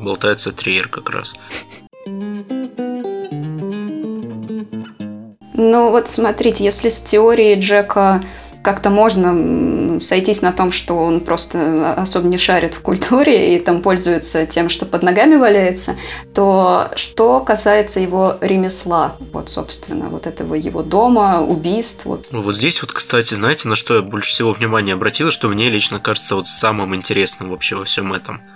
болтается 0.00 0.52
триер 0.52 0.88
как 0.88 1.10
раз. 1.10 1.34
Ну 5.60 5.90
вот 5.90 6.08
смотрите, 6.08 6.64
если 6.64 6.88
с 6.88 7.00
теорией 7.00 7.60
Джека 7.60 8.22
как-то 8.62 8.88
можно 8.88 10.00
сойтись 10.00 10.40
на 10.40 10.52
том, 10.52 10.72
что 10.72 10.94
он 10.94 11.20
просто 11.20 11.92
особо 11.94 12.28
не 12.28 12.38
шарит 12.38 12.72
в 12.72 12.80
культуре 12.80 13.54
и 13.54 13.60
там 13.60 13.82
пользуется 13.82 14.46
тем, 14.46 14.70
что 14.70 14.86
под 14.86 15.02
ногами 15.02 15.36
валяется, 15.36 15.96
то 16.34 16.90
что 16.96 17.40
касается 17.40 18.00
его 18.00 18.38
ремесла, 18.40 19.16
вот, 19.34 19.50
собственно, 19.50 20.08
вот 20.08 20.26
этого 20.26 20.54
его 20.54 20.82
дома, 20.82 21.42
убийств. 21.42 22.06
Вот. 22.06 22.28
Ну, 22.30 22.40
вот 22.40 22.56
здесь 22.56 22.80
вот, 22.80 22.92
кстати, 22.92 23.34
знаете, 23.34 23.68
на 23.68 23.76
что 23.76 23.96
я 23.96 24.02
больше 24.02 24.30
всего 24.30 24.52
внимания 24.52 24.94
обратила, 24.94 25.30
что 25.30 25.48
мне 25.48 25.68
лично 25.68 26.00
кажется 26.00 26.36
вот 26.36 26.48
самым 26.48 26.94
интересным 26.94 27.50
вообще 27.50 27.76
во 27.76 27.84
всем 27.84 28.14
этом– 28.14 28.40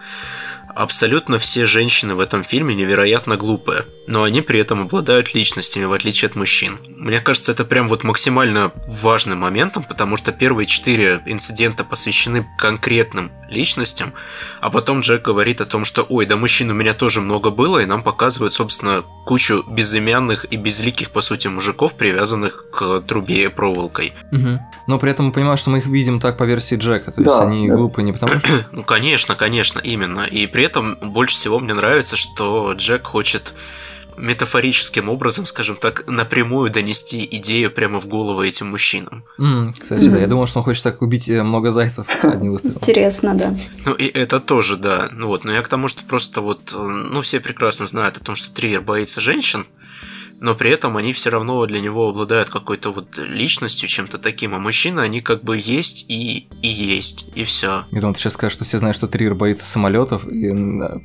Абсолютно 0.75 1.39
все 1.39 1.67
женщины 1.67 2.15
в 2.15 2.21
этом 2.21 2.43
фильме 2.43 2.75
невероятно 2.75 3.37
глупые, 3.37 3.87
но 4.07 4.25
они 4.25 4.41
при 4.41 4.59
этом 4.59 4.83
обладают 4.83 5.35
личностями, 5.35 5.85
в 5.85 5.93
отличие 5.93 6.29
от 6.29 6.37
мужчин. 6.37 6.79
Мне 6.89 7.21
кажется, 7.21 7.53
это 7.53 7.65
прям 7.65 7.89
вот 7.89 8.03
максимально 8.03 8.73
важным 8.87 9.39
моментом, 9.39 9.85
потому 9.85 10.17
что 10.17 10.33
первые 10.33 10.67
четыре 10.67 11.23
инцидента 11.27 11.85
посвящены 11.85 12.47
конкретным 12.59 13.31
личностям, 13.49 14.15
а 14.61 14.71
потом 14.71 15.01
Джек 15.01 15.23
говорит 15.23 15.61
о 15.61 15.67
том, 15.67 15.85
что 15.85 16.03
«Ой, 16.03 16.27
да 16.27 16.37
мужчин 16.37 16.71
у 16.71 16.75
меня 16.75 16.93
тоже 16.93 17.21
много 17.21 17.51
было», 17.51 17.79
и 17.79 17.87
нам 17.87 18.03
показывают, 18.03 18.55
собственно, 18.55 19.05
кучу 19.25 19.63
безымянных 19.69 20.47
и 20.51 20.57
безликих, 20.57 21.11
по 21.11 21.21
сути, 21.21 21.49
мужиков, 21.49 21.97
привязанных 21.97 22.71
к 22.71 23.01
трубе 23.03 23.49
проволокой. 23.51 24.13
Угу. 24.33 24.61
Но 24.87 24.99
при 24.99 25.11
этом 25.11 25.27
мы 25.27 25.33
понимаем, 25.33 25.57
что 25.57 25.71
мы 25.71 25.79
их 25.79 25.87
видим 25.87 26.21
так 26.21 26.37
по 26.37 26.45
версии 26.45 26.77
Джека, 26.77 27.13
то 27.13 27.21
есть 27.21 27.39
да, 27.39 27.47
они 27.47 27.69
да. 27.69 27.75
глупые 27.75 28.05
не 28.05 28.13
потому 28.13 28.41
что... 28.41 28.67
ну, 28.73 28.83
конечно, 28.83 29.35
конечно, 29.35 29.79
именно. 29.79 30.23
И 30.23 30.47
при 30.47 30.64
этом 30.65 30.97
больше 31.01 31.37
всего 31.37 31.59
мне 31.59 31.75
нравится, 31.75 32.17
что 32.17 32.73
Джек 32.73 33.07
хочет 33.07 33.55
метафорическим 34.17 35.09
образом, 35.09 35.47
скажем 35.47 35.77
так, 35.77 36.05
напрямую 36.09 36.71
донести 36.71 37.27
идею 37.33 37.71
прямо 37.71 38.01
в 38.01 38.07
голову 38.07 38.43
этим 38.43 38.69
мужчинам. 38.71 39.25
Mm, 39.39 39.75
кстати, 39.79 40.05
mm-hmm. 40.05 40.11
да, 40.11 40.19
я 40.19 40.27
думал, 40.27 40.47
что 40.47 40.61
он 40.61 40.65
хочет 40.65 40.83
так 40.85 41.03
убить 41.03 41.29
э, 41.29 41.43
много 41.43 41.73
зайцев 41.73 42.07
одним 42.23 42.53
выстрелом. 42.53 42.77
Интересно, 42.77 43.35
да. 43.35 43.55
Ну 43.85 43.95
и 43.95 44.07
это 44.07 44.41
тоже, 44.41 44.77
да. 44.77 45.09
Ну 45.13 45.29
вот, 45.29 45.45
но 45.45 45.53
я 45.53 45.63
к 45.63 45.69
тому, 45.69 45.89
что 45.89 46.05
просто 46.05 46.41
вот, 46.41 46.73
э, 46.75 46.79
ну 46.79 47.23
все 47.23 47.41
прекрасно 47.41 47.87
знают 47.87 48.17
о 48.17 48.21
том, 48.21 48.37
что 48.37 48.53
Триер 48.55 48.81
боится 48.81 49.21
женщин, 49.21 49.67
но 50.41 50.55
при 50.55 50.71
этом 50.71 50.97
они 50.97 51.13
все 51.13 51.31
равно 51.31 51.65
для 51.67 51.81
него 51.81 52.09
обладают 52.09 52.51
какой-то 52.51 52.93
вот 52.93 53.19
личностью, 53.19 53.89
чем-то 53.89 54.19
таким. 54.19 54.55
А 54.55 54.59
мужчины, 54.59 55.01
они 55.01 55.21
как 55.21 55.43
бы 55.43 55.57
есть 55.57 56.07
и, 56.09 56.49
и 56.63 56.69
есть, 56.69 57.27
и 57.35 57.45
все. 57.45 57.85
Я 57.91 58.01
думал, 58.01 58.15
ты 58.15 58.21
сейчас 58.21 58.35
скажешь, 58.35 58.57
что 58.57 58.65
все 58.65 58.79
знают, 58.79 58.97
что 58.97 59.07
Триер 59.07 59.35
боится 59.35 59.65
самолетов, 59.65 60.27
и 60.27 60.51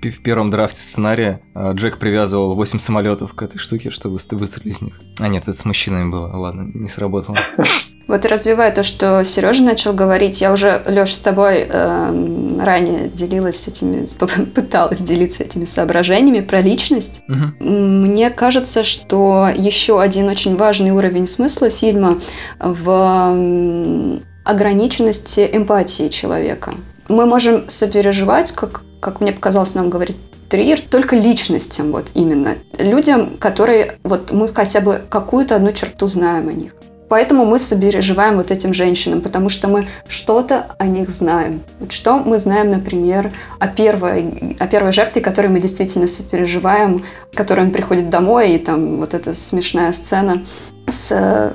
в 0.10 0.24
первом 0.24 0.50
драфте 0.50 0.82
сценария 0.82 1.42
а, 1.54 1.74
Джек 1.74 1.98
привязывал 1.98 2.56
8 2.56 2.80
самолетов 2.80 3.34
к 3.34 3.42
этой 3.42 3.58
штуке, 3.58 3.90
чтобы 3.90 4.18
выстрелить 4.32 4.76
из 4.76 4.82
них. 4.82 5.02
А 5.20 5.28
нет, 5.28 5.44
это 5.44 5.54
с 5.54 5.66
мужчинами 5.66 6.10
было. 6.10 6.28
Ладно, 6.28 6.70
не 6.74 6.90
сработало. 6.90 7.38
Вот 8.10 8.26
развивая 8.26 8.72
то, 8.72 8.82
что 8.82 9.24
Сережа 9.24 9.64
начал 9.64 9.94
говорить, 9.94 10.42
я 10.42 10.52
уже, 10.52 10.82
Леша, 10.88 11.14
с 11.14 11.20
тобой 11.20 11.68
э, 11.70 12.56
ранее 12.60 13.08
делилась 13.08 13.68
этими, 13.68 14.08
пыталась 14.56 15.00
делиться 15.00 15.44
этими 15.44 15.66
соображениями 15.66 16.40
про 16.40 16.60
личность. 16.60 17.22
Угу. 17.30 17.64
Мне 17.70 18.32
кажется, 18.32 18.84
что 18.84 19.48
еще 19.56 20.02
один 20.02 20.28
очень 20.28 20.58
важный 20.58 20.90
уровень 20.90 21.28
смысла 21.28 21.70
фильма 21.70 22.20
в 22.60 24.20
ограниченности 24.44 25.48
эмпатии 25.52 26.08
человека. 26.08 26.74
Мы 27.10 27.28
можем 27.28 27.70
сопереживать, 27.70 28.54
как, 28.54 28.82
как 29.02 29.22
мне 29.22 29.34
показалось, 29.34 29.76
нам 29.76 29.92
говорит 29.92 30.18
Триер 30.50 30.82
только 30.82 31.16
личностям, 31.16 31.92
вот 31.92 32.10
именно. 32.16 32.56
Людям, 32.80 33.38
которые, 33.38 34.00
вот 34.04 34.32
мы 34.32 34.52
хотя 34.52 34.82
бы 34.82 35.00
какую-то 35.08 35.56
одну 35.56 35.72
черту 35.74 36.08
знаем 36.08 36.50
о 36.50 36.54
них. 36.54 36.74
Поэтому 37.10 37.44
мы 37.44 37.60
сопереживаем 37.60 38.38
вот 38.38 38.52
этим 38.52 38.74
женщинам, 38.74 39.22
потому 39.22 39.50
что 39.50 39.68
мы 39.68 39.88
что-то 40.08 40.68
о 40.78 40.86
них 40.86 41.10
знаем. 41.10 41.62
Вот 41.80 41.92
что 41.92 42.20
мы 42.20 42.38
знаем, 42.40 42.70
например, 42.70 43.32
о 43.60 43.68
первой, 43.68 44.56
о 44.60 44.68
первой 44.68 44.92
жертве, 44.92 45.22
которой 45.22 45.48
мы 45.48 45.60
действительно 45.60 46.08
сопереживаем, 46.08 47.04
которой 47.34 47.66
он 47.66 47.72
приходит 47.72 48.10
домой, 48.10 48.54
и 48.54 48.60
там 48.60 48.98
вот 48.98 49.14
эта 49.14 49.34
смешная 49.34 49.92
сцена 49.92 50.44
с 50.92 51.54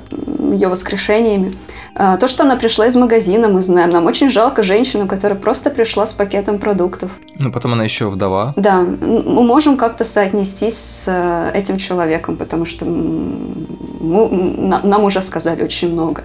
ее 0.51 0.67
воскрешениями. 0.67 1.53
А, 1.97 2.17
то, 2.17 2.27
что 2.27 2.43
она 2.43 2.57
пришла 2.57 2.87
из 2.87 2.95
магазина, 2.95 3.47
мы 3.47 3.61
знаем. 3.61 3.89
Нам 3.89 4.05
очень 4.05 4.29
жалко 4.29 4.63
женщину, 4.63 5.07
которая 5.07 5.39
просто 5.39 5.69
пришла 5.69 6.05
с 6.05 6.13
пакетом 6.13 6.59
продуктов. 6.59 7.11
Ну, 7.39 7.51
потом 7.51 7.73
она 7.73 7.85
еще 7.85 8.09
вдова. 8.09 8.53
Да, 8.57 8.81
мы 8.81 9.43
можем 9.43 9.77
как-то 9.77 10.03
соотнестись 10.03 10.77
с 10.77 11.05
э, 11.07 11.57
этим 11.57 11.77
человеком, 11.77 12.35
потому 12.35 12.65
что 12.65 12.85
мы, 12.85 14.29
нам 14.83 15.03
уже 15.03 15.21
сказали 15.21 15.63
очень 15.63 15.93
много. 15.93 16.23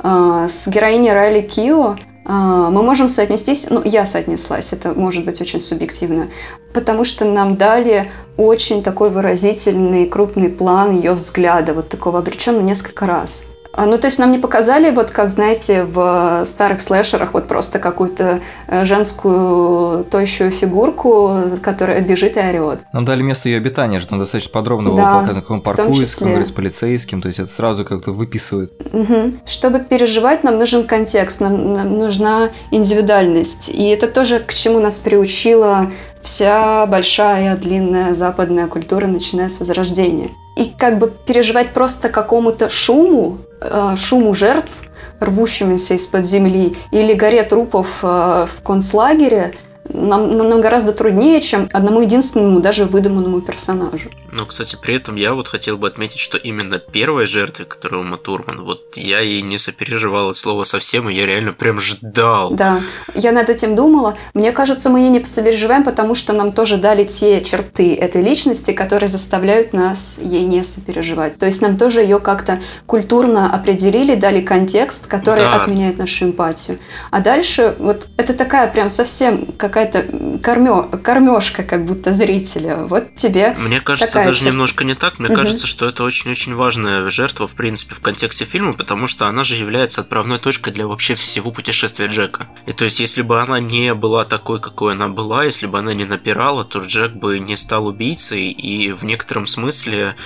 А, 0.00 0.48
с 0.48 0.68
героиней 0.68 1.12
Райли 1.12 1.40
Кио 1.40 1.96
а, 2.30 2.70
мы 2.70 2.82
можем 2.82 3.08
соотнестись, 3.08 3.70
ну, 3.70 3.82
я 3.82 4.04
соотнеслась, 4.04 4.74
это 4.74 4.92
может 4.92 5.24
быть 5.24 5.40
очень 5.40 5.60
субъективно, 5.60 6.28
потому 6.72 7.04
что 7.04 7.24
нам 7.24 7.56
дали 7.56 8.10
очень 8.36 8.82
такой 8.82 9.10
выразительный 9.10 10.06
крупный 10.06 10.48
план 10.48 10.92
ее 10.92 11.12
взгляда, 11.12 11.74
вот 11.74 11.88
такого 11.88 12.18
обреченного 12.18 12.62
несколько 12.62 13.06
раз. 13.06 13.44
А, 13.72 13.86
ну, 13.86 13.98
то 13.98 14.06
есть 14.06 14.18
нам 14.18 14.32
не 14.32 14.38
показали, 14.38 14.90
вот 14.90 15.10
как, 15.10 15.30
знаете, 15.30 15.84
в 15.84 16.42
старых 16.44 16.80
слэшерах, 16.80 17.32
вот 17.32 17.46
просто 17.46 17.78
какую-то 17.78 18.40
э, 18.66 18.84
женскую 18.84 20.04
тощую 20.04 20.50
фигурку, 20.50 21.36
которая 21.62 22.00
бежит 22.00 22.36
и 22.36 22.40
орет. 22.40 22.80
Нам 22.92 23.04
дали 23.04 23.22
место 23.22 23.48
ее 23.48 23.58
обитания, 23.58 24.00
что 24.00 24.10
там 24.10 24.18
достаточно 24.18 24.52
подробно 24.52 24.90
да, 24.90 24.96
было 24.96 25.20
показано, 25.20 25.40
как 25.42 25.50
он 25.50 25.60
паркуется, 25.60 26.14
как 26.16 26.22
он 26.22 26.28
говорит 26.30 26.48
с 26.48 26.52
полицейским, 26.52 27.20
то 27.20 27.28
есть 27.28 27.38
это 27.38 27.50
сразу 27.50 27.84
как-то 27.84 28.12
выписывает. 28.12 28.72
Угу. 28.92 29.34
Чтобы 29.46 29.80
переживать, 29.80 30.44
нам 30.44 30.58
нужен 30.58 30.84
контекст, 30.84 31.40
нам, 31.40 31.74
нам 31.74 31.98
нужна 31.98 32.50
индивидуальность. 32.70 33.68
И 33.68 33.88
это 33.88 34.08
тоже 34.08 34.40
к 34.40 34.52
чему 34.54 34.80
нас 34.80 34.98
приучила 34.98 35.90
вся 36.22 36.86
большая 36.86 37.56
длинная 37.56 38.14
западная 38.14 38.66
культура, 38.66 39.06
начиная 39.06 39.48
с 39.48 39.60
Возрождения. 39.60 40.30
И 40.58 40.74
как 40.76 40.98
бы 40.98 41.10
переживать 41.26 41.70
просто 41.70 42.08
какому-то 42.08 42.68
шуму, 42.68 43.38
э, 43.60 43.94
шуму 43.96 44.34
жертв, 44.34 44.72
рвущимся 45.20 45.94
из-под 45.94 46.24
земли, 46.24 46.76
или 46.90 47.14
горе 47.14 47.44
трупов 47.44 48.00
э, 48.02 48.46
в 48.46 48.62
концлагере– 48.62 49.54
нам, 49.88 50.36
нам 50.36 50.60
гораздо 50.60 50.92
труднее, 50.92 51.40
чем 51.40 51.68
одному 51.72 52.00
единственному, 52.02 52.60
даже 52.60 52.84
выдуманному 52.84 53.40
персонажу. 53.40 54.10
Ну, 54.32 54.46
кстати, 54.46 54.76
при 54.80 54.96
этом 54.96 55.16
я 55.16 55.34
вот 55.34 55.48
хотел 55.48 55.78
бы 55.78 55.86
отметить, 55.86 56.18
что 56.18 56.36
именно 56.36 56.78
первой 56.78 57.26
жертве, 57.26 57.64
которая 57.64 58.00
Ума 58.00 58.16
Турман, 58.16 58.64
вот 58.64 58.96
я 58.96 59.20
ей 59.20 59.42
не 59.42 59.58
сопереживал 59.58 60.30
от 60.30 60.36
слова 60.36 60.64
совсем, 60.64 61.08
и 61.08 61.14
я 61.14 61.26
реально 61.26 61.52
прям 61.52 61.80
ждал. 61.80 62.50
Да, 62.52 62.80
я 63.14 63.32
над 63.32 63.50
этим 63.50 63.74
думала. 63.74 64.16
Мне 64.34 64.52
кажется, 64.52 64.90
мы 64.90 65.00
ей 65.00 65.08
не 65.08 65.24
сопереживаем, 65.24 65.84
потому 65.84 66.14
что 66.14 66.32
нам 66.32 66.52
тоже 66.52 66.76
дали 66.76 67.04
те 67.04 67.40
черты 67.40 67.94
этой 67.94 68.22
личности, 68.22 68.72
которые 68.72 69.08
заставляют 69.08 69.72
нас 69.72 70.18
ей 70.20 70.44
не 70.44 70.62
сопереживать. 70.62 71.38
То 71.38 71.46
есть 71.46 71.62
нам 71.62 71.76
тоже 71.76 72.02
ее 72.02 72.20
как-то 72.20 72.60
культурно 72.86 73.52
определили, 73.52 74.14
дали 74.14 74.40
контекст, 74.40 75.06
который 75.06 75.40
да. 75.40 75.56
отменяет 75.56 75.98
нашу 75.98 76.26
эмпатию. 76.26 76.78
А 77.10 77.20
дальше 77.20 77.74
вот 77.78 78.08
это 78.16 78.34
такая 78.34 78.68
прям 78.68 78.90
совсем 78.90 79.46
какая 79.56 79.77
какая-то 79.78 80.38
кормё, 80.42 80.88
кормежка 81.02 81.62
как 81.62 81.84
будто 81.84 82.12
зрителя. 82.12 82.78
Вот 82.88 83.14
тебе 83.14 83.56
Мне 83.58 83.80
кажется, 83.80 84.18
даже 84.18 84.38
черта. 84.38 84.50
немножко 84.50 84.84
не 84.84 84.94
так. 84.94 85.18
Мне 85.18 85.28
угу. 85.28 85.36
кажется, 85.36 85.66
что 85.66 85.88
это 85.88 86.04
очень-очень 86.04 86.54
важная 86.54 87.08
жертва, 87.10 87.46
в 87.46 87.54
принципе, 87.54 87.94
в 87.94 88.00
контексте 88.00 88.44
фильма, 88.44 88.74
потому 88.74 89.06
что 89.06 89.26
она 89.26 89.44
же 89.44 89.54
является 89.54 90.00
отправной 90.00 90.38
точкой 90.38 90.72
для 90.72 90.86
вообще 90.86 91.14
всего 91.14 91.50
путешествия 91.50 92.06
Джека. 92.06 92.46
И 92.66 92.72
то 92.72 92.84
есть, 92.84 93.00
если 93.00 93.22
бы 93.22 93.40
она 93.40 93.60
не 93.60 93.94
была 93.94 94.24
такой, 94.24 94.60
какой 94.60 94.94
она 94.94 95.08
была, 95.08 95.44
если 95.44 95.66
бы 95.66 95.78
она 95.78 95.94
не 95.94 96.04
напирала, 96.04 96.64
то 96.64 96.80
Джек 96.80 97.12
бы 97.12 97.38
не 97.38 97.56
стал 97.56 97.86
убийцей, 97.86 98.50
и 98.50 98.92
в 98.92 99.04
некотором 99.04 99.46
смысле 99.46 100.16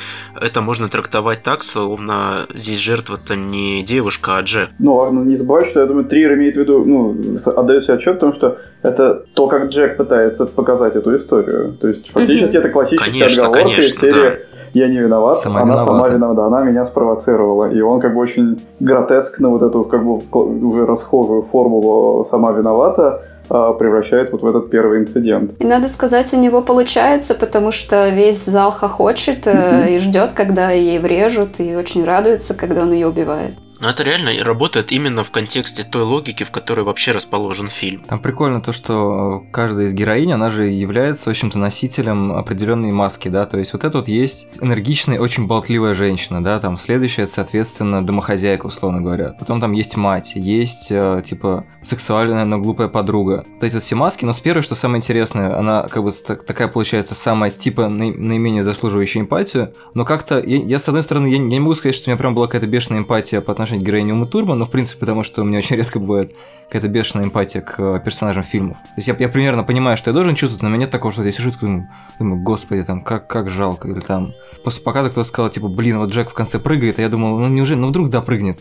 это 0.41 0.63
можно 0.63 0.89
трактовать 0.89 1.43
так, 1.43 1.63
словно 1.63 2.47
здесь 2.55 2.79
жертва-то 2.79 3.37
не 3.37 3.83
девушка, 3.83 4.39
а 4.39 4.43
Джек. 4.43 4.71
Ну, 4.79 4.95
ладно, 4.95 5.21
не 5.21 5.37
забывай, 5.37 5.67
что 5.67 5.81
я 5.81 5.87
думаю, 5.87 6.05
Триер 6.05 6.35
имеет 6.35 6.57
в 6.57 6.61
виду, 6.61 6.85
ну, 6.85 7.39
отдает 7.57 7.85
себе 7.85 7.95
отчет, 7.95 8.15
потому 8.15 8.35
что 8.35 8.59
это 8.83 9.25
то, 9.35 9.47
как 9.47 9.69
Джек 9.69 9.97
пытается 9.97 10.47
показать 10.47 10.97
эту 10.97 11.17
историю. 11.17 11.75
То 11.81 11.89
есть 11.89 12.11
фактически 12.11 12.57
это 12.57 12.69
классическая 12.69 13.11
конечно, 13.11 13.47
отговорка 13.47 13.61
конечно, 13.61 13.81
из 13.81 14.01
серии 14.01 14.13
да. 14.13 14.37
«Я 14.75 14.89
не 14.89 14.99
виноват, 14.99 15.39
сама 15.39 15.61
она 15.61 15.75
виновата. 15.75 15.91
сама 15.91 16.09
виновата, 16.09 16.45
она 16.47 16.63
меня 16.63 16.85
спровоцировала». 16.85 17.71
И 17.71 17.81
он 17.81 18.01
как 18.01 18.15
бы 18.15 18.21
очень 18.21 18.61
гротескно 18.81 19.51
вот 19.51 19.63
эту 19.63 19.85
как 19.85 20.05
бы 20.05 20.21
уже 20.67 20.87
расхожую 20.87 21.43
формулу 21.43 22.27
«сама 22.31 22.53
виновата» 22.53 23.23
а, 23.51 23.73
превращает 23.75 24.33
вот 24.33 24.43
в 24.43 24.47
этот 24.47 24.71
первый 24.71 25.01
инцидент. 25.01 25.53
И 25.59 25.67
надо 25.67 25.89
сказать, 25.89 26.33
у 26.33 26.39
него 26.39 26.63
получается, 26.63 27.35
потому 27.35 27.71
что 27.71 28.09
весь 28.09 28.43
зал 28.45 28.71
хохочет 28.71 29.47
mm-hmm. 29.47 29.91
и 29.91 29.99
ждет, 29.99 30.33
когда 30.33 30.71
ей 30.71 30.99
врежут, 30.99 31.61
и 31.61 31.77
очень 31.77 32.05
радуется, 32.05 32.55
когда 32.55 32.83
он 32.83 32.93
ее 32.93 33.09
убивает. 33.09 33.53
Но 33.83 33.91
это 33.91 34.05
реально 34.05 34.31
работает 34.45 34.93
именно 34.93 35.25
в 35.25 35.33
контексте 35.33 35.83
той 35.83 36.05
логики, 36.05 36.45
в 36.45 36.53
которой 36.53 36.83
вообще 36.83 37.11
расположен 37.11 37.67
фильм. 37.67 38.05
Там 38.07 38.21
прикольно 38.21 38.61
то, 38.61 38.71
что 38.71 39.45
каждая 39.51 39.87
из 39.87 39.93
героинь, 39.93 40.33
она 40.33 40.51
же 40.51 40.69
является, 40.69 41.29
в 41.29 41.33
общем-то, 41.33 41.59
носителем 41.59 42.31
определенной 42.31 42.93
маски, 42.93 43.27
да, 43.27 43.45
то 43.45 43.59
есть 43.59 43.73
вот 43.73 43.83
это 43.83 43.99
вот 43.99 44.07
есть 44.07 44.51
энергичная, 44.61 45.19
очень 45.19 45.49
болтливая 45.49 45.95
женщина, 45.95 46.45
да, 46.45 46.61
там 46.61 46.79
следующая, 46.79 47.27
соответственно, 47.27 48.07
домохозяйка, 48.07 48.67
условно 48.67 49.01
говоря. 49.01 49.35
Потом 49.37 49.61
там 49.61 49.73
есть 49.73 49.97
мать, 49.97 50.35
есть, 50.37 50.93
э, 50.93 51.21
типа, 51.25 51.65
сексуальная, 51.83 52.45
но 52.45 52.61
глупая 52.61 52.87
подруга. 52.87 53.45
Вот 53.55 53.65
эти 53.65 53.75
вот 53.75 53.83
все 53.83 53.97
маски, 53.97 54.25
но 54.25 54.33
с 54.33 54.39
первой, 54.39 54.63
что 54.63 54.77
самое 54.77 54.99
интересное, 54.99 55.59
она 55.59 55.89
как 55.89 56.05
бы 56.05 56.13
такая 56.47 56.69
получается 56.69 57.17
самая, 57.17 57.51
типа, 57.51 57.89
наименее 57.89 58.63
заслуживающая 58.63 59.23
эмпатию, 59.23 59.75
но 59.95 60.05
как-то, 60.05 60.39
я, 60.39 60.59
я, 60.59 60.79
с 60.79 60.87
одной 60.87 61.03
стороны, 61.03 61.27
я, 61.27 61.33
я 61.33 61.39
не 61.41 61.59
могу 61.59 61.75
сказать, 61.75 61.97
что 61.97 62.09
у 62.09 62.13
меня 62.13 62.17
прям 62.19 62.37
была 62.37 62.47
какая-то 62.47 62.69
бешеная 62.69 63.01
эмпатия 63.01 63.41
по 63.41 63.51
отношению 63.51 63.72
героине 63.79 64.13
Умы 64.13 64.27
Турман, 64.27 64.59
но 64.59 64.67
в 64.67 64.71
принципе 64.71 65.01
потому, 65.01 65.23
что 65.23 65.43
у 65.43 65.45
меня 65.45 65.59
очень 65.59 65.77
редко 65.77 65.99
бывает 65.99 66.35
какая-то 66.69 66.89
бешеная 66.89 67.27
эмпатия 67.27 67.61
к 67.61 67.79
э, 67.79 68.01
персонажам 68.05 68.43
фильмов. 68.43 68.77
То 68.79 68.95
есть 68.97 69.09
я, 69.09 69.17
я 69.19 69.29
примерно 69.29 69.63
понимаю, 69.63 69.97
что 69.97 70.11
я 70.11 70.15
должен 70.15 70.35
чувствовать, 70.35 70.63
но 70.63 70.69
у 70.69 70.71
меня 70.71 70.83
нет 70.83 70.91
такого, 70.91 71.13
что 71.13 71.23
я 71.23 71.33
сижу 71.33 71.51
и 71.51 71.55
думаю, 71.61 71.89
думаю, 72.19 72.43
господи, 72.43 72.83
там, 72.83 73.03
как, 73.03 73.27
как 73.27 73.51
жалко, 73.51 73.89
или 73.89 74.01
там... 74.01 74.33
После 74.65 74.83
показа 74.83 75.11
кто-то 75.11 75.27
сказал, 75.29 75.51
типа, 75.51 75.69
блин, 75.69 75.99
вот 75.99 76.11
Джек 76.11 76.31
в 76.31 76.35
конце 76.35 76.59
прыгает, 76.59 76.99
а 76.99 77.03
я 77.03 77.09
думал, 77.09 77.39
ну 77.39 77.49
неужели, 77.49 77.79
ну 77.79 77.89
вдруг 77.89 78.11
да 78.11 78.21
прыгнет. 78.21 78.61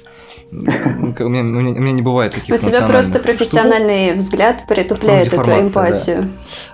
У 0.52 0.56
меня, 0.56 1.26
у, 1.26 1.30
меня, 1.30 1.42
у 1.72 1.82
меня 1.82 1.92
не 1.94 2.02
бывает 2.02 2.34
таких 2.34 2.54
У 2.54 2.58
тебя 2.58 2.86
просто 2.86 3.20
профессиональный 3.20 4.10
штук. 4.10 4.18
взгляд 4.18 4.66
притупляет 4.68 5.32
эту 5.32 5.50
эмпатию. 5.50 6.24
Да. 6.24 6.30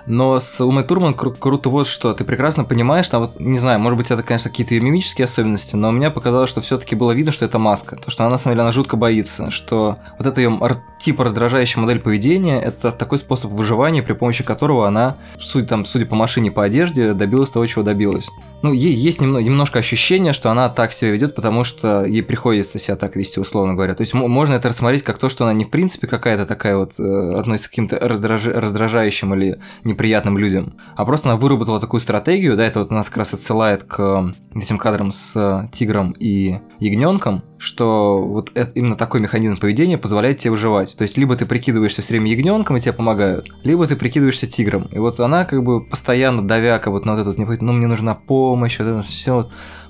Но 0.06 0.40
с 0.40 0.60
Умой 0.60 0.82
Турман 0.82 1.14
кру- 1.14 1.36
круто 1.38 1.68
вот 1.68 1.86
что, 1.86 2.12
ты 2.12 2.24
прекрасно 2.24 2.64
понимаешь, 2.64 3.08
там 3.08 3.22
вот, 3.22 3.38
не 3.38 3.58
знаю, 3.58 3.78
может 3.78 3.96
быть, 3.96 4.10
это, 4.10 4.24
конечно, 4.24 4.50
какие-то 4.50 4.74
мимические 4.84 5.26
особенности, 5.26 5.76
но 5.76 5.90
у 5.90 5.92
меня 5.92 6.10
показалось, 6.10 6.50
что 6.50 6.60
все-таки 6.60 6.96
было 6.96 7.12
видно, 7.12 7.30
что 7.30 7.44
это 7.44 7.60
маска. 7.60 7.96
То, 7.96 8.10
что 8.10 8.26
она, 8.26 8.27
на 8.30 8.38
самом 8.38 8.54
деле, 8.54 8.62
она 8.62 8.72
жутко 8.72 8.96
боится, 8.96 9.50
что 9.50 9.98
вот 10.18 10.26
эта 10.26 10.40
ее 10.40 10.58
типа 10.98 11.24
раздражающая 11.24 11.80
модель 11.80 12.00
поведения, 12.00 12.60
это 12.60 12.92
такой 12.92 13.18
способ 13.18 13.52
выживания, 13.52 14.02
при 14.02 14.12
помощи 14.12 14.42
которого 14.42 14.86
она, 14.86 15.16
судя, 15.38 15.66
там, 15.66 15.84
судя 15.84 16.06
по 16.06 16.16
машине, 16.16 16.50
по 16.50 16.64
одежде, 16.64 17.12
добилась 17.12 17.50
того, 17.50 17.66
чего 17.66 17.82
добилась. 17.82 18.28
Ну, 18.62 18.72
есть 18.72 19.20
немного, 19.20 19.44
немножко 19.44 19.78
ощущение, 19.78 20.32
что 20.32 20.50
она 20.50 20.68
так 20.68 20.92
себя 20.92 21.10
ведет, 21.12 21.34
потому 21.34 21.62
что 21.62 22.04
ей 22.04 22.22
приходится 22.22 22.78
себя 22.78 22.96
так 22.96 23.14
вести, 23.14 23.38
условно 23.38 23.74
говоря. 23.74 23.94
То 23.94 24.02
есть 24.02 24.14
можно 24.14 24.54
это 24.54 24.68
рассмотреть 24.68 25.04
как 25.04 25.18
то, 25.18 25.28
что 25.28 25.44
она 25.44 25.52
не 25.52 25.64
в 25.64 25.70
принципе 25.70 26.06
какая-то 26.06 26.44
такая 26.46 26.76
вот 26.76 26.98
э, 26.98 27.34
относится 27.38 27.68
к 27.68 27.70
каким-то 27.70 27.98
раздраж... 28.00 28.46
раздражающим 28.46 29.34
или 29.34 29.60
неприятным 29.84 30.36
людям, 30.36 30.74
а 30.96 31.04
просто 31.04 31.28
она 31.28 31.38
выработала 31.38 31.78
такую 31.80 32.00
стратегию, 32.00 32.56
да, 32.56 32.66
это 32.66 32.80
вот 32.80 32.90
нас 32.90 33.08
как 33.08 33.18
раз 33.18 33.34
отсылает 33.34 33.84
к 33.84 34.34
этим 34.54 34.78
кадрам 34.78 35.10
с 35.10 35.68
тигром 35.70 36.14
и 36.18 36.58
ягненком, 36.80 37.42
что 37.58 38.22
вот 38.22 38.50
это, 38.54 38.70
именно 38.72 38.96
такой 38.96 39.20
механизм 39.20 39.56
поведения 39.58 39.98
позволяет 39.98 40.38
тебе 40.38 40.52
выживать. 40.52 40.96
То 40.96 41.02
есть 41.02 41.16
либо 41.16 41.36
ты 41.36 41.46
прикидываешься 41.46 42.02
все 42.02 42.14
время 42.14 42.30
ягненком 42.30 42.76
и 42.76 42.80
тебе 42.80 42.92
помогают, 42.92 43.48
либо 43.64 43.86
ты 43.86 43.96
прикидываешься 43.96 44.46
тигром. 44.46 44.88
И 44.92 44.98
вот 44.98 45.18
она 45.20 45.44
как 45.44 45.62
бы 45.62 45.84
постоянно 45.84 46.46
давя 46.46 46.78
как 46.78 46.92
вот 46.92 47.04
на 47.04 47.14
вот 47.14 47.20
этот, 47.20 47.38
ну 47.60 47.72
мне 47.72 47.86
нужна 47.86 48.14
помощь, 48.14 48.78
вот 48.78 48.88
это 48.88 49.02
все 49.02 49.48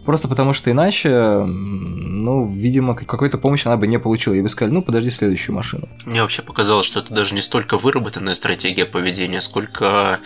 Просто 0.08 0.26
потому 0.26 0.54
что 0.54 0.70
иначе, 0.70 1.44
ну, 1.44 2.46
видимо, 2.46 2.94
какой-то 2.94 3.36
помощи 3.36 3.66
она 3.66 3.76
бы 3.76 3.86
не 3.86 3.98
получила. 3.98 4.32
И 4.32 4.40
бы 4.40 4.48
сказали, 4.48 4.72
ну, 4.72 4.80
подожди 4.80 5.10
следующую 5.10 5.54
машину. 5.54 5.86
Мне 6.06 6.22
вообще 6.22 6.40
показалось, 6.40 6.86
что 6.86 7.00
это 7.00 7.12
даже 7.12 7.34
не 7.34 7.42
столько 7.42 7.76
выработанная 7.76 8.32
стратегия 8.32 8.86
поведения, 8.86 9.42
сколько 9.42 10.18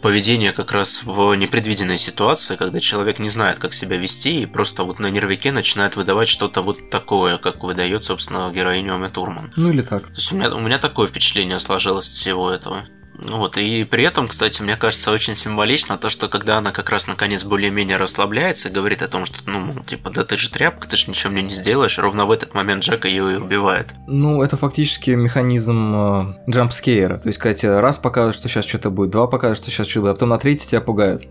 поведение 0.00 0.52
как 0.52 0.72
раз 0.72 1.02
в 1.04 1.34
непредвиденной 1.34 1.98
ситуации, 1.98 2.56
когда 2.56 2.80
человек 2.80 3.18
не 3.18 3.28
знает, 3.28 3.58
как 3.58 3.74
себя 3.74 3.98
вести, 3.98 4.40
и 4.40 4.46
просто 4.46 4.84
вот 4.84 5.00
на 5.00 5.10
нервике 5.10 5.52
начинает 5.52 5.96
выдавать 5.96 6.28
что-то 6.28 6.62
вот 6.62 6.88
такое, 6.88 7.36
как 7.36 7.62
выдает, 7.62 8.04
собственно, 8.04 8.50
героиню 8.50 8.94
Ами 8.94 9.08
Турман. 9.08 9.52
Ну 9.54 9.68
или 9.68 9.82
так. 9.82 10.04
То 10.04 10.14
есть 10.16 10.32
у 10.32 10.36
меня, 10.36 10.54
у 10.54 10.60
меня 10.60 10.78
такое 10.78 11.08
впечатление 11.08 11.60
сложилось 11.60 12.08
от 12.08 12.14
всего 12.14 12.50
этого. 12.50 12.86
Вот, 13.18 13.56
и 13.56 13.84
при 13.84 14.04
этом, 14.04 14.28
кстати, 14.28 14.60
мне 14.62 14.76
кажется 14.76 15.10
очень 15.10 15.34
символично 15.34 15.96
то, 15.96 16.10
что 16.10 16.28
когда 16.28 16.58
она 16.58 16.70
как 16.70 16.90
раз 16.90 17.06
наконец 17.06 17.44
более-менее 17.44 17.96
расслабляется 17.96 18.68
и 18.68 18.72
говорит 18.72 19.02
о 19.02 19.08
том, 19.08 19.24
что, 19.24 19.38
ну, 19.46 19.72
типа, 19.86 20.10
да 20.10 20.24
ты 20.24 20.36
же 20.36 20.50
тряпка, 20.50 20.88
ты 20.88 20.96
же 20.96 21.10
ничего 21.10 21.32
мне 21.32 21.42
не 21.42 21.54
сделаешь, 21.54 21.98
ровно 21.98 22.26
в 22.26 22.30
этот 22.30 22.54
момент 22.54 22.84
Джека 22.84 23.08
ее 23.08 23.32
и 23.32 23.36
убивает. 23.36 23.94
Ну, 24.06 24.42
это 24.42 24.56
фактически 24.56 25.10
механизм 25.10 25.94
э, 25.94 26.50
джампскейра, 26.50 27.18
то 27.18 27.28
есть, 27.28 27.38
когда 27.38 27.54
тебе 27.54 27.80
раз 27.80 27.98
покажут, 27.98 28.36
что 28.36 28.48
сейчас 28.48 28.66
что-то 28.66 28.90
будет, 28.90 29.10
два 29.10 29.26
покажут, 29.26 29.58
что 29.58 29.70
сейчас 29.70 29.86
что-то 29.86 30.00
будет, 30.02 30.10
а 30.10 30.14
потом 30.14 30.28
на 30.30 30.38
третий 30.38 30.66
тебя 30.66 30.80
пугают. 30.80 31.22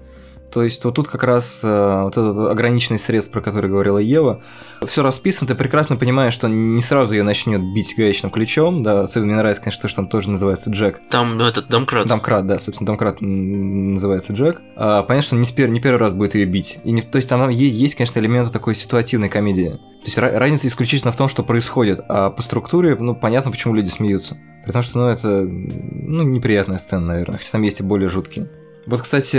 То 0.51 0.63
есть 0.63 0.83
вот 0.85 0.95
тут 0.95 1.07
как 1.07 1.23
раз 1.23 1.59
э, 1.63 2.01
вот 2.03 2.13
этот 2.13 2.49
ограниченный 2.49 2.97
средств, 2.97 3.31
про 3.31 3.41
который 3.41 3.69
говорила 3.69 3.97
Ева, 3.97 4.41
все 4.85 5.03
расписано, 5.03 5.47
ты 5.47 5.55
прекрасно 5.55 5.97
понимаешь, 5.97 6.33
что 6.33 6.47
не 6.47 6.81
сразу 6.81 7.13
ее 7.13 7.23
начнет 7.23 7.61
бить 7.73 7.93
гаечным 7.97 8.31
ключом, 8.31 8.83
да, 8.83 9.01
особенно 9.01 9.27
мне 9.27 9.35
нравится, 9.37 9.61
конечно, 9.61 9.81
то, 9.81 9.87
что 9.87 10.01
он 10.01 10.07
тоже 10.07 10.29
называется 10.29 10.69
Джек. 10.69 11.01
Там 11.09 11.41
этот 11.41 11.67
домкрат. 11.67 12.07
Домкрат, 12.07 12.47
да, 12.47 12.59
собственно, 12.59 12.87
домкрат 12.87 13.17
называется 13.19 14.33
Джек. 14.33 14.61
А, 14.77 15.03
понятно, 15.03 15.25
что 15.25 15.35
он 15.35 15.41
не, 15.41 15.47
спер, 15.47 15.69
не 15.69 15.81
первый 15.81 15.97
раз 15.97 16.13
будет 16.13 16.35
ее 16.35 16.45
бить. 16.45 16.79
И 16.83 16.91
не, 16.91 17.01
то 17.01 17.17
есть 17.17 17.27
там 17.27 17.49
есть, 17.49 17.95
конечно, 17.95 18.19
элементы 18.19 18.51
такой 18.51 18.75
ситуативной 18.75 19.29
комедии. 19.29 19.71
То 19.71 20.05
есть 20.05 20.17
разница 20.17 20.67
исключительно 20.67 21.11
в 21.11 21.17
том, 21.17 21.27
что 21.27 21.43
происходит, 21.43 21.99
а 22.07 22.29
по 22.29 22.41
структуре, 22.41 22.95
ну, 22.95 23.15
понятно, 23.15 23.51
почему 23.51 23.73
люди 23.73 23.89
смеются. 23.89 24.37
При 24.63 24.71
том, 24.71 24.83
что, 24.83 24.99
ну, 24.99 25.07
это, 25.07 25.27
ну, 25.47 26.23
неприятная 26.23 26.77
сцена, 26.77 27.05
наверное, 27.07 27.37
хотя 27.39 27.51
там 27.51 27.61
есть 27.63 27.79
и 27.79 27.83
более 27.83 28.09
жуткие. 28.09 28.47
Вот, 28.85 29.01
кстати, 29.01 29.37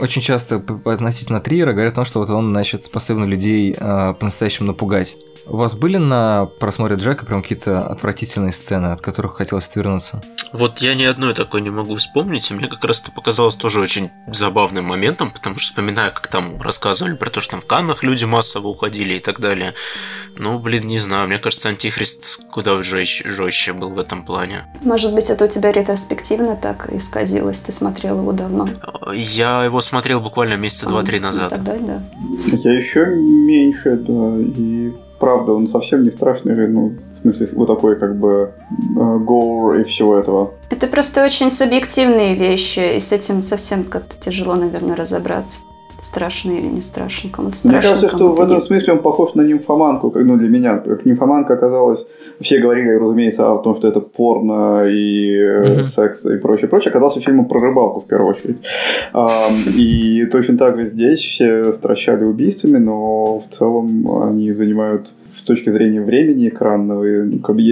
очень 0.00 0.22
часто 0.22 0.62
относительно 0.84 1.40
Триера 1.40 1.72
говорят 1.72 1.92
о 1.92 1.96
том, 1.96 2.04
что 2.04 2.20
вот 2.20 2.30
он, 2.30 2.52
значит, 2.52 2.82
способен 2.82 3.24
людей 3.24 3.74
э, 3.76 4.14
по-настоящему 4.14 4.68
напугать. 4.68 5.16
У 5.46 5.56
вас 5.56 5.74
были 5.74 5.96
на 5.96 6.46
просмотре 6.60 6.96
Джека 6.96 7.26
прям 7.26 7.42
какие-то 7.42 7.86
отвратительные 7.86 8.52
сцены, 8.52 8.86
от 8.86 9.00
которых 9.00 9.36
хотелось 9.36 9.68
отвернуться? 9.68 10.22
Вот 10.52 10.78
я 10.78 10.94
ни 10.94 11.04
одной 11.04 11.34
такой 11.34 11.60
не 11.60 11.70
могу 11.70 11.96
вспомнить, 11.96 12.50
и 12.50 12.54
мне 12.54 12.68
как 12.68 12.84
раз 12.84 13.00
это 13.00 13.10
показалось 13.10 13.56
тоже 13.56 13.80
очень 13.80 14.10
забавным 14.26 14.86
моментом, 14.86 15.30
потому 15.30 15.58
что 15.58 15.70
вспоминаю, 15.70 16.12
как 16.12 16.26
там 16.28 16.60
рассказывали 16.60 17.14
про 17.14 17.30
то, 17.30 17.40
что 17.40 17.52
там 17.52 17.60
в 17.60 17.66
Каннах 17.66 18.02
люди 18.02 18.24
массово 18.24 18.68
уходили 18.68 19.14
и 19.14 19.18
так 19.18 19.40
далее. 19.40 19.74
Ну, 20.36 20.58
блин, 20.58 20.86
не 20.86 20.98
знаю, 20.98 21.28
мне 21.28 21.38
кажется, 21.38 21.68
Антихрист 21.68 22.40
куда 22.50 22.80
жестче, 22.82 23.28
жестче 23.28 23.72
был 23.72 23.90
в 23.90 23.98
этом 23.98 24.24
плане. 24.24 24.66
Может 24.82 25.14
быть, 25.14 25.30
это 25.30 25.44
у 25.44 25.48
тебя 25.48 25.72
ретроспективно 25.72 26.56
так 26.56 26.92
исказилось, 26.92 27.62
ты 27.62 27.72
смотрел 27.72 28.18
его 28.20 28.32
давно? 28.32 28.68
Я 29.12 29.64
его 29.64 29.80
смотрел 29.80 30.20
буквально 30.20 30.54
месяца 30.54 30.86
а, 30.86 30.90
два-три 30.90 31.18
назад. 31.18 31.50
Тогда 31.50 31.74
да. 31.78 32.02
Я 32.52 32.72
еще 32.72 33.06
меньше, 33.06 33.96
да, 33.96 34.36
и 34.38 34.92
правда, 35.18 35.52
он 35.52 35.66
совсем 35.66 36.02
не 36.02 36.10
страшный 36.10 36.54
же, 36.54 36.68
ну, 36.68 36.94
в 37.18 37.20
смысле, 37.22 37.46
вот 37.56 37.66
такой 37.66 37.96
как 37.96 38.16
бы 38.16 38.52
гоур 38.94 39.74
и 39.76 39.84
всего 39.84 40.16
этого. 40.16 40.54
Это 40.70 40.86
просто 40.86 41.24
очень 41.24 41.50
субъективные 41.50 42.34
вещи, 42.34 42.96
и 42.96 43.00
с 43.00 43.12
этим 43.12 43.42
совсем 43.42 43.84
как-то 43.84 44.18
тяжело, 44.18 44.54
наверное, 44.54 44.96
разобраться 44.96 45.60
страшный 46.00 46.58
или 46.58 46.66
не 46.66 46.80
страшный, 46.80 47.30
кому-то 47.30 47.56
страшно. 47.56 47.78
Мне 47.78 47.88
кажется, 47.88 48.08
что 48.16 48.32
в 48.32 48.40
этом 48.40 48.54
нет. 48.54 48.62
смысле 48.62 48.92
он 48.94 48.98
похож 49.00 49.34
на 49.34 49.42
нимфоманку, 49.42 50.12
ну, 50.14 50.36
для 50.36 50.48
меня. 50.48 50.78
Как 50.78 51.04
нимфоманка 51.04 51.54
оказалась... 51.54 52.04
Все 52.40 52.60
говорили, 52.60 52.90
разумеется, 52.90 53.52
о 53.52 53.58
том, 53.58 53.74
что 53.74 53.88
это 53.88 53.98
порно 53.98 54.84
и 54.88 55.34
mm-hmm. 55.34 55.82
секс 55.82 56.24
и 56.24 56.36
прочее, 56.36 56.68
прочее. 56.68 56.90
Оказался 56.90 57.20
фильмом 57.20 57.46
про 57.46 57.58
рыбалку, 57.58 57.98
в 57.98 58.06
первую 58.06 58.30
очередь. 58.30 58.58
И 59.76 60.24
точно 60.30 60.56
так 60.56 60.76
же 60.76 60.84
здесь 60.84 61.18
все 61.18 61.72
стращали 61.72 62.22
убийствами, 62.22 62.78
но 62.78 63.40
в 63.40 63.48
целом 63.48 64.22
они 64.22 64.52
занимают 64.52 65.14
с 65.36 65.42
точки 65.42 65.70
зрения 65.70 66.00
времени 66.00 66.48
экранного, 66.48 67.04
и, 67.04 67.38
как 67.38 67.56
бы, 67.56 67.62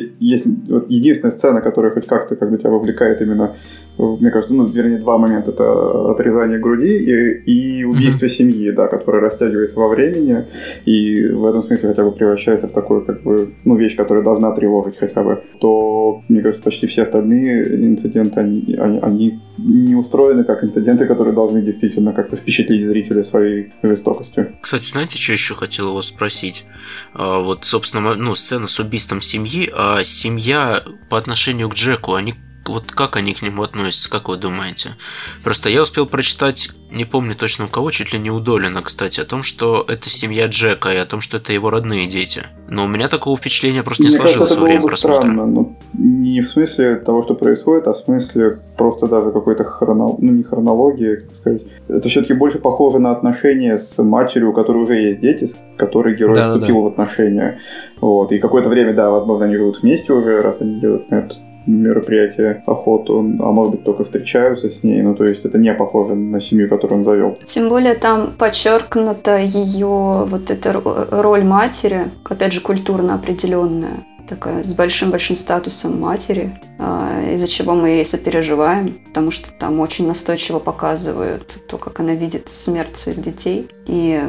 вот 0.68 0.90
единственная 0.90 1.30
сцена, 1.30 1.60
которая 1.60 1.92
хоть 1.92 2.06
как-то 2.06 2.34
как 2.34 2.50
бы 2.50 2.58
тебя 2.58 2.70
вовлекает 2.70 3.20
именно 3.20 3.54
мне 3.98 4.30
кажется, 4.30 4.54
ну, 4.54 4.66
вернее, 4.66 4.98
два 4.98 5.18
момента. 5.18 5.50
Это 5.50 6.10
отрезание 6.10 6.58
груди 6.58 6.88
и, 6.88 7.80
и 7.80 7.84
убийство 7.84 8.26
mm-hmm. 8.26 8.28
семьи, 8.28 8.70
да, 8.70 8.88
которое 8.88 9.20
растягивается 9.20 9.78
во 9.78 9.88
времени 9.88 10.46
и 10.84 11.26
в 11.28 11.44
этом 11.46 11.64
смысле 11.64 11.88
хотя 11.90 12.04
бы 12.04 12.12
превращается 12.12 12.68
в 12.68 12.72
такую, 12.72 13.04
как 13.04 13.22
бы, 13.22 13.54
ну, 13.64 13.76
вещь, 13.76 13.96
которая 13.96 14.24
должна 14.24 14.52
тревожить 14.52 14.98
хотя 14.98 15.22
бы, 15.22 15.42
то, 15.60 16.22
мне 16.28 16.42
кажется, 16.42 16.62
почти 16.62 16.86
все 16.86 17.02
остальные 17.02 17.86
инциденты, 17.86 18.40
они, 18.40 18.76
они, 18.78 18.98
они 19.00 19.40
не 19.58 19.94
устроены 19.94 20.44
как 20.44 20.62
инциденты, 20.64 21.06
которые 21.06 21.34
должны 21.34 21.62
действительно 21.62 22.12
как-то 22.12 22.36
впечатлить 22.36 22.84
зрителя 22.84 23.24
своей 23.24 23.72
жестокостью. 23.82 24.52
Кстати, 24.60 24.84
знаете, 24.84 25.18
что 25.18 25.32
еще 25.32 25.54
хотел 25.54 25.94
вас 25.94 26.06
спросить? 26.06 26.66
А, 27.14 27.40
вот, 27.40 27.64
собственно, 27.64 28.14
ну, 28.14 28.34
сцена 28.34 28.66
с 28.66 28.78
убийством 28.78 29.20
семьи, 29.20 29.70
а 29.74 30.02
семья 30.04 30.82
по 31.08 31.18
отношению 31.18 31.68
к 31.70 31.74
Джеку, 31.74 32.14
они 32.14 32.34
вот 32.68 32.90
как 32.90 33.16
они 33.16 33.34
к 33.34 33.42
нему 33.42 33.62
относятся, 33.62 34.10
как 34.10 34.28
вы 34.28 34.36
думаете? 34.36 34.96
Просто 35.42 35.68
я 35.68 35.82
успел 35.82 36.06
прочитать, 36.06 36.70
не 36.90 37.04
помню 37.04 37.34
точно 37.34 37.66
у 37.66 37.68
кого, 37.68 37.90
чуть 37.90 38.12
ли 38.12 38.18
не 38.18 38.30
у 38.30 38.40
Долина, 38.40 38.82
кстати, 38.82 39.20
о 39.20 39.24
том, 39.24 39.42
что 39.42 39.84
это 39.88 40.08
семья 40.08 40.46
Джека 40.46 40.90
и 40.90 40.96
о 40.96 41.04
том, 41.04 41.20
что 41.20 41.38
это 41.38 41.52
его 41.52 41.70
родные 41.70 42.06
дети. 42.06 42.42
Но 42.68 42.84
у 42.84 42.88
меня 42.88 43.08
такого 43.08 43.36
впечатления 43.36 43.82
просто 43.82 44.04
не 44.04 44.08
Мне 44.08 44.18
сложилось 44.18 44.50
кажется, 44.50 44.60
во 44.60 44.66
время 44.66 44.86
просмотра. 44.86 45.22
Странно, 45.22 45.46
но 45.46 45.76
не 45.94 46.40
в 46.40 46.48
смысле 46.48 46.96
того, 46.96 47.22
что 47.22 47.34
происходит, 47.34 47.86
а 47.86 47.92
в 47.92 47.98
смысле 47.98 48.58
просто 48.76 49.06
даже 49.06 49.30
какой-то 49.30 49.64
хронологии, 49.64 50.24
ну 50.24 50.32
не 50.32 50.42
хронологии, 50.42 51.16
как 51.16 51.36
сказать. 51.36 51.62
Это 51.88 52.08
все-таки 52.08 52.34
больше 52.34 52.58
похоже 52.58 52.98
на 52.98 53.12
отношения 53.12 53.78
с 53.78 54.02
матерью, 54.02 54.50
у 54.50 54.52
которой 54.52 54.78
уже 54.78 54.94
есть 54.94 55.20
дети, 55.20 55.44
с 55.44 55.56
которой 55.76 56.16
герой 56.16 56.36
да, 56.36 56.52
вступил 56.52 56.76
да, 56.76 56.80
да. 56.80 56.88
в 56.88 56.92
отношения. 56.92 57.60
Вот. 58.00 58.32
И 58.32 58.38
какое-то 58.38 58.68
время, 58.68 58.94
да, 58.94 59.10
возможно, 59.10 59.46
они 59.46 59.56
живут 59.56 59.82
вместе 59.82 60.12
уже, 60.12 60.40
раз 60.40 60.56
они 60.60 60.80
делают 60.80 61.10
на 61.10 61.16
этот 61.16 61.38
мероприятие 61.66 62.62
охоту, 62.66 63.18
а 63.18 63.52
может 63.52 63.72
быть 63.72 63.84
только 63.84 64.04
встречаются 64.04 64.70
с 64.70 64.82
ней, 64.82 65.02
ну 65.02 65.14
то 65.14 65.24
есть 65.24 65.44
это 65.44 65.58
не 65.58 65.72
похоже 65.74 66.14
на 66.14 66.40
семью, 66.40 66.68
которую 66.68 67.00
он 67.00 67.04
завел. 67.04 67.38
Тем 67.44 67.68
более 67.68 67.94
там 67.94 68.32
подчеркнута 68.38 69.38
ее 69.38 70.24
вот 70.26 70.50
эта 70.50 70.72
роль 71.10 71.44
матери, 71.44 72.04
опять 72.24 72.52
же 72.52 72.60
культурно 72.60 73.14
определенная 73.14 74.04
такая 74.26 74.62
с 74.64 74.74
большим-большим 74.74 75.36
статусом 75.36 76.00
матери, 76.00 76.50
а, 76.78 77.22
из-за 77.32 77.48
чего 77.48 77.74
мы 77.74 77.88
ей 77.90 78.04
сопереживаем, 78.04 78.94
потому 79.06 79.30
что 79.30 79.52
там 79.52 79.80
очень 79.80 80.06
настойчиво 80.06 80.58
показывают 80.58 81.58
то, 81.68 81.78
как 81.78 82.00
она 82.00 82.14
видит 82.14 82.48
смерть 82.48 82.96
своих 82.96 83.20
детей. 83.20 83.68
И 83.86 84.20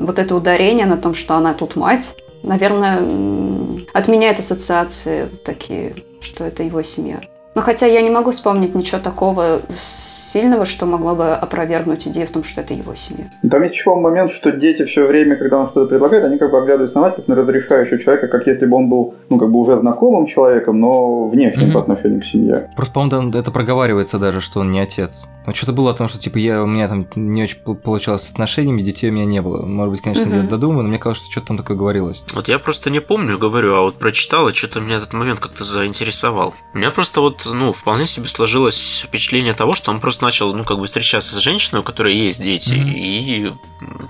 вот 0.00 0.18
это 0.18 0.34
ударение 0.34 0.86
на 0.86 0.96
том, 0.96 1.14
что 1.14 1.36
она 1.36 1.54
тут 1.54 1.76
мать, 1.76 2.16
наверное, 2.42 3.86
отменяет 3.92 4.38
ассоциации 4.38 5.28
такие, 5.44 5.94
что 6.20 6.44
это 6.44 6.62
его 6.62 6.82
семья. 6.82 7.20
Но 7.58 7.64
хотя 7.64 7.86
я 7.86 8.02
не 8.02 8.10
могу 8.10 8.30
вспомнить 8.30 8.76
ничего 8.76 9.00
такого 9.00 9.60
сильного, 9.68 10.64
что 10.64 10.86
могло 10.86 11.16
бы 11.16 11.32
опровергнуть 11.32 12.06
идею 12.06 12.28
в 12.28 12.30
том, 12.30 12.44
что 12.44 12.60
это 12.60 12.72
его 12.72 12.94
семья. 12.94 13.24
Там 13.50 13.64
есть 13.64 13.74
еще 13.74 13.96
момент, 13.96 14.30
что 14.30 14.52
дети 14.52 14.84
все 14.84 15.04
время, 15.04 15.34
когда 15.34 15.58
он 15.58 15.66
что-то 15.66 15.86
предлагает, 15.86 16.24
они 16.24 16.38
как 16.38 16.52
бы 16.52 16.58
оглядываются 16.58 16.98
на 16.98 17.02
мать, 17.02 17.16
как 17.16 17.26
на 17.26 17.34
разрешающего 17.34 17.98
человека, 17.98 18.28
как 18.28 18.46
если 18.46 18.64
бы 18.64 18.76
он 18.76 18.88
был, 18.88 19.16
ну, 19.28 19.38
как 19.38 19.50
бы 19.50 19.58
уже 19.58 19.76
знакомым 19.76 20.28
человеком, 20.28 20.78
но 20.78 21.26
внешним 21.26 21.70
mm-hmm. 21.70 21.72
по 21.72 21.80
отношению 21.80 22.20
к 22.20 22.26
семье. 22.26 22.70
Просто, 22.76 22.94
по-моему, 22.94 23.32
это 23.36 23.50
проговаривается 23.50 24.20
даже, 24.20 24.40
что 24.40 24.60
он 24.60 24.70
не 24.70 24.78
отец. 24.78 25.26
Ну, 25.44 25.54
что-то 25.54 25.72
было 25.72 25.90
о 25.90 25.94
том, 25.94 26.06
что, 26.06 26.20
типа, 26.20 26.36
я, 26.36 26.62
у 26.62 26.66
меня 26.66 26.86
там 26.88 27.08
не 27.16 27.42
очень 27.42 27.58
получалось 27.58 28.22
с 28.22 28.30
отношениями, 28.30 28.82
детей 28.82 29.10
у 29.10 29.14
меня 29.14 29.24
не 29.24 29.40
было. 29.42 29.64
Может 29.64 29.90
быть, 29.92 30.00
конечно, 30.02 30.26
mm-hmm. 30.26 30.42
я 30.42 30.48
додумаю, 30.48 30.82
но 30.82 30.90
мне 30.90 30.98
кажется, 30.98 31.24
что 31.24 31.32
что-то 31.32 31.46
там 31.48 31.56
такое 31.56 31.76
говорилось. 31.76 32.22
Вот 32.34 32.46
я 32.46 32.60
просто 32.60 32.90
не 32.90 33.00
помню, 33.00 33.38
говорю, 33.38 33.74
а 33.74 33.80
вот 33.80 33.96
прочитал, 33.96 34.48
и 34.48 34.52
что-то 34.52 34.80
меня 34.80 34.98
этот 34.98 35.12
момент 35.14 35.40
как-то 35.40 35.64
заинтересовал. 35.64 36.54
У 36.74 36.78
меня 36.78 36.90
просто 36.90 37.22
вот, 37.22 37.47
ну, 37.54 37.72
вполне 37.72 38.06
себе 38.06 38.28
сложилось 38.28 39.04
впечатление 39.06 39.54
того, 39.54 39.74
что 39.74 39.90
он 39.90 40.00
просто 40.00 40.24
начал, 40.24 40.54
ну, 40.54 40.64
как 40.64 40.78
бы 40.78 40.86
встречаться 40.86 41.34
с 41.34 41.38
женщиной, 41.38 41.80
у 41.80 41.82
которой 41.82 42.14
есть 42.14 42.42
дети, 42.42 42.74
mm-hmm. 42.74 42.92
и 42.94 43.52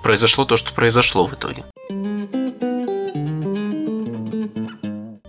произошло 0.03 0.45
то, 0.45 0.57
что 0.57 0.73
произошло 0.73 1.27
в 1.27 1.35
итоге. 1.35 1.65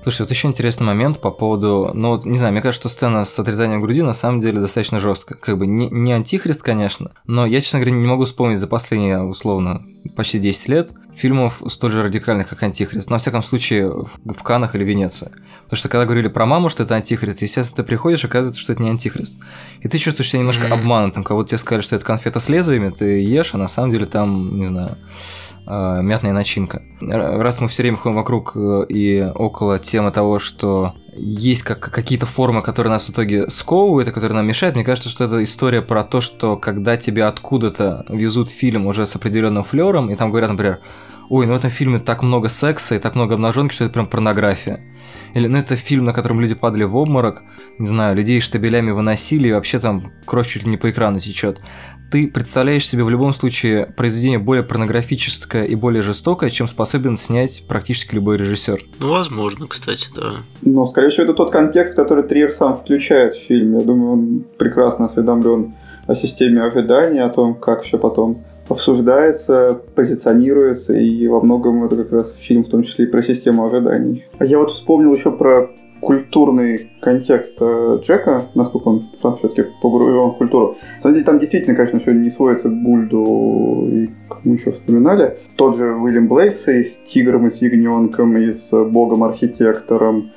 Слушай, 0.04 0.22
вот 0.22 0.32
еще 0.32 0.48
интересный 0.48 0.88
момент 0.88 1.22
по 1.22 1.30
поводу, 1.30 1.92
ну 1.94 2.10
вот, 2.10 2.26
не 2.26 2.40
знаю, 2.40 2.54
мне 2.54 2.62
кажется, 2.64 2.88
что 2.88 2.96
сцена 2.96 3.26
с 3.26 3.38
отрезанием 3.38 3.82
груди 3.82 4.02
на 4.02 4.14
самом 4.14 4.40
деле 4.40 4.60
достаточно 4.60 4.98
жесткая. 5.00 5.38
Как 5.38 5.58
бы 5.58 5.68
не, 5.68 5.88
не 5.90 6.14
антихрист, 6.14 6.64
конечно, 6.64 7.12
но 7.28 7.46
я, 7.46 7.62
честно 7.62 7.80
говоря, 7.80 7.96
не 7.96 8.08
могу 8.08 8.24
вспомнить 8.24 8.58
за 8.58 8.66
последние, 8.66 9.22
условно, 9.22 9.84
почти 10.16 10.40
10 10.40 10.70
лет 10.70 10.94
фильмов 11.16 11.62
столь 11.68 11.92
же 11.92 12.02
радикальных, 12.04 12.48
как 12.48 12.64
антихрист. 12.64 13.10
Но, 13.10 13.16
во 13.16 13.20
всяком 13.20 13.44
случае, 13.44 13.90
в, 13.90 14.10
в 14.26 14.42
Канах 14.42 14.74
или 14.74 14.84
Венеции. 14.84 15.32
Потому 15.70 15.82
что 15.82 15.90
когда 15.90 16.06
говорили 16.06 16.30
про 16.30 16.48
маму, 16.48 16.70
что 16.70 16.82
это 16.82 16.96
антихрист, 16.96 17.44
естественно, 17.44 17.78
ты 17.78 17.84
приходишь, 17.84 18.26
оказывается, 18.26 18.60
что 18.60 18.74
это 18.74 18.82
не 18.82 18.90
антихрист. 18.90 19.38
И 19.82 19.88
ты 19.88 20.00
чувствуешь 20.00 20.32
себя 20.32 20.40
немножко 20.40 20.66
mm-hmm. 20.66 20.74
обманутым, 20.74 21.24
как 21.24 21.38
будто 21.38 21.50
тебе 21.50 21.60
сказали, 21.60 21.84
что 21.84 21.96
это 21.96 22.04
конфета 22.04 22.40
с 22.40 22.50
лезвиями, 22.50 22.90
ты 22.90 23.24
ешь, 23.24 23.54
а 23.54 23.60
на 23.60 23.68
самом 23.68 23.92
деле 23.92 24.08
там, 24.08 24.58
не 24.58 24.66
знаю, 24.66 24.98
э, 25.68 26.00
мятная 26.02 26.34
начинка. 26.34 26.82
Раз 27.02 27.62
мы 27.62 27.68
все 27.68 27.84
время 27.84 27.98
ходим 27.98 28.16
вокруг 28.16 28.54
э, 28.56 28.86
и 28.90 29.32
около 29.36 29.78
темы 29.78 30.10
того, 30.10 30.40
что 30.40 30.96
есть 31.14 31.62
как, 31.62 31.80
какие-то 31.92 32.26
формы, 32.26 32.64
которые 32.64 32.92
нас 32.92 33.06
в 33.06 33.12
итоге 33.12 33.48
сковывают 33.52 34.10
и 34.10 34.12
которые 34.12 34.38
нам 34.38 34.48
мешают, 34.48 34.76
мне 34.76 34.84
кажется, 34.84 35.10
что 35.10 35.26
это 35.26 35.44
история 35.44 35.84
про 35.84 36.04
то, 36.04 36.20
что 36.20 36.58
когда 36.58 36.98
тебе 36.98 37.26
откуда-то 37.26 38.08
везут 38.10 38.50
фильм 38.50 38.88
уже 38.88 39.06
с 39.06 39.16
определенным 39.16 39.64
флером, 39.64 40.10
и 40.10 40.16
там 40.16 40.32
говорят, 40.32 40.50
например, 40.50 40.80
ой, 41.30 41.46
ну 41.46 41.54
в 41.54 41.58
этом 41.58 41.70
фильме 41.70 42.00
так 42.00 42.24
много 42.24 42.50
секса 42.50 42.96
и 42.96 43.00
так 43.00 43.14
много 43.14 43.36
обнаженки, 43.36 43.76
что 43.76 43.84
это 43.84 43.94
прям 43.94 44.08
порнография. 44.08 44.80
Или, 45.34 45.48
ну, 45.48 45.58
это 45.58 45.76
фильм, 45.76 46.06
на 46.06 46.14
котором 46.14 46.42
люди 46.42 46.56
падали 46.56 46.84
в 46.84 46.96
обморок, 46.96 47.44
не 47.78 47.88
знаю, 47.88 48.16
людей 48.16 48.42
штабелями 48.42 48.92
выносили, 48.92 49.50
и 49.50 49.52
вообще 49.52 49.80
там 49.80 50.12
кровь 50.26 50.48
чуть 50.48 50.64
ли 50.64 50.70
не 50.70 50.78
по 50.78 50.90
экрану 50.90 51.20
течет 51.20 51.62
ты 52.10 52.28
представляешь 52.28 52.88
себе 52.88 53.04
в 53.04 53.10
любом 53.10 53.34
случае 53.34 53.86
произведение 53.86 54.40
более 54.40 54.64
порнографическое 54.64 55.64
и 55.64 55.76
более 55.76 56.02
жестокое, 56.02 56.50
чем 56.50 56.68
способен 56.68 57.18
снять 57.18 57.64
практически 57.68 58.16
любой 58.16 58.38
режиссер. 58.38 58.82
Ну, 59.00 59.12
возможно, 59.12 59.68
кстати, 59.68 60.10
да. 60.16 60.32
Но, 60.62 60.86
скорее 60.86 61.10
всего, 61.10 61.24
это 61.26 61.34
тот 61.34 61.52
контекст, 61.52 61.96
который 61.96 62.24
Триер 62.24 62.52
сам 62.52 62.78
включает 62.78 63.34
в 63.36 63.48
фильм. 63.48 63.78
Я 63.78 63.86
думаю, 63.86 64.12
он 64.12 64.46
прекрасно 64.58 65.06
осведомлен 65.06 65.76
о 66.08 66.16
системе 66.16 66.64
ожидания, 66.64 67.24
о 67.24 67.30
том, 67.30 67.54
как 67.54 67.84
все 67.84 67.98
потом 67.98 68.44
обсуждается, 68.70 69.82
позиционируется, 69.96 70.94
и 70.94 71.28
во 71.28 71.42
многом 71.42 71.84
это 71.84 71.96
как 71.98 72.12
раз 72.12 72.34
фильм, 72.34 72.64
в 72.64 72.70
том 72.70 72.84
числе 72.84 73.06
и 73.06 73.08
про 73.10 73.22
систему 73.22 73.66
ожиданий. 73.66 74.26
А 74.38 74.46
я 74.46 74.60
вот 74.60 74.72
вспомнил 74.72 75.14
еще 75.14 75.32
про 75.32 75.70
культурный 76.00 76.92
контекст 77.02 77.58
э, 77.60 78.00
Джека, 78.02 78.44
насколько 78.56 78.88
он 78.88 79.10
сам 79.16 79.36
все-таки 79.36 79.66
погружен 79.82 80.32
в 80.32 80.38
культуру. 80.38 80.78
На 80.98 81.02
самом 81.02 81.16
деле, 81.16 81.26
там 81.26 81.40
действительно, 81.40 81.76
конечно, 81.76 82.00
все 82.00 82.14
не 82.14 82.30
сводится 82.30 82.70
к 82.70 82.84
Гульду 82.84 83.88
и 83.92 84.10
как 84.30 84.46
мы 84.46 84.56
еще 84.56 84.72
вспоминали. 84.72 85.38
Тот 85.56 85.76
же 85.76 85.94
Уильям 85.94 86.28
Блейкс 86.28 86.68
и 86.68 86.84
с 86.84 86.98
Тигром, 86.98 87.48
и 87.48 87.50
с 87.50 87.62
Ягненком, 87.62 88.38
и 88.38 88.50
с 88.52 88.72
Богом-архитектором, 88.72 90.32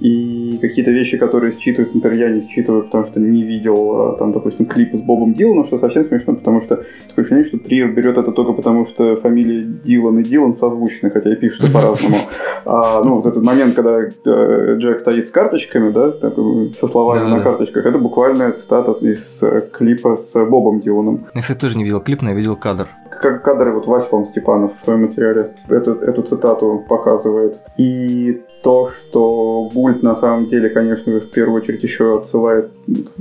и 0.00 0.58
какие-то 0.60 0.90
вещи, 0.90 1.16
которые 1.16 1.52
считываются, 1.52 1.94
например, 1.94 2.18
я 2.18 2.28
не 2.30 2.40
считываю, 2.40 2.84
потому 2.84 3.06
что 3.06 3.20
не 3.20 3.42
видел, 3.42 4.00
а, 4.00 4.16
там, 4.16 4.32
допустим, 4.32 4.66
клипы 4.66 4.96
с 4.96 5.00
Бобом 5.00 5.34
Диланом, 5.34 5.64
что 5.64 5.78
совсем 5.78 6.04
смешно, 6.04 6.34
потому 6.34 6.60
что 6.60 6.82
такое 7.08 7.24
ощущение, 7.24 7.44
что 7.44 7.58
Трио 7.58 7.88
берет 7.88 8.18
это 8.18 8.32
только 8.32 8.52
потому, 8.52 8.86
что 8.86 9.16
фамилии 9.16 9.62
Дилан 9.84 10.18
и 10.18 10.24
Дилан 10.24 10.56
созвучны, 10.56 11.10
хотя 11.10 11.32
и 11.32 11.36
пишут 11.36 11.72
по-разному. 11.72 12.16
А, 12.66 13.02
ну, 13.04 13.16
вот 13.16 13.26
этот 13.26 13.42
момент, 13.44 13.74
когда 13.74 14.00
э, 14.00 14.76
Джек 14.78 14.98
стоит 14.98 15.26
с 15.26 15.30
карточками, 15.30 15.90
да, 15.90 16.12
со 16.72 16.88
словами 16.88 17.24
да, 17.24 17.28
на 17.28 17.36
да. 17.36 17.42
карточках, 17.42 17.84
это 17.84 17.98
буквально 17.98 18.50
цитата 18.52 18.92
из 19.00 19.42
э, 19.42 19.68
клипа 19.70 20.16
с 20.16 20.32
Бобом 20.44 20.80
Диланом. 20.80 21.26
Я, 21.34 21.42
кстати, 21.42 21.58
тоже 21.58 21.76
не 21.76 21.84
видел 21.84 22.00
клип, 22.00 22.22
но 22.22 22.30
я 22.30 22.34
видел 22.34 22.56
кадр. 22.56 22.86
Как 23.20 23.42
кадры 23.42 23.72
вот 23.72 23.86
Вася, 23.86 24.06
по 24.06 24.24
Степанов 24.24 24.72
в 24.80 24.84
своем 24.84 25.02
материале 25.02 25.54
эту, 25.68 25.92
эту 25.92 26.22
цитату 26.22 26.84
показывает. 26.88 27.58
И 27.76 28.42
то, 28.64 28.88
что 28.88 29.68
Гульт 29.74 30.02
на 30.02 30.16
самом 30.16 30.48
деле, 30.48 30.70
конечно 30.70 31.12
же, 31.12 31.20
в 31.20 31.30
первую 31.30 31.60
очередь 31.60 31.82
еще 31.82 32.16
отсылает 32.16 32.70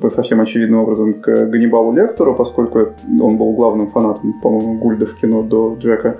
совсем 0.09 0.39
очевидным 0.39 0.79
образом 0.79 1.15
к 1.15 1.25
Ганнибалу 1.25 1.91
Лектору, 1.91 2.33
поскольку 2.33 2.93
он 3.21 3.37
был 3.37 3.51
главным 3.51 3.91
фанатом, 3.91 4.39
по-моему, 4.41 4.79
Гульда 4.79 5.05
в 5.05 5.15
кино 5.15 5.43
до 5.43 5.75
Джека, 5.77 6.17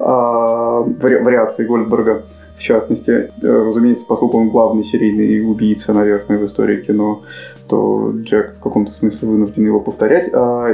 а, 0.00 0.80
вариации 0.80 1.64
Гольдберга 1.64 2.24
в 2.56 2.62
частности. 2.62 3.10
Э, 3.10 3.30
разумеется, 3.40 4.04
поскольку 4.08 4.38
он 4.38 4.50
главный 4.50 4.82
серийный 4.82 5.48
убийца, 5.48 5.92
наверное, 5.92 6.38
в 6.38 6.44
истории 6.44 6.82
кино, 6.82 7.22
то 7.68 8.12
Джек 8.16 8.56
в 8.58 8.62
каком-то 8.62 8.90
смысле 8.90 9.28
вынужден 9.28 9.64
его 9.64 9.78
повторять. 9.78 10.28
А, 10.32 10.72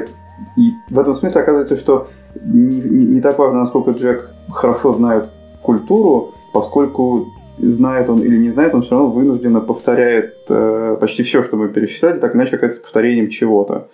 и 0.56 0.70
в 0.88 0.98
этом 0.98 1.14
смысле 1.14 1.42
оказывается, 1.42 1.76
что 1.76 2.06
не, 2.40 2.80
не, 2.80 3.04
не 3.06 3.20
так 3.20 3.38
важно, 3.38 3.60
насколько 3.60 3.90
Джек 3.90 4.30
хорошо 4.50 4.94
знает 4.94 5.28
культуру, 5.60 6.32
поскольку 6.54 7.26
знает 7.58 8.08
он 8.08 8.20
или 8.20 8.38
не 8.38 8.50
знает, 8.50 8.74
он 8.74 8.82
все 8.82 8.92
равно 8.92 9.10
вынужденно 9.10 9.60
повторяет 9.60 10.36
э, 10.48 10.96
почти 11.00 11.22
все, 11.22 11.42
что 11.42 11.56
мы 11.56 11.68
перечисляли, 11.68 12.18
так 12.18 12.34
иначе 12.34 12.56
оказывается 12.56 12.82
повторением 12.82 13.28
чего-то. 13.28 13.88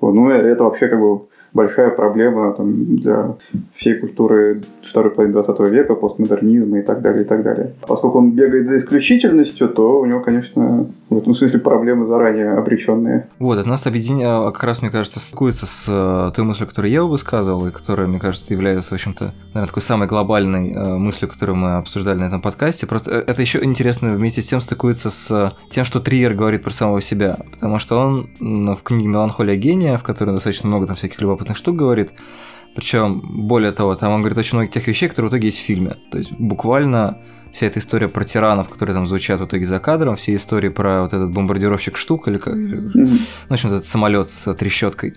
Вот, 0.00 0.12
ну, 0.12 0.30
это 0.30 0.64
вообще 0.64 0.88
как 0.88 1.00
бы 1.00 1.22
большая 1.52 1.90
проблема 1.90 2.52
там, 2.52 2.96
для 2.96 3.36
всей 3.74 3.94
культуры 3.94 4.62
второй 4.82 5.10
половины 5.10 5.34
20 5.34 5.60
века, 5.70 5.94
постмодернизма 5.94 6.78
и 6.78 6.82
так 6.82 7.02
далее, 7.02 7.24
и 7.24 7.26
так 7.26 7.42
далее. 7.42 7.74
Поскольку 7.86 8.18
он 8.18 8.32
бегает 8.32 8.68
за 8.68 8.76
исключительностью, 8.76 9.68
то 9.68 10.00
у 10.00 10.06
него, 10.06 10.20
конечно, 10.20 10.86
в 11.08 11.18
этом 11.18 11.34
смысле 11.34 11.60
проблемы 11.60 12.04
заранее 12.04 12.52
обреченные. 12.52 13.28
Вот, 13.38 13.58
это 13.58 13.68
нас 13.68 13.86
объединяет, 13.86 14.48
а, 14.48 14.52
как 14.52 14.62
раз, 14.64 14.82
мне 14.82 14.90
кажется, 14.90 15.18
стыкуется 15.18 15.66
с 15.66 15.86
э, 15.88 16.30
той 16.34 16.44
мыслью, 16.44 16.68
которую 16.68 16.92
я 16.92 17.02
высказывал, 17.02 17.66
и 17.66 17.72
которая, 17.72 18.06
мне 18.06 18.20
кажется, 18.20 18.52
является, 18.52 18.90
в 18.90 18.94
общем-то, 18.94 19.34
наверное, 19.48 19.66
такой 19.66 19.82
самой 19.82 20.08
глобальной 20.08 20.72
э, 20.72 20.96
мыслью, 20.96 21.30
которую 21.30 21.56
мы 21.56 21.76
обсуждали 21.76 22.18
на 22.18 22.24
этом 22.24 22.40
подкасте. 22.40 22.86
Просто 22.86 23.10
э, 23.10 23.24
это 23.26 23.40
еще 23.40 23.62
интересно 23.62 24.14
вместе 24.14 24.40
с 24.40 24.46
тем 24.46 24.60
стыкуется 24.60 25.10
с 25.10 25.52
тем, 25.70 25.84
что 25.84 26.00
Триер 26.00 26.34
говорит 26.34 26.62
про 26.62 26.70
самого 26.70 27.00
себя, 27.00 27.38
потому 27.52 27.78
что 27.78 27.98
он 27.98 28.30
в 28.76 28.82
книге 28.82 29.08
«Меланхолия 29.08 29.56
гения», 29.56 29.98
в 29.98 30.04
которой 30.04 30.30
достаточно 30.30 30.68
много 30.68 30.86
там 30.86 30.96
всяких 30.96 31.20
любопытных 31.20 31.39
любопытных 31.40 31.56
штук 31.56 31.76
говорит. 31.76 32.12
Причем, 32.74 33.20
более 33.48 33.72
того, 33.72 33.94
там 33.94 34.12
он 34.12 34.20
говорит 34.20 34.38
очень 34.38 34.56
много 34.56 34.70
тех 34.70 34.86
вещей, 34.86 35.08
которые 35.08 35.28
в 35.28 35.32
итоге 35.32 35.48
есть 35.48 35.58
в 35.58 35.62
фильме. 35.62 35.96
То 36.12 36.18
есть 36.18 36.32
буквально 36.32 37.18
вся 37.52 37.66
эта 37.66 37.80
история 37.80 38.08
про 38.08 38.24
тиранов, 38.24 38.68
которые 38.68 38.94
там 38.94 39.06
звучат 39.06 39.40
в 39.40 39.44
итоге 39.44 39.64
за 39.64 39.80
кадром, 39.80 40.14
все 40.14 40.36
истории 40.36 40.68
про 40.68 41.02
вот 41.02 41.12
этот 41.12 41.32
бомбардировщик 41.32 41.96
штук 41.96 42.28
или, 42.28 42.36
или 42.36 42.78
mm-hmm. 42.78 43.20
в 43.48 43.52
общем, 43.52 43.70
этот 43.70 43.86
самолет 43.86 44.30
с 44.30 44.54
трещоткой. 44.54 45.14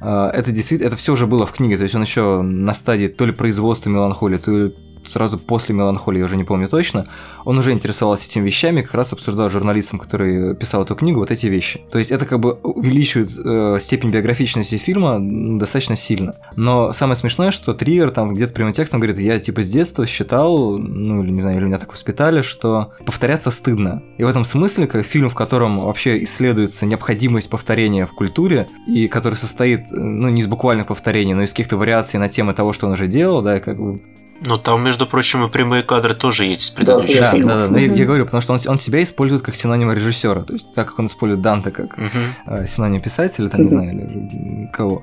А, 0.00 0.30
это 0.30 0.52
действительно, 0.52 0.88
это 0.88 0.96
все 0.96 1.12
уже 1.12 1.26
было 1.26 1.44
в 1.44 1.50
книге, 1.50 1.76
то 1.76 1.82
есть 1.82 1.96
он 1.96 2.02
еще 2.02 2.42
на 2.42 2.74
стадии 2.74 3.08
то 3.08 3.26
ли 3.26 3.32
производства 3.32 3.90
меланхолии, 3.90 4.36
то 4.36 4.50
ли 4.52 4.74
сразу 5.04 5.38
после 5.38 5.74
«Меланхолии», 5.74 6.18
я 6.18 6.24
уже 6.24 6.36
не 6.36 6.44
помню 6.44 6.68
точно, 6.68 7.06
он 7.44 7.58
уже 7.58 7.72
интересовался 7.72 8.26
этими 8.28 8.44
вещами, 8.44 8.82
как 8.82 8.94
раз 8.94 9.12
обсуждал 9.12 9.48
с 9.48 9.52
журналистом, 9.52 9.98
который 9.98 10.54
писал 10.56 10.82
эту 10.82 10.94
книгу, 10.94 11.20
вот 11.20 11.30
эти 11.30 11.46
вещи. 11.46 11.80
То 11.90 11.98
есть 11.98 12.10
это 12.10 12.26
как 12.26 12.40
бы 12.40 12.52
увеличивает 12.52 13.30
э, 13.36 13.78
степень 13.80 14.10
биографичности 14.10 14.76
фильма 14.76 15.18
достаточно 15.20 15.96
сильно. 15.96 16.36
Но 16.56 16.92
самое 16.92 17.16
смешное, 17.16 17.50
что 17.50 17.74
Триер 17.74 18.10
там 18.10 18.34
где-то 18.34 18.52
прямым 18.52 18.72
текстом 18.72 19.00
говорит, 19.00 19.18
я 19.18 19.38
типа 19.38 19.62
с 19.62 19.68
детства 19.68 20.06
считал, 20.06 20.78
ну 20.78 21.22
или 21.22 21.30
не 21.30 21.40
знаю, 21.40 21.58
или 21.58 21.64
меня 21.64 21.78
так 21.78 21.92
воспитали, 21.92 22.42
что 22.42 22.92
повторяться 23.04 23.50
стыдно. 23.50 24.02
И 24.18 24.24
в 24.24 24.28
этом 24.28 24.44
смысле, 24.44 24.86
как 24.86 25.04
фильм, 25.04 25.30
в 25.30 25.34
котором 25.34 25.84
вообще 25.84 26.22
исследуется 26.22 26.86
необходимость 26.86 27.50
повторения 27.50 28.06
в 28.06 28.12
культуре, 28.12 28.68
и 28.86 29.08
который 29.08 29.34
состоит, 29.34 29.90
ну 29.90 30.28
не 30.28 30.42
из 30.42 30.46
буквальных 30.46 30.86
повторений, 30.86 31.34
но 31.34 31.42
из 31.42 31.50
каких-то 31.50 31.76
вариаций 31.76 32.18
на 32.18 32.28
темы 32.28 32.52
того, 32.52 32.72
что 32.72 32.86
он 32.86 32.92
уже 32.92 33.06
делал, 33.06 33.42
да, 33.42 33.60
как 33.60 33.78
бы 33.78 34.00
ну, 34.44 34.58
там, 34.58 34.82
между 34.82 35.06
прочим, 35.06 35.44
и 35.44 35.48
прямые 35.48 35.82
кадры 35.82 36.14
тоже 36.14 36.44
есть 36.44 36.62
из 36.62 36.70
предыдущих 36.70 37.20
да, 37.20 37.30
фильмов. 37.30 37.48
Да, 37.48 37.66
да, 37.66 37.72
да. 37.74 37.78
Я, 37.78 37.92
я 37.92 38.04
говорю, 38.04 38.24
потому 38.24 38.40
что 38.40 38.52
он, 38.54 38.58
он 38.66 38.78
себя 38.78 39.02
использует 39.02 39.42
как 39.42 39.54
синоним 39.54 39.92
режиссера. 39.92 40.42
То 40.42 40.54
есть, 40.54 40.74
так 40.74 40.88
как 40.88 40.98
он 40.98 41.06
использует 41.06 41.42
Данте 41.42 41.70
как 41.70 41.96
uh-huh. 41.96 42.66
синоним 42.66 43.00
писателя, 43.00 43.48
там, 43.48 43.62
не 43.62 43.68
знаю, 43.68 43.92
или 43.92 44.70
кого. 44.72 45.02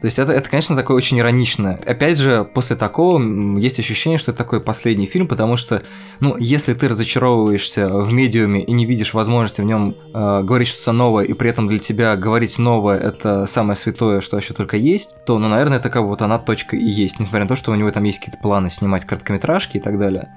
То 0.00 0.06
есть, 0.06 0.18
это, 0.18 0.32
это, 0.32 0.48
конечно, 0.48 0.74
такое 0.74 0.96
очень 0.96 1.18
ироничное. 1.18 1.78
Опять 1.86 2.18
же, 2.18 2.44
после 2.44 2.76
такого 2.76 3.20
есть 3.58 3.78
ощущение, 3.78 4.18
что 4.18 4.30
это 4.30 4.38
такой 4.38 4.60
последний 4.60 5.06
фильм, 5.06 5.28
потому 5.28 5.56
что, 5.56 5.82
ну, 6.20 6.36
если 6.38 6.72
ты 6.72 6.88
разочаровываешься 6.88 7.88
в 7.88 8.10
медиуме 8.10 8.62
и 8.62 8.72
не 8.72 8.86
видишь 8.86 9.12
возможности 9.12 9.60
в 9.60 9.64
нем 9.64 9.94
э, 10.14 10.42
говорить 10.42 10.68
что-то 10.68 10.92
новое, 10.92 11.24
и 11.24 11.34
при 11.34 11.50
этом 11.50 11.66
для 11.66 11.78
тебя 11.78 12.16
говорить 12.16 12.58
новое 12.58 12.98
это 12.98 13.46
самое 13.46 13.76
святое, 13.76 14.22
что 14.22 14.36
вообще 14.36 14.54
только 14.54 14.76
есть, 14.76 15.14
то, 15.26 15.38
ну, 15.38 15.48
наверное, 15.48 15.78
это 15.78 15.90
как 15.90 16.02
бы 16.02 16.08
вот 16.08 16.22
она 16.22 16.38
точка 16.38 16.76
и 16.76 16.84
есть, 16.84 17.20
несмотря 17.20 17.42
на 17.42 17.48
то, 17.48 17.56
что 17.56 17.72
у 17.72 17.74
него 17.74 17.90
там 17.90 18.04
есть 18.04 18.18
какие-то 18.20 18.40
планы 18.40 18.70
снимать 18.78 19.04
короткометражки 19.04 19.76
и 19.76 19.80
так 19.80 19.98
далее. 19.98 20.28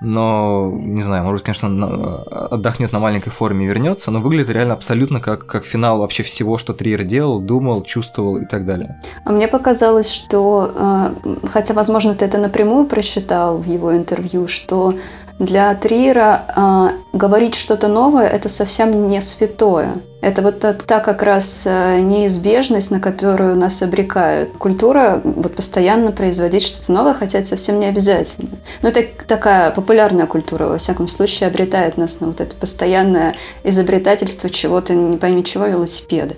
Но, 0.00 0.70
не 0.72 1.02
знаю, 1.02 1.24
может 1.24 1.44
конечно, 1.44 1.68
он 1.68 2.24
отдохнет 2.52 2.92
на 2.92 3.00
маленькой 3.00 3.30
форме 3.30 3.64
и 3.64 3.68
вернется, 3.68 4.10
но 4.10 4.20
выглядит 4.20 4.50
реально 4.50 4.74
абсолютно 4.74 5.20
как, 5.20 5.46
как 5.46 5.64
финал 5.64 5.98
вообще 5.98 6.22
всего, 6.22 6.58
что 6.58 6.72
Триер 6.72 7.04
делал, 7.04 7.40
думал, 7.40 7.82
чувствовал 7.82 8.36
и 8.36 8.44
так 8.44 8.64
далее. 8.64 9.00
А 9.24 9.32
мне 9.32 9.48
показалось, 9.48 10.10
что, 10.10 10.72
э, 10.74 11.48
хотя, 11.48 11.74
возможно, 11.74 12.14
ты 12.14 12.24
это 12.24 12.38
напрямую 12.38 12.86
прочитал 12.86 13.58
в 13.58 13.66
его 13.66 13.96
интервью, 13.96 14.46
что 14.46 14.94
для 15.38 15.72
Триера 15.74 16.42
э, 16.56 17.16
говорить 17.16 17.54
что-то 17.54 17.86
новое– 17.86 18.26
это 18.28 18.48
совсем 18.48 19.08
не 19.08 19.20
святое. 19.20 19.94
Это 20.20 20.42
вот 20.42 20.58
та, 20.58 20.72
та 20.72 20.98
как 20.98 21.22
раз 21.22 21.64
э, 21.64 22.00
неизбежность, 22.00 22.90
на 22.90 22.98
которую 22.98 23.54
нас 23.54 23.80
обрекают. 23.82 24.50
Культура 24.58 25.20
вот 25.22 25.54
постоянно 25.54 26.10
производить 26.10 26.64
что-то 26.64 26.90
новое, 26.90 27.14
хотя 27.14 27.38
это 27.38 27.48
совсем 27.48 27.78
не 27.78 27.86
обязательно. 27.86 28.48
Но 28.82 28.88
это 28.88 29.04
такая 29.28 29.70
популярная 29.88 30.26
культура, 30.26 30.66
во 30.66 30.76
всяком 30.76 31.08
случае, 31.08 31.46
обретает 31.46 31.96
нас 31.96 32.20
на 32.20 32.26
вот 32.26 32.42
это 32.42 32.54
постоянное 32.54 33.34
изобретательство 33.64 34.50
чего-то, 34.50 34.92
не 34.92 35.16
пойми 35.16 35.42
чего, 35.42 35.64
велосипеда. 35.64 36.34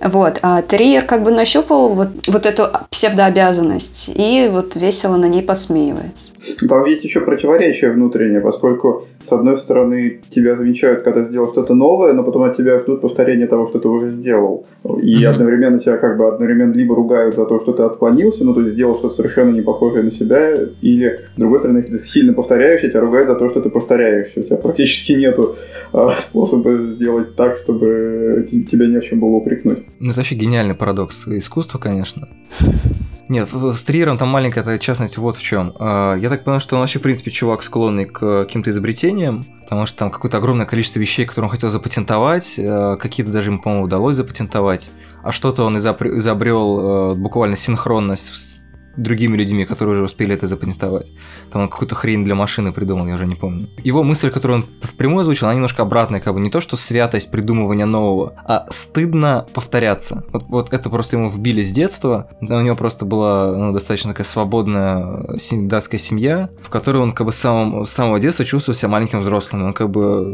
Вот, 0.00 0.38
а 0.42 0.62
Терьер 0.62 1.04
как 1.04 1.24
бы 1.24 1.32
нащупал 1.32 1.94
вот, 1.94 2.08
вот 2.28 2.46
эту 2.46 2.68
псевдообязанность 2.90 4.12
и 4.14 4.48
вот 4.50 4.76
весело 4.76 5.16
на 5.16 5.26
ней 5.26 5.42
посмеивается. 5.42 6.34
Там 6.68 6.84
есть 6.86 7.02
еще 7.02 7.20
противоречие 7.20 7.90
внутреннее, 7.90 8.40
поскольку 8.40 9.06
с 9.20 9.32
одной 9.32 9.58
стороны 9.58 10.20
тебя 10.30 10.56
замечают, 10.56 11.02
когда 11.02 11.22
сделал 11.22 11.48
что-то 11.48 11.74
новое, 11.74 12.12
но 12.12 12.22
потом 12.22 12.44
от 12.44 12.56
тебя 12.56 12.78
ждут 12.78 13.00
повторения 13.00 13.46
того, 13.46 13.66
что 13.66 13.80
ты 13.80 13.88
уже 13.88 14.10
сделал. 14.10 14.64
И 15.02 15.22
mm-hmm. 15.22 15.26
одновременно 15.26 15.80
тебя 15.80 15.96
как 15.96 16.16
бы 16.16 16.28
одновременно 16.28 16.72
либо 16.72 16.94
ругают 16.94 17.34
за 17.34 17.44
то, 17.44 17.58
что 17.58 17.72
ты 17.72 17.82
отклонился, 17.82 18.44
ну 18.44 18.54
то 18.54 18.60
есть 18.60 18.74
сделал 18.74 18.94
что-то 18.94 19.16
совершенно 19.16 19.50
не 19.50 19.60
похожее 19.60 20.04
на 20.04 20.12
себя, 20.12 20.54
или 20.80 21.20
с 21.34 21.38
другой 21.38 21.58
стороны, 21.58 21.78
если 21.78 21.92
ты 21.92 21.98
сильно 21.98 22.32
повторяешься, 22.32 22.88
тебя 22.88 23.00
ругают 23.00 23.28
за 23.28 23.34
то, 23.34 23.48
что 23.48 23.60
ты 23.60 23.70
повторяешься. 23.70 24.40
У 24.40 24.42
тебя 24.44 24.56
практически 24.56 25.12
нету 25.12 25.56
а, 25.92 26.14
способа 26.16 26.88
сделать 26.88 27.34
так, 27.34 27.56
чтобы 27.56 28.46
тебя 28.48 28.86
ни 28.86 28.98
в 28.98 29.04
чем 29.04 29.20
было 29.20 29.30
упрекнуть. 29.30 29.79
Ну, 29.98 30.10
это 30.10 30.20
вообще 30.20 30.34
гениальный 30.34 30.74
парадокс 30.74 31.28
искусства, 31.28 31.78
конечно. 31.78 32.28
Нет, 33.28 33.48
с 33.52 33.84
Триером 33.84 34.18
там 34.18 34.28
маленькая 34.28 34.60
эта 34.60 34.76
частность 34.78 35.16
вот 35.16 35.36
в 35.36 35.42
чем. 35.42 35.72
А, 35.78 36.16
я 36.16 36.30
так 36.30 36.42
понял, 36.42 36.58
что 36.58 36.74
он 36.74 36.80
вообще, 36.80 36.98
в 36.98 37.02
принципе, 37.02 37.30
чувак 37.30 37.62
склонный 37.62 38.06
к 38.06 38.40
каким-то 38.42 38.70
изобретениям, 38.70 39.44
потому 39.62 39.86
что 39.86 39.98
там 39.98 40.10
какое-то 40.10 40.38
огромное 40.38 40.66
количество 40.66 40.98
вещей, 40.98 41.26
которые 41.26 41.46
он 41.48 41.52
хотел 41.52 41.70
запатентовать, 41.70 42.58
а, 42.58 42.96
какие-то 42.96 43.30
даже 43.30 43.50
ему, 43.50 43.60
по-моему, 43.60 43.84
удалось 43.84 44.16
запатентовать, 44.16 44.90
а 45.22 45.30
что-то 45.30 45.62
он 45.62 45.78
изобрел 45.78 46.80
а, 46.80 47.14
буквально 47.14 47.56
синхронность 47.56 48.66
другими 48.96 49.36
людьми, 49.36 49.64
которые 49.64 49.94
уже 49.94 50.04
успели 50.04 50.34
это 50.34 50.46
запатентовать. 50.46 51.12
Там 51.50 51.62
он 51.62 51.68
какую-то 51.68 51.94
хрень 51.94 52.24
для 52.24 52.34
машины 52.34 52.72
придумал, 52.72 53.06
я 53.06 53.14
уже 53.14 53.26
не 53.26 53.36
помню. 53.36 53.68
Его 53.82 54.02
мысль, 54.02 54.30
которую 54.30 54.60
он 54.60 54.66
впрямую 54.82 55.22
озвучил, 55.22 55.46
она 55.46 55.54
немножко 55.54 55.82
обратная, 55.82 56.20
как 56.20 56.34
бы 56.34 56.40
не 56.40 56.50
то, 56.50 56.60
что 56.60 56.76
святость 56.76 57.30
придумывания 57.30 57.86
нового, 57.86 58.34
а 58.44 58.66
стыдно 58.70 59.46
повторяться. 59.54 60.24
Вот, 60.32 60.44
вот 60.48 60.72
это 60.72 60.90
просто 60.90 61.16
ему 61.16 61.30
вбили 61.30 61.62
с 61.62 61.70
детства. 61.70 62.28
У 62.40 62.44
него 62.44 62.76
просто 62.76 63.04
была 63.04 63.56
ну, 63.56 63.72
достаточно 63.72 64.10
такая 64.10 64.26
свободная 64.26 65.38
сем- 65.38 65.68
датская 65.68 66.00
семья, 66.00 66.50
в 66.62 66.70
которой 66.70 66.98
он 66.98 67.12
как 67.12 67.26
бы 67.26 67.32
с 67.32 67.36
самого, 67.36 67.84
с 67.84 67.90
самого 67.90 68.18
детства 68.18 68.44
чувствовал 68.44 68.76
себя 68.76 68.88
маленьким 68.88 69.20
взрослым. 69.20 69.64
Он 69.64 69.72
как 69.72 69.90
бы 69.90 70.24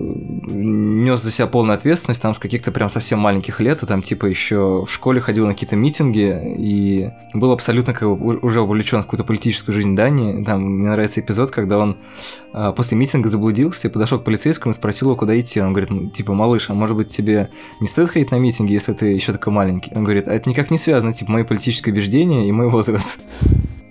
нес 0.46 1.20
за 1.20 1.30
себя 1.30 1.46
полную 1.46 1.76
ответственность 1.76 2.22
там 2.22 2.34
с 2.34 2.38
каких-то 2.38 2.72
прям 2.72 2.90
совсем 2.90 3.18
маленьких 3.18 3.60
лет, 3.60 3.82
и 3.82 3.86
там 3.86 4.02
типа 4.02 4.26
еще 4.26 4.84
в 4.84 4.90
школе 4.90 5.20
ходил 5.20 5.46
на 5.46 5.52
какие-то 5.52 5.76
митинги 5.76 6.56
и 6.58 7.10
был 7.34 7.52
абсолютно 7.52 7.92
как 7.92 8.08
бы 8.08 8.38
уже 8.46 8.60
увлечен 8.60 9.00
в 9.00 9.02
какую-то 9.02 9.24
политическую 9.24 9.74
жизнь 9.74 9.96
Дании. 9.96 10.44
Там 10.44 10.62
мне 10.62 10.88
нравится 10.88 11.20
эпизод, 11.20 11.50
когда 11.50 11.78
он 11.78 11.96
а, 12.52 12.72
после 12.72 12.96
митинга 12.96 13.28
заблудился 13.28 13.88
и 13.88 13.90
подошел 13.90 14.20
к 14.20 14.24
полицейскому 14.24 14.72
и 14.72 14.76
спросил 14.76 15.08
его, 15.08 15.16
куда 15.16 15.38
идти. 15.38 15.60
Он 15.60 15.72
говорит, 15.72 15.90
ну, 15.90 16.08
типа, 16.10 16.32
малыш, 16.32 16.70
а 16.70 16.74
может 16.74 16.96
быть 16.96 17.08
тебе 17.08 17.50
не 17.80 17.88
стоит 17.88 18.10
ходить 18.10 18.30
на 18.30 18.36
митинги, 18.36 18.72
если 18.72 18.92
ты 18.92 19.06
еще 19.06 19.32
такой 19.32 19.52
маленький? 19.52 19.90
Он 19.96 20.04
говорит, 20.04 20.28
а 20.28 20.32
это 20.32 20.48
никак 20.48 20.70
не 20.70 20.78
связано, 20.78 21.12
типа, 21.12 21.32
мои 21.32 21.42
политические 21.42 21.92
убеждения 21.92 22.48
и 22.48 22.52
мой 22.52 22.68
возраст. 22.68 23.18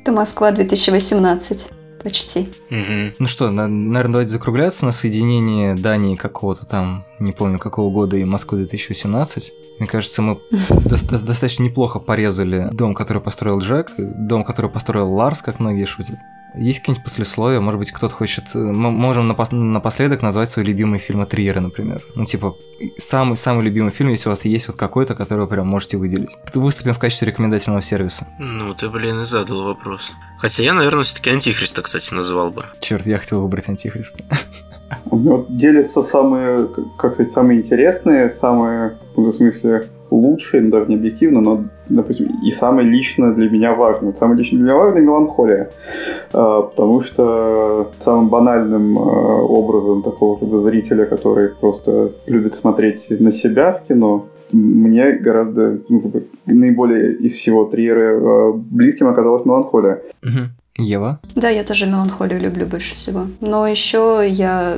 Это 0.01 0.13
Москва 0.13 0.51
2018 0.51 1.69
почти. 2.01 2.41
Угу. 2.69 3.15
Ну 3.19 3.27
что, 3.27 3.51
на, 3.51 3.67
наверное, 3.67 4.13
давайте 4.13 4.31
закругляться 4.31 4.85
на 4.85 4.91
соединение 4.91 5.73
Дании 5.73 6.15
какого-то 6.15 6.65
там, 6.65 7.03
не 7.19 7.33
помню 7.33 7.59
какого 7.59 7.91
года, 7.91 8.15
и 8.15 8.23
Москвы 8.23 8.59
2018. 8.59 9.53
Мне 9.79 9.87
кажется, 9.87 10.21
мы 10.21 10.39
до 10.51 10.97
достаточно 11.07 11.63
неплохо 11.63 11.99
порезали 11.99 12.69
дом, 12.71 12.93
который 12.93 13.21
построил 13.21 13.59
Джек, 13.59 13.93
дом, 13.97 14.43
который 14.43 14.71
построил 14.71 15.11
Ларс, 15.11 15.41
как 15.41 15.59
многие 15.59 15.85
шутят. 15.85 16.17
Есть 16.57 16.79
какие-нибудь 16.79 17.03
послесловия? 17.03 17.59
Может 17.59 17.79
быть, 17.79 17.91
кто-то 17.91 18.13
хочет... 18.13 18.45
Э, 18.55 18.57
мы 18.59 18.91
можем 18.91 19.27
напос... 19.27 19.51
напоследок 19.51 20.21
назвать 20.21 20.49
свои 20.49 20.63
любимые 20.63 20.99
фильмы 20.99 21.25
Триера, 21.25 21.59
например. 21.59 22.01
Ну, 22.15 22.25
типа, 22.25 22.55
самый-самый 22.97 23.63
любимый 23.63 23.91
фильм, 23.91 24.11
если 24.11 24.29
у 24.29 24.31
вас 24.31 24.45
есть 24.45 24.67
вот 24.67 24.77
какой-то, 24.77 25.15
который 25.15 25.41
вы 25.41 25.47
прям 25.47 25.67
можете 25.67 25.97
выделить. 25.97 26.29
Выступим 26.53 26.93
в 26.93 26.99
качестве 26.99 27.27
рекомендательного 27.27 27.81
сервиса. 27.81 28.27
Ну, 28.39 28.73
ты, 28.73 28.89
блин, 28.89 29.21
и 29.21 29.25
задал 29.25 29.63
вопрос. 29.63 30.13
Хотя 30.39 30.63
я, 30.63 30.73
наверное, 30.73 31.03
все-таки 31.03 31.29
Антихриста, 31.29 31.81
кстати, 31.81 32.13
называл 32.13 32.51
бы. 32.51 32.65
Черт, 32.79 33.05
я 33.05 33.17
хотел 33.17 33.41
выбрать 33.41 33.67
Антихриста. 33.67 34.23
Меня 35.11 35.43
делятся 35.49 36.01
самые, 36.01 36.67
как 36.97 37.13
сказать, 37.13 37.31
самые 37.31 37.61
интересные, 37.61 38.29
самые, 38.29 38.97
в 39.15 39.31
смысле, 39.31 39.83
лучшие, 40.11 40.63
ну, 40.63 40.69
даже 40.69 40.87
не 40.87 40.95
объективно, 40.95 41.41
но, 41.41 41.65
допустим, 41.89 42.27
и 42.43 42.51
самое 42.51 42.87
лично 42.87 43.33
для 43.33 43.49
меня 43.49 43.73
важное. 43.73 44.13
Самое 44.13 44.39
лично 44.39 44.57
для 44.57 44.65
меня 44.65 44.77
важное– 44.77 45.01
меланхолия. 45.03 45.71
А, 46.33 46.63
потому 46.63 47.01
что 47.01 47.91
самым 47.99 48.29
банальным 48.29 48.97
а, 48.97 49.01
образом 49.01 50.03
такого 50.03 50.37
как 50.37 50.49
бы, 50.49 50.61
зрителя, 50.61 51.05
который 51.05 51.49
просто 51.49 52.11
любит 52.27 52.55
смотреть 52.55 53.09
на 53.09 53.31
себя 53.31 53.73
в 53.73 53.87
кино, 53.87 54.27
мне 54.51 55.13
гораздо 55.13 55.79
ну, 55.89 56.01
как 56.01 56.11
бы, 56.11 56.27
наиболее 56.45 57.15
из 57.15 57.33
всего 57.33 57.65
Триера 57.65 58.19
а, 58.19 58.53
близким 58.53 59.07
оказалась 59.07 59.45
меланхолия. 59.45 60.01
Угу. 60.23 60.64
Ева? 60.77 61.19
Да, 61.35 61.49
я 61.49 61.63
тоже 61.63 61.85
меланхолию 61.85 62.39
люблю 62.39 62.65
больше 62.65 62.93
всего. 62.93 63.27
Но 63.41 63.67
еще 63.67 64.23
я 64.27 64.77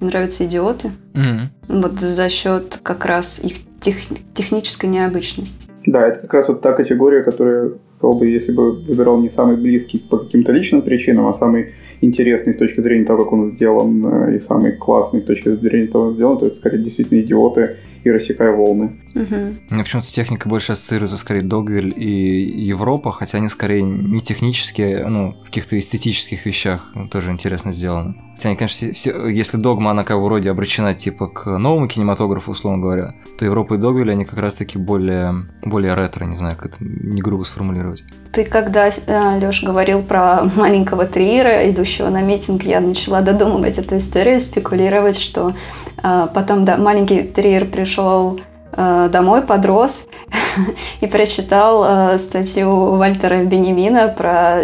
нравятся 0.00 0.44
идиоты. 0.44 0.90
Mm-hmm. 1.14 1.80
Вот 1.80 2.00
за 2.00 2.28
счет 2.28 2.80
как 2.82 3.06
раз 3.06 3.40
их 3.42 3.56
тех, 3.80 3.96
технической 4.34 4.90
необычности. 4.90 5.70
Да, 5.86 6.06
это 6.06 6.20
как 6.20 6.34
раз 6.34 6.48
вот 6.48 6.62
та 6.62 6.72
категория, 6.72 7.22
которая, 7.22 7.72
бы, 8.00 8.26
если 8.26 8.52
бы 8.52 8.72
выбирал 8.72 9.20
не 9.20 9.28
самый 9.28 9.56
близкий 9.56 9.98
по 9.98 10.18
каким-то 10.18 10.52
личным 10.52 10.82
причинам, 10.82 11.26
а 11.28 11.32
самый 11.32 11.74
интересный 12.00 12.54
с 12.54 12.56
точки 12.56 12.80
зрения 12.80 13.04
того, 13.04 13.24
как 13.24 13.32
он 13.32 13.52
сделан, 13.52 14.06
э, 14.06 14.36
и 14.36 14.40
самый 14.40 14.72
классный 14.72 15.20
с 15.20 15.24
точки 15.24 15.54
зрения 15.54 15.88
того, 15.88 16.04
как 16.04 16.10
он 16.10 16.14
сделан, 16.14 16.38
то 16.38 16.46
это 16.46 16.54
скорее 16.54 16.82
действительно 16.82 17.20
идиоты 17.20 17.76
и 18.04 18.10
рассекая 18.10 18.52
волны. 18.52 19.00
Угу. 19.14 19.36
Мне 19.70 19.82
почему-то 19.82 20.06
с 20.06 20.12
техникой 20.12 20.48
больше 20.48 20.72
ассоциируется 20.72 21.16
скорее 21.16 21.42
Догвиль 21.42 21.92
и 21.96 22.64
Европа, 22.64 23.10
хотя 23.10 23.38
они 23.38 23.48
скорее 23.48 23.82
не 23.82 24.20
технические, 24.20 25.06
ну, 25.08 25.34
в 25.42 25.46
каких-то 25.46 25.76
эстетических 25.78 26.46
вещах 26.46 26.92
тоже 27.10 27.30
интересно 27.30 27.72
сделаны. 27.72 28.14
Хотя 28.36 28.50
они, 28.50 28.56
конечно, 28.56 28.92
все, 28.92 29.26
если 29.26 29.56
Догма, 29.56 29.90
она 29.90 30.04
как 30.04 30.18
бы 30.18 30.24
вроде 30.24 30.50
обращена 30.50 30.94
типа 30.94 31.28
к 31.28 31.58
новому 31.58 31.88
кинематографу, 31.88 32.52
условно 32.52 32.80
говоря, 32.80 33.14
то 33.38 33.44
Европа 33.44 33.74
и 33.74 33.78
Догвиль, 33.78 34.12
они 34.12 34.24
как 34.24 34.38
раз-таки 34.38 34.78
более, 34.78 35.34
более 35.64 35.94
ретро, 35.94 36.26
не 36.26 36.36
знаю, 36.36 36.56
как 36.56 36.66
это 36.66 36.84
не 36.84 37.22
грубо 37.22 37.44
сформулировать. 37.44 38.04
Ты 38.32 38.44
когда, 38.44 38.88
э, 38.88 39.40
Лёш, 39.40 39.64
говорил 39.64 40.02
про 40.02 40.44
маленького 40.56 41.06
Триера, 41.06 41.70
идущего 41.70 41.85
на 42.08 42.22
митинг, 42.22 42.62
я 42.64 42.80
начала 42.80 43.20
додумывать 43.20 43.78
эту 43.78 43.98
историю, 43.98 44.40
спекулировать, 44.40 45.18
что 45.18 45.54
э, 46.02 46.28
потом 46.32 46.64
да, 46.64 46.76
маленький 46.76 47.22
Триер 47.22 47.66
пришел 47.66 48.40
э, 48.72 49.08
домой, 49.10 49.42
подрос 49.42 50.06
и 51.00 51.06
прочитал 51.06 52.18
статью 52.18 52.96
Вальтера 52.96 53.44
Бенемина 53.44 54.08
про 54.08 54.60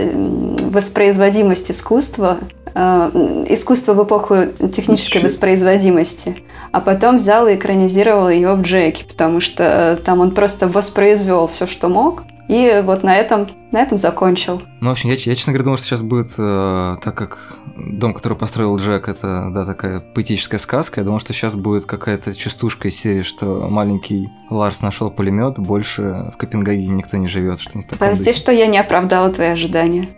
воспроизводимость 0.70 1.70
искусства, 1.70 2.38
искусство 2.74 3.92
в 3.92 4.04
эпоху 4.04 4.46
технической 4.72 5.22
воспроизводимости, 5.22 6.36
а 6.72 6.80
потом 6.80 7.18
взял 7.18 7.46
и 7.46 7.56
экранизировал 7.56 8.30
ее 8.30 8.54
в 8.54 8.62
Джеке, 8.62 9.04
потому 9.04 9.40
что 9.40 9.98
там 10.02 10.20
он 10.20 10.30
просто 10.30 10.68
воспроизвел 10.68 11.48
все, 11.48 11.66
что 11.66 11.88
мог, 11.88 12.22
и 12.48 12.82
вот 12.84 13.02
на 13.02 13.16
этом, 13.16 13.46
на 13.70 13.80
этом 13.80 13.98
закончил. 13.98 14.62
Ну, 14.80 14.88
в 14.88 14.92
общем, 14.92 15.10
я, 15.10 15.14
я 15.14 15.34
честно 15.34 15.52
говоря, 15.52 15.64
думал, 15.64 15.76
что 15.78 15.86
сейчас 15.86 16.02
будет, 16.02 16.34
э, 16.38 16.96
так 17.02 17.14
как 17.14 17.58
дом, 17.76 18.14
который 18.14 18.36
построил 18.36 18.76
Джек, 18.76 19.08
это, 19.08 19.48
да, 19.50 19.64
такая 19.64 20.00
поэтическая 20.00 20.58
сказка, 20.58 21.00
я 21.00 21.04
думал, 21.04 21.20
что 21.20 21.32
сейчас 21.32 21.54
будет 21.54 21.86
какая-то 21.86 22.34
частушка 22.34 22.88
из 22.88 22.98
серии, 22.98 23.22
что 23.22 23.68
маленький 23.68 24.30
Ларс 24.50 24.82
нашел 24.82 25.10
пулемет, 25.10 25.58
больше 25.58 26.30
в 26.34 26.36
Копенгагене 26.36 26.92
никто 26.92 27.16
не 27.16 27.26
живет, 27.26 27.60
что-нибудь 27.60 27.88
такое. 27.88 28.08
Прости, 28.08 28.32
что 28.32 28.52
я 28.52 28.66
не 28.66 28.78
оправдала 28.78 29.30
твои 29.30 29.48
ожидания. 29.48 30.08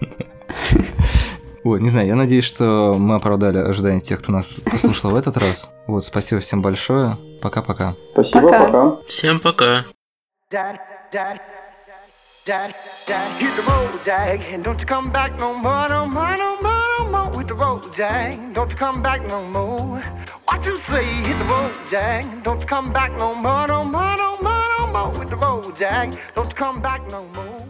Вот, 1.62 1.80
не 1.80 1.90
знаю, 1.90 2.06
я 2.06 2.14
надеюсь, 2.14 2.44
что 2.44 2.96
мы 2.98 3.16
оправдали 3.16 3.58
ожидания 3.58 4.00
тех, 4.00 4.20
кто 4.20 4.32
нас 4.32 4.60
послушал 4.64 5.10
в 5.10 5.14
этот 5.14 5.36
раз. 5.36 5.70
Вот, 5.86 6.06
спасибо 6.06 6.40
всем 6.40 6.62
большое. 6.62 7.18
Пока-пока. 7.42 7.96
Спасибо, 8.12 8.40
пока. 8.40 8.64
пока. 8.66 8.96
Всем 9.06 9.40
пока. 9.40 9.84
Dad, 11.12 11.40
Dad, 12.44 12.72
Dad, 13.04 13.40
hit 13.40 13.56
the 13.56 13.62
road, 13.68 14.00
Jack, 14.04 14.48
and 14.52 14.62
don't 14.62 14.78
you 14.78 14.86
come 14.86 15.10
back 15.10 15.36
no 15.40 15.52
more, 15.52 15.88
no 15.88 16.06
more, 16.06 16.36
no 16.36 16.56
more, 16.62 16.84
no 16.98 17.08
more 17.10 17.30
with 17.36 17.48
the 17.48 17.54
road, 17.54 17.84
Jack. 17.92 18.32
Don't 18.54 18.70
you 18.70 18.76
come 18.76 19.02
back 19.02 19.26
no 19.28 19.42
more. 19.42 20.00
What 20.44 20.64
you 20.64 20.76
say? 20.76 21.04
Hit 21.04 21.36
the 21.36 21.44
road, 21.46 21.76
Jack. 21.90 22.44
Don't 22.44 22.60
you 22.60 22.66
come 22.68 22.92
back 22.92 23.10
no 23.18 23.34
more, 23.34 23.66
no 23.66 23.84
more, 23.84 24.14
no 24.18 24.36
more, 24.40 24.64
no 24.78 24.86
more 24.86 25.10
with 25.18 25.30
the 25.30 25.36
road, 25.36 25.76
Jack. 25.76 26.12
Don't 26.36 26.46
you 26.46 26.54
come 26.54 26.80
back 26.80 27.10
no 27.10 27.24
more. 27.34 27.69